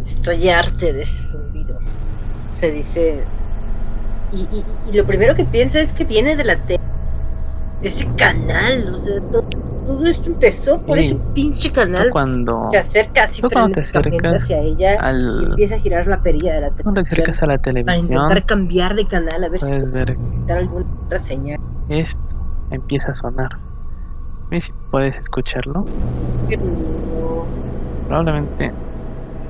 Estoy 0.04 0.48
arte 0.50 0.94
de 0.94 1.02
ese 1.02 1.24
zumbido. 1.24 1.80
Se 2.50 2.72
dice. 2.72 3.24
Y, 4.32 4.42
y- 4.42 4.94
lo 4.96 5.06
primero 5.08 5.34
que 5.34 5.44
piensa 5.46 5.80
es 5.80 5.92
que 5.92 6.06
viene 6.06 6.36
de 6.36 6.44
la 6.44 6.56
tele. 6.58 6.80
De 7.82 7.88
ese 7.88 8.08
canal. 8.16 8.94
O 8.94 8.98
sea, 9.00 9.20
to- 9.32 9.44
todo, 9.88 10.06
esto 10.08 10.30
empezó 10.30 10.80
por 10.82 11.00
Sí. 11.00 11.06
ese 11.06 11.16
pinche 11.34 11.72
canal. 11.72 12.10
cuando, 12.12 12.68
Se 12.70 12.78
acerca 12.78 13.24
así 13.24 13.42
te 13.42 13.50
frenéticamente 13.50 14.36
hacia 14.38 14.60
ella 14.60 14.94
y 14.94 14.98
al, 15.00 15.44
empieza 15.52 15.76
a 15.76 15.80
girar 15.80 16.08
la 16.08 16.22
perilla 16.22 16.56
de 16.56 16.62
la 16.62 16.70
cuando 16.72 17.04
te 17.04 17.10
televisión 17.10 17.22
acercas 17.36 17.44
a 17.44 17.46
la 17.48 17.54
para 17.58 17.62
televisión, 17.64 18.00
intentar 18.06 18.46
cambiar 18.46 18.96
de 18.96 19.06
canal 19.06 19.44
a 19.44 19.50
ver 19.50 19.60
si 19.60 19.66
puedes 19.68 19.84
puede 19.90 20.06
ver 20.06 20.18
dar 20.46 20.58
alguna 20.60 20.86
otra 21.06 21.20
señal. 21.20 21.60
esto 21.90 22.20
empieza 22.72 23.12
a 23.12 23.14
sonar. 23.14 23.50
Dime 24.50 24.62
si 24.62 24.72
puedes 24.92 25.16
escucharlo. 25.18 25.86
Pero 26.50 26.62
Probablemente 28.08 28.72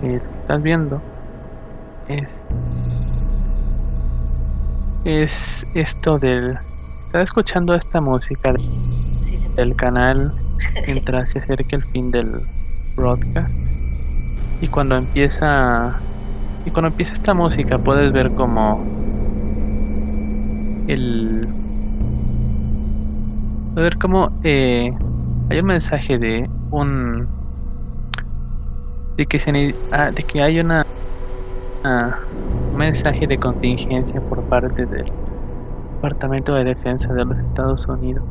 si 0.01 0.07
estás 0.13 0.61
viendo 0.63 1.01
es 2.07 2.27
es 5.05 5.65
esto 5.73 6.17
del 6.19 6.57
estás 7.07 7.23
escuchando 7.23 7.73
esta 7.73 8.01
música 8.01 8.53
sí 9.21 9.39
del 9.55 9.75
canal 9.77 10.33
mientras 10.85 11.31
se 11.31 11.39
acerca 11.39 11.77
el 11.77 11.83
fin 11.85 12.11
del 12.11 12.41
broadcast. 12.95 13.49
Y 14.61 14.67
cuando 14.67 14.97
empieza 14.97 15.95
y 16.65 16.71
cuando 16.71 16.89
empieza 16.89 17.13
esta 17.13 17.33
música 17.33 17.77
puedes 17.77 18.11
ver 18.11 18.29
como 18.31 18.83
el 20.87 21.47
puedes 23.73 23.89
ver 23.89 23.97
como 23.99 24.31
eh, 24.43 24.91
hay 25.49 25.59
un 25.59 25.65
mensaje 25.65 26.17
de 26.17 26.49
un 26.71 27.27
de 29.15 29.25
que 29.25 29.39
se 29.39 29.75
ah, 29.93 30.11
de 30.11 30.23
que 30.23 30.41
hay 30.41 30.59
una 30.59 30.85
un 31.85 32.77
mensaje 32.77 33.25
de 33.27 33.37
contingencia 33.37 34.19
por 34.21 34.43
parte 34.49 34.85
del 34.85 35.09
Departamento 35.97 36.53
de 36.53 36.63
Defensa 36.63 37.11
de 37.13 37.25
los 37.25 37.37
Estados 37.37 37.87
Unidos. 37.87 38.23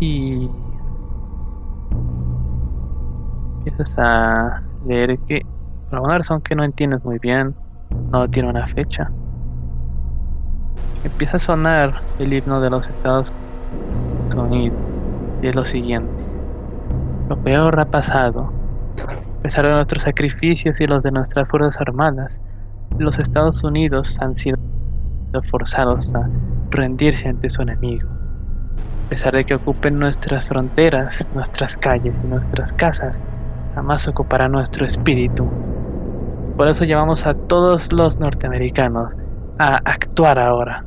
Y 0.00 0.48
empiezas 3.58 3.92
a 3.98 4.62
leer 4.86 5.18
que 5.26 5.44
por 5.90 5.96
alguna 5.96 6.18
razón 6.18 6.40
que 6.40 6.54
no 6.54 6.62
entiendes 6.62 7.04
muy 7.04 7.18
bien, 7.18 7.54
no 8.12 8.28
tiene 8.28 8.50
una 8.50 8.66
fecha. 8.68 9.10
Empieza 11.02 11.38
a 11.38 11.40
sonar 11.40 12.02
el 12.18 12.32
himno 12.32 12.60
de 12.60 12.70
los 12.70 12.88
Estados 12.88 13.32
Unidos 14.36 14.78
y 15.42 15.48
es 15.48 15.56
lo 15.56 15.64
siguiente. 15.64 16.24
Lo 17.28 17.36
peor 17.38 17.80
ha 17.80 17.86
pasado. 17.86 18.52
A 19.38 19.42
pesar 19.42 19.66
de 19.66 19.72
nuestros 19.72 20.04
sacrificios 20.04 20.80
y 20.80 20.84
los 20.84 21.02
de 21.02 21.10
nuestras 21.10 21.48
Fuerzas 21.48 21.80
Armadas, 21.80 22.32
los 22.98 23.18
Estados 23.18 23.64
Unidos 23.64 24.18
han 24.20 24.36
sido 24.36 24.56
forzados 25.50 26.14
a 26.14 26.28
rendirse 26.70 27.28
ante 27.28 27.50
su 27.50 27.62
enemigo. 27.62 28.08
A 29.06 29.08
pesar 29.10 29.34
de 29.34 29.44
que 29.44 29.54
ocupen 29.54 29.98
nuestras 29.98 30.44
fronteras, 30.44 31.28
nuestras 31.34 31.76
calles 31.76 32.14
y 32.22 32.26
nuestras 32.26 32.72
casas, 32.74 33.16
jamás 33.74 34.06
ocupará 34.08 34.48
nuestro 34.48 34.86
espíritu. 34.86 35.48
Por 36.56 36.68
eso 36.68 36.84
llamamos 36.84 37.26
a 37.26 37.34
todos 37.34 37.92
los 37.92 38.18
norteamericanos 38.18 39.14
a 39.58 39.76
actuar 39.84 40.38
ahora. 40.38 40.84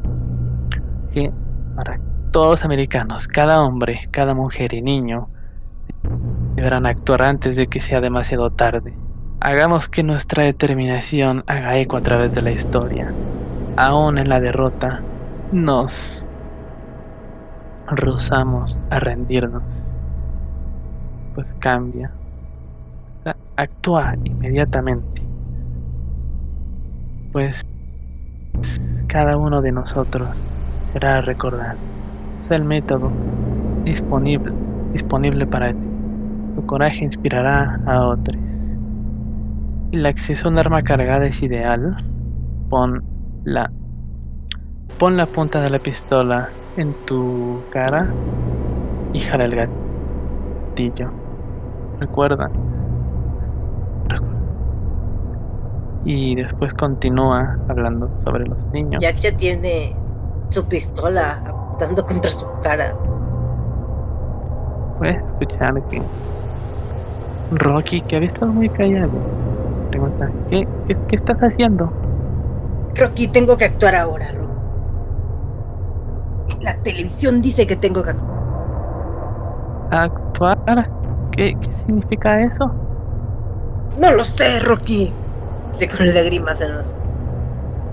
Que 1.13 1.31
para 1.75 1.99
todos 2.31 2.63
americanos, 2.63 3.27
cada 3.27 3.61
hombre, 3.61 4.07
cada 4.11 4.33
mujer 4.33 4.73
y 4.73 4.81
niño, 4.81 5.29
deberán 6.55 6.85
actuar 6.85 7.23
antes 7.23 7.57
de 7.57 7.67
que 7.67 7.81
sea 7.81 8.01
demasiado 8.01 8.51
tarde. 8.51 8.93
Hagamos 9.39 9.89
que 9.89 10.03
nuestra 10.03 10.43
determinación 10.43 11.43
haga 11.47 11.77
eco 11.77 11.97
a 11.97 12.01
través 12.01 12.33
de 12.33 12.41
la 12.41 12.51
historia. 12.51 13.11
Aún 13.77 14.17
en 14.17 14.27
la 14.27 14.39
derrota, 14.39 15.01
nos 15.51 16.25
rozamos 17.87 18.79
a 18.89 18.99
rendirnos. 18.99 19.63
Pues 21.35 21.47
cambia. 21.59 22.11
Actúa 23.55 24.15
inmediatamente. 24.23 25.21
Pues 27.31 27.61
cada 29.07 29.37
uno 29.37 29.61
de 29.61 29.71
nosotros 29.71 30.27
será 30.91 31.21
recordado. 31.21 31.77
Es 32.45 32.51
el 32.51 32.65
método 32.65 33.11
disponible, 33.85 34.53
disponible 34.91 35.47
para 35.47 35.71
ti. 35.71 35.79
Tu 36.55 36.65
coraje 36.65 37.03
inspirará 37.03 37.79
a 37.85 38.07
otros. 38.07 38.37
El 39.91 40.05
acceso 40.05 40.47
a 40.47 40.51
un 40.51 40.59
arma 40.59 40.81
cargada 40.81 41.25
es 41.25 41.41
ideal. 41.41 42.03
Pon 42.69 43.10
la, 43.43 43.71
pon 44.99 45.17
la 45.17 45.25
punta 45.25 45.61
de 45.61 45.69
la 45.69 45.79
pistola 45.79 46.49
en 46.77 46.93
tu 47.05 47.61
cara 47.71 48.07
y 49.13 49.19
jala 49.19 49.45
el 49.45 49.55
gatillo. 49.55 51.11
Recuerda. 51.99 52.49
Y 56.03 56.35
después 56.35 56.73
continúa 56.73 57.59
hablando 57.67 58.09
sobre 58.23 58.47
los 58.47 58.65
niños. 58.67 59.01
Jack 59.01 59.17
ya 59.17 59.37
tiene 59.37 59.95
su 60.49 60.65
pistola 60.65 61.43
apuntando 61.45 62.05
contra 62.05 62.31
su 62.31 62.47
cara. 62.63 62.95
Puedes 64.97 65.17
escuchar 65.17 65.81
que 65.89 66.01
Rocky, 67.51 68.01
que 68.01 68.15
había 68.15 68.29
estado 68.29 68.51
muy 68.51 68.69
callado, 68.69 69.11
pregunta, 69.89 70.31
¿qué, 70.49 70.67
qué, 70.87 70.95
qué 71.07 71.15
estás 71.17 71.37
haciendo? 71.39 71.91
Rocky, 72.95 73.27
tengo 73.27 73.57
que 73.57 73.65
actuar 73.65 73.95
ahora, 73.95 74.31
Rocky. 74.31 74.51
La 76.61 76.75
televisión 76.83 77.41
dice 77.41 77.65
que 77.65 77.75
tengo 77.75 78.03
que 78.03 78.11
actuar. 78.11 78.31
¿Actuar? 79.91 80.89
¿Qué, 81.31 81.57
qué 81.59 81.69
significa 81.85 82.41
eso? 82.41 82.71
No 83.99 84.11
lo 84.11 84.23
sé, 84.23 84.59
Rocky. 84.59 85.11
Se 85.71 85.87
con 85.87 86.13
lágrimas 86.13 86.61
en 86.61 86.75
los. 86.75 86.95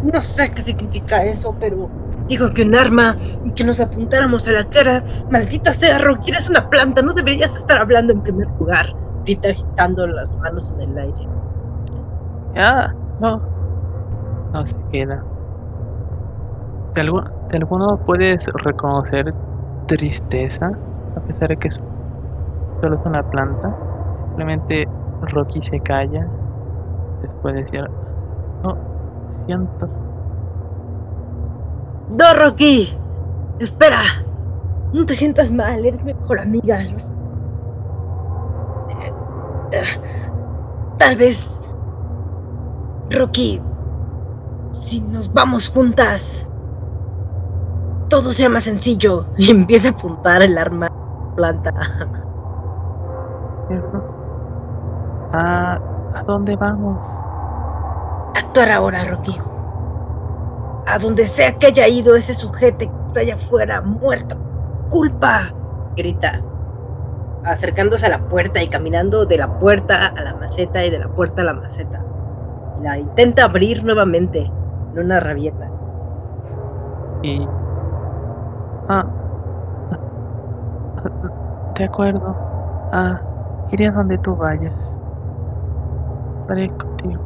No 0.03 0.20
sé 0.20 0.51
qué 0.51 0.61
significa 0.61 1.24
eso, 1.24 1.57
pero 1.59 1.88
dijo 2.28 2.51
que 2.51 2.62
un 2.62 2.74
arma 2.74 3.16
y 3.44 3.51
que 3.53 3.64
nos 3.64 3.80
apuntáramos 3.80 4.46
a 4.49 4.53
la 4.53 4.64
cara. 4.64 5.03
Maldita 5.30 5.72
sea, 5.72 5.99
Rocky, 5.99 6.30
eres 6.30 6.49
una 6.49 6.68
planta. 6.68 7.03
No 7.03 7.14
deberías 7.14 7.57
estar 7.57 7.78
hablando 7.78 8.12
en 8.12 8.22
primer 8.22 8.49
lugar. 8.59 8.86
Grita 9.24 9.49
agitando 9.49 10.07
las 10.07 10.36
manos 10.38 10.72
en 10.72 10.90
el 10.90 10.99
aire. 10.99 11.28
Ya, 12.55 12.94
no. 13.20 13.57
No 14.53 14.66
se 14.66 14.76
queda. 14.90 15.22
¿De, 16.94 17.01
algún, 17.03 17.24
¿De 17.51 17.57
alguno 17.59 17.99
puedes 18.07 18.44
reconocer 18.46 19.34
tristeza? 19.86 20.70
A 21.16 21.20
pesar 21.20 21.49
de 21.49 21.57
que 21.57 21.70
solo 21.70 22.94
es 22.94 23.07
una 23.07 23.22
planta. 23.28 23.76
Simplemente 24.28 24.88
Rocky 25.22 25.62
se 25.62 25.80
calla. 25.80 26.26
Después 27.22 27.55
de 27.55 27.62
decir, 27.62 27.90
no, 28.62 28.76
siento. 29.46 29.88
No, 32.16 32.24
Rocky. 32.38 32.88
Espera. 33.59 33.99
No 34.92 35.05
te 35.05 35.12
sientas 35.14 35.53
mal, 35.53 35.84
eres 35.84 36.03
mi 36.03 36.14
mejor 36.14 36.40
amiga. 36.40 36.78
Los... 36.90 37.11
Eh, 38.90 39.12
eh, 39.72 39.82
tal 40.96 41.16
vez... 41.16 41.61
Rocky, 43.11 43.61
si 44.72 45.00
nos 45.00 45.32
vamos 45.32 45.68
juntas, 45.68 46.48
todo 48.08 48.32
sea 48.32 48.48
más 48.48 48.64
sencillo. 48.64 49.26
Y 49.36 49.50
empieza 49.50 49.88
a 49.88 49.92
apuntar 49.92 50.42
el 50.42 50.56
arma 50.58 50.90
planta. 51.36 51.74
¿A, 55.32 55.78
¿A 56.14 56.22
dónde 56.24 56.56
vamos? 56.56 56.98
Actuar 58.34 58.70
ahora, 58.70 59.04
Rocky. 59.04 59.36
A 60.86 60.98
donde 60.98 61.26
sea 61.26 61.58
que 61.58 61.66
haya 61.66 61.86
ido 61.86 62.16
ese 62.16 62.32
sujeto 62.34 62.78
que 62.78 63.06
está 63.06 63.20
allá 63.20 63.34
afuera, 63.34 63.82
muerto. 63.82 64.36
¡Culpa! 64.88 65.52
grita, 65.98 66.40
acercándose 67.44 68.06
a 68.06 68.10
la 68.10 68.28
puerta 68.28 68.62
y 68.62 68.68
caminando 68.68 69.26
de 69.26 69.36
la 69.36 69.58
puerta 69.58 70.06
a 70.06 70.22
la 70.22 70.34
maceta 70.34 70.84
y 70.84 70.90
de 70.90 71.00
la 71.00 71.08
puerta 71.08 71.42
a 71.42 71.44
la 71.44 71.54
maceta. 71.54 72.04
La 72.80 72.98
intenta 72.98 73.44
abrir 73.44 73.84
nuevamente, 73.84 74.50
en 75.01 75.07
una 75.07 75.20
rabieta. 75.20 75.70
Y... 77.22 77.46
Ah. 78.88 79.05
De 81.76 81.84
acuerdo. 81.84 82.36
Ah, 82.92 83.20
iré 83.70 83.88
a 83.88 83.92
donde 83.92 84.18
tú 84.18 84.34
vayas. 84.36 84.74
Estaré 86.42 86.68
contigo. 86.70 87.20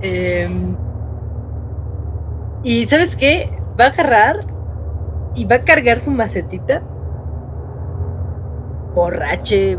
Em, 0.00 0.76
y 2.62 2.86
¿sabes 2.86 3.16
qué? 3.16 3.50
Va 3.78 3.84
a 3.84 3.88
agarrar 3.88 4.36
y 5.34 5.44
va 5.44 5.56
a 5.56 5.64
cargar 5.64 6.00
su 6.00 6.10
macetita. 6.10 6.82
Borrache, 8.94 9.78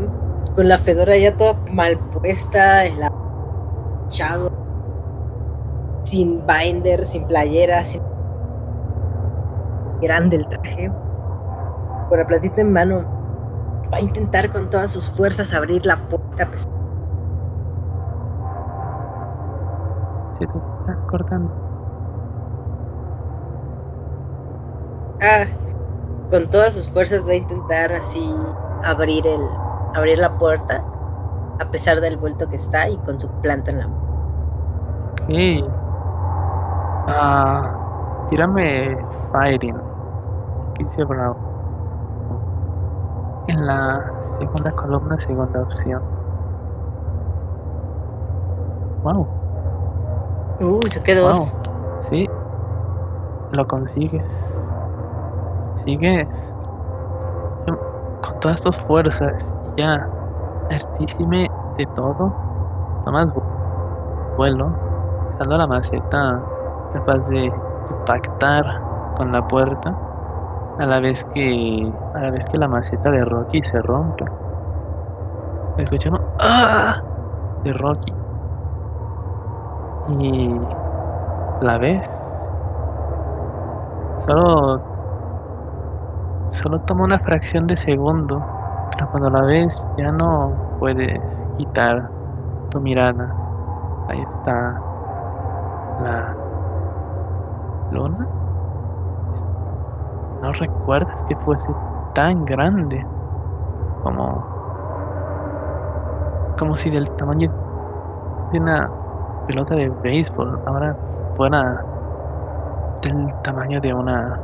con 0.54 0.68
la 0.68 0.78
fedora 0.78 1.16
ya 1.16 1.36
toda 1.36 1.56
mal 1.72 1.98
puesta, 1.98 2.84
el 2.86 3.00
echado, 4.08 4.50
sin 6.10 6.44
binder, 6.44 7.04
sin 7.04 7.24
playera, 7.26 7.84
sin 7.84 8.02
grande 10.00 10.36
el 10.36 10.48
traje. 10.48 10.90
Con 12.08 12.18
la 12.18 12.26
platita 12.26 12.60
en 12.60 12.72
mano, 12.72 13.04
va 13.92 13.98
a 13.98 14.00
intentar 14.00 14.50
con 14.50 14.68
todas 14.70 14.90
sus 14.90 15.08
fuerzas 15.08 15.54
abrir 15.54 15.86
la 15.86 15.96
puerta. 16.08 16.46
pues, 16.48 16.68
Se 20.38 20.46
te 20.46 20.58
está 20.58 20.98
cortando. 21.08 21.52
Ah, 25.22 25.44
con 26.30 26.50
todas 26.50 26.72
sus 26.74 26.88
fuerzas 26.88 27.26
va 27.26 27.32
a 27.32 27.36
intentar 27.36 27.92
así 27.92 28.34
abrir 28.82 29.26
el 29.26 29.40
abrir 29.94 30.18
la 30.18 30.38
puerta 30.38 30.82
a 31.60 31.70
pesar 31.70 32.00
del 32.00 32.16
vuelto 32.16 32.48
que 32.48 32.56
está 32.56 32.88
y 32.88 32.96
con 32.98 33.20
su 33.20 33.28
planta 33.42 33.70
en 33.70 33.78
la 33.78 33.88
mano. 33.88 34.00
Ok. 35.12 35.79
Ah, 37.12 38.26
tírame 38.30 38.96
Fighting. 39.32 39.76
15 40.78 41.04
Bravo. 41.04 41.36
En 43.48 43.66
la 43.66 44.04
segunda 44.38 44.70
columna, 44.72 45.18
segunda 45.18 45.62
opción. 45.62 46.02
Wow. 49.02 49.26
Uh, 50.60 50.80
saqué 50.88 51.14
dos. 51.14 51.52
Wow. 51.52 51.60
Sí. 52.10 52.28
Lo 53.52 53.66
consigues. 53.66 54.24
Sigues. 55.84 56.28
Con 57.66 58.40
todas 58.40 58.60
tus 58.60 58.78
fuerzas. 58.82 59.32
Ya. 59.76 60.06
Artísime 60.70 61.50
de 61.76 61.86
todo. 61.96 62.32
Tomas 63.04 63.26
vu- 63.34 63.42
vuelo. 64.36 64.70
estando 65.32 65.56
la 65.56 65.66
maceta 65.66 66.40
capaz 66.92 67.18
de 67.28 67.52
impactar 67.90 68.64
con 69.16 69.32
la 69.32 69.46
puerta 69.46 69.96
a 70.78 70.86
la 70.86 71.00
vez 71.00 71.24
que 71.34 71.92
a 72.14 72.20
la 72.20 72.30
vez 72.30 72.44
que 72.46 72.58
la 72.58 72.68
maceta 72.68 73.10
de 73.10 73.24
Rocky 73.24 73.62
se 73.62 73.80
rompe. 73.82 74.24
Escuchamos 75.76 76.20
¡Ah! 76.38 77.02
de 77.64 77.72
Rocky. 77.74 78.12
Y 80.18 80.60
la 81.60 81.78
ves. 81.78 82.08
Solo 84.26 84.80
solo 86.50 86.80
toma 86.80 87.04
una 87.04 87.18
fracción 87.20 87.66
de 87.66 87.76
segundo, 87.76 88.42
pero 88.92 89.10
cuando 89.10 89.30
la 89.30 89.42
ves 89.42 89.86
ya 89.96 90.10
no 90.10 90.52
puedes 90.78 91.20
quitar 91.58 92.10
tu 92.70 92.80
mirada. 92.80 93.34
Ahí 94.08 94.20
está 94.20 94.80
la 96.02 96.49
luna. 97.90 98.26
No 100.42 100.52
recuerdas 100.52 101.22
que 101.26 101.36
fuese 101.36 101.74
tan 102.12 102.44
grande 102.44 103.06
como 103.98 104.50
como 106.56 106.76
si 106.76 106.90
del 106.90 107.10
tamaño 107.12 107.50
de 108.50 108.58
una 108.60 108.92
pelota 109.46 109.74
de 109.76 109.90
béisbol 109.90 110.60
ahora 110.64 110.96
fuera 111.36 111.86
del 113.02 113.34
tamaño 113.42 113.80
de 113.80 113.92
una 113.94 114.42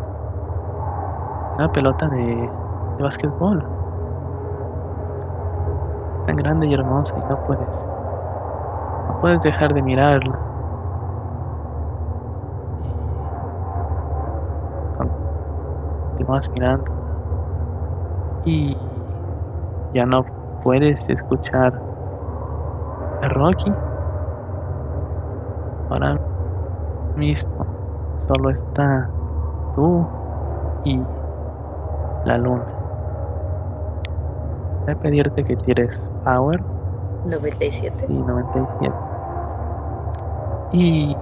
una 1.59 1.69
pelota 1.69 2.09
de, 2.09 2.55
de 2.97 3.03
básquetbol 3.05 3.69
tan 6.27 6.37
grande 6.37 6.69
y 6.69 6.73
hermosa 6.75 7.13
y 7.17 7.25
no 7.25 7.37
puedes 7.39 7.69
no 9.09 9.15
puedes 9.17 9.41
dejar 9.41 9.73
de 9.75 9.83
mirarla 9.83 10.46
continúas 16.27 16.49
mirando 16.51 16.85
y 18.45 18.77
ya 19.95 20.07
no 20.07 20.25
puedes 20.63 21.09
escuchar 21.09 21.73
a 23.23 23.29
Rocky 23.29 23.73
ahora 25.91 26.19
mismo 27.17 27.67
solo 28.27 28.51
está 28.51 29.09
tú 29.75 30.07
y 30.85 31.01
la 32.25 32.39
luna. 32.39 32.65
Voy 34.85 34.95
a 34.95 34.99
pedirte 34.99 35.45
que 35.45 35.57
tires 35.57 35.99
Power. 36.25 36.61
97. 37.27 38.07
Y 38.09 38.13
97. 38.13 38.93
Y 40.73 41.17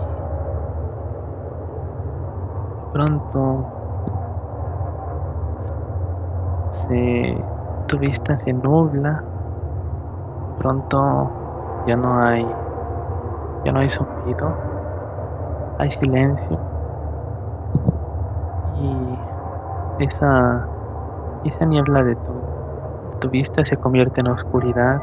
pronto 2.93 3.74
se, 6.89 7.39
tu 7.87 7.99
vista 7.99 8.39
se 8.41 8.53
nubla. 8.53 9.23
Pronto 10.59 11.31
ya 11.87 11.97
no 11.97 12.19
hay 12.23 12.47
ya 13.65 13.73
no 13.73 13.81
hay 13.81 13.89
sonido. 13.89 14.53
Hay 15.79 15.91
silencio. 15.91 16.59
Y 18.77 19.19
esa 20.05 20.67
esa 21.45 21.65
niebla 21.67 22.03
de 22.03 22.15
tu, 22.17 22.33
tu 23.21 23.29
vista 23.29 23.65
se 23.65 23.77
convierte 23.77 24.21
en 24.21 24.29
oscuridad. 24.29 25.01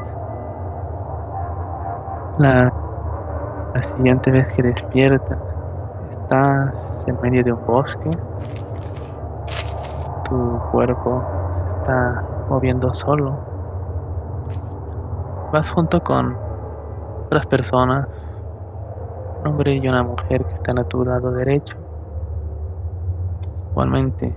La, 2.38 2.72
la 3.74 3.82
siguiente 3.94 4.30
vez 4.30 4.50
que 4.52 4.62
despiertas, 4.62 5.38
estás 6.22 6.74
en 7.06 7.20
medio 7.20 7.44
de 7.44 7.52
un 7.52 7.64
bosque. 7.66 8.10
Tu 10.28 10.58
cuerpo 10.72 11.22
está 11.82 12.24
moviendo 12.48 12.94
solo. 12.94 13.36
Vas 15.52 15.70
junto 15.72 16.02
con 16.02 16.36
otras 17.26 17.44
personas, 17.46 18.08
un 19.40 19.48
hombre 19.48 19.74
y 19.74 19.86
una 19.86 20.02
mujer 20.02 20.44
que 20.44 20.54
están 20.54 20.78
a 20.78 20.84
tu 20.84 21.04
lado 21.04 21.32
derecho. 21.32 21.76
Igualmente 23.72 24.34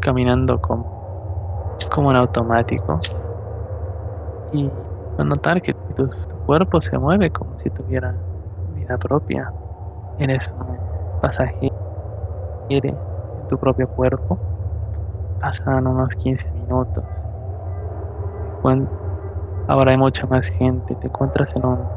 caminando 0.00 0.60
como, 0.60 1.74
como 1.92 2.10
en 2.10 2.16
automático 2.18 3.00
y 4.52 4.70
notar 5.18 5.62
que 5.62 5.74
tu, 5.96 6.08
cuerpo 6.44 6.80
se 6.80 6.96
mueve 6.98 7.30
como 7.30 7.58
si 7.58 7.70
tuviera 7.70 8.14
vida 8.74 8.98
propia. 8.98 9.52
Eres 10.18 10.52
un 10.60 10.76
pasajero 11.20 11.74
en 12.68 12.96
tu 13.48 13.58
propio 13.58 13.88
cuerpo. 13.88 14.38
Pasan 15.38 15.86
unos 15.86 16.10
15 16.16 16.46
minutos. 16.52 17.06
Cuando 18.58 18.90
ahora 19.66 19.92
hay 19.92 19.98
mucha 19.98 20.26
más 20.28 20.48
gente. 20.48 20.96
Te 20.96 21.08
encuentras 21.08 21.50
en 21.56 21.66
un, 21.66 21.92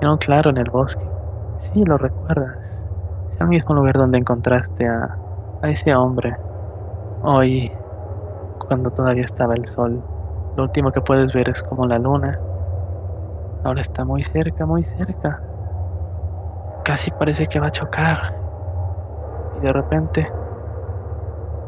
en 0.00 0.08
un 0.08 0.18
claro 0.18 0.50
en 0.50 0.58
el 0.58 0.70
bosque. 0.70 1.12
Sí, 1.58 1.84
lo 1.84 1.98
recuerdas. 1.98 2.58
Es 3.30 3.40
el 3.40 3.48
mismo 3.48 3.74
lugar 3.76 3.96
donde 3.98 4.18
encontraste 4.18 4.88
a, 4.88 5.20
a 5.62 5.70
ese 5.70 5.94
hombre 5.96 6.38
Hoy, 7.20 7.72
cuando 8.58 8.90
todavía 8.92 9.24
estaba 9.24 9.54
el 9.54 9.66
sol, 9.68 10.06
lo 10.56 10.64
último 10.64 10.92
que 10.92 11.02
puedes 11.02 11.32
ver 11.32 11.50
es 11.50 11.62
como 11.62 11.86
la 11.86 11.98
luna. 11.98 12.42
Ahora 13.62 13.80
está 13.80 14.04
muy 14.04 14.22
cerca, 14.22 14.66
muy 14.66 14.84
cerca. 14.84 15.42
Casi 16.82 17.10
parece 17.10 17.46
que 17.46 17.58
va 17.58 17.68
a 17.68 17.70
chocar. 17.70 18.18
Y 19.52 19.60
de 19.60 19.72
repente, 19.72 20.34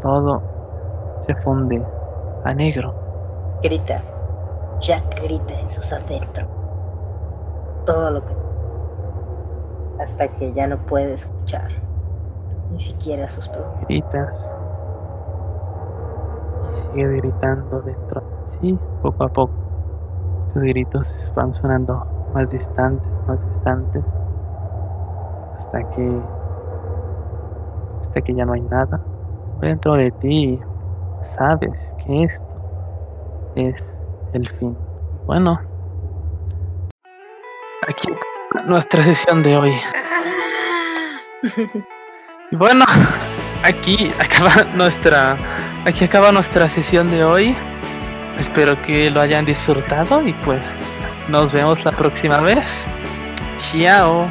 todo 0.01 0.45
se 1.27 1.35
funde 1.37 1.83
a 2.45 2.55
negro. 2.55 2.95
Grita. 3.63 4.03
Jack 4.81 5.23
grita 5.23 5.59
en 5.61 5.69
sus 5.71 5.93
adentros. 5.93 6.49
Todo 7.87 8.11
lo 8.11 8.25
que... 8.25 8.35
Hasta 10.01 10.29
que 10.29 10.53
ya 10.53 10.67
no 10.67 10.79
puede 10.79 11.15
escuchar. 11.15 11.71
Ni 12.71 12.81
siquiera 12.81 13.29
sus 13.29 13.49
propios. 13.49 13.87
Gritas 13.87 14.53
sigue 16.93 17.17
gritando 17.17 17.81
dentro. 17.83 18.23
Sí, 18.61 18.79
poco 19.03 19.25
a 19.25 19.29
poco. 19.29 19.53
Tus 20.53 20.63
gritos 20.63 21.07
van 21.35 21.55
sonando 21.55 22.05
más 22.35 22.49
distantes, 22.51 23.09
más 23.27 23.39
distantes. 23.55 24.05
Hasta 25.59 25.91
que. 25.91 26.21
Hasta 28.03 28.21
que 28.21 28.35
ya 28.35 28.45
no 28.45 28.53
hay 28.53 28.63
nada. 28.63 29.01
Dentro 29.61 29.95
de 29.95 30.11
ti 30.11 30.61
sabes 31.37 31.73
que 32.05 32.25
esto 32.25 33.53
es 33.57 33.77
el 34.33 34.49
fin. 34.59 34.77
Bueno. 35.27 35.61
Aquí 37.89 38.09
nuestra 38.67 39.03
sesión 39.03 39.43
de 39.43 39.57
hoy. 39.57 39.75
Y 42.51 42.57
bueno, 42.57 42.85
aquí 43.65 44.13
acaba 44.19 44.63
nuestra 44.75 45.37
aquí 45.87 46.05
acaba 46.05 46.33
nuestra 46.33 46.69
sesión 46.69 47.09
de 47.09 47.25
hoy. 47.25 47.57
Espero 48.39 48.81
que 48.83 49.11
lo 49.11 49.21
hayan 49.21 49.45
disfrutado 49.45 50.27
y 50.27 50.33
pues 50.45 50.79
nos 51.29 51.53
vemos 51.53 51.85
la 51.85 51.93
próxima 51.93 52.41
vez. 52.41 52.87
Chao. 53.59 54.29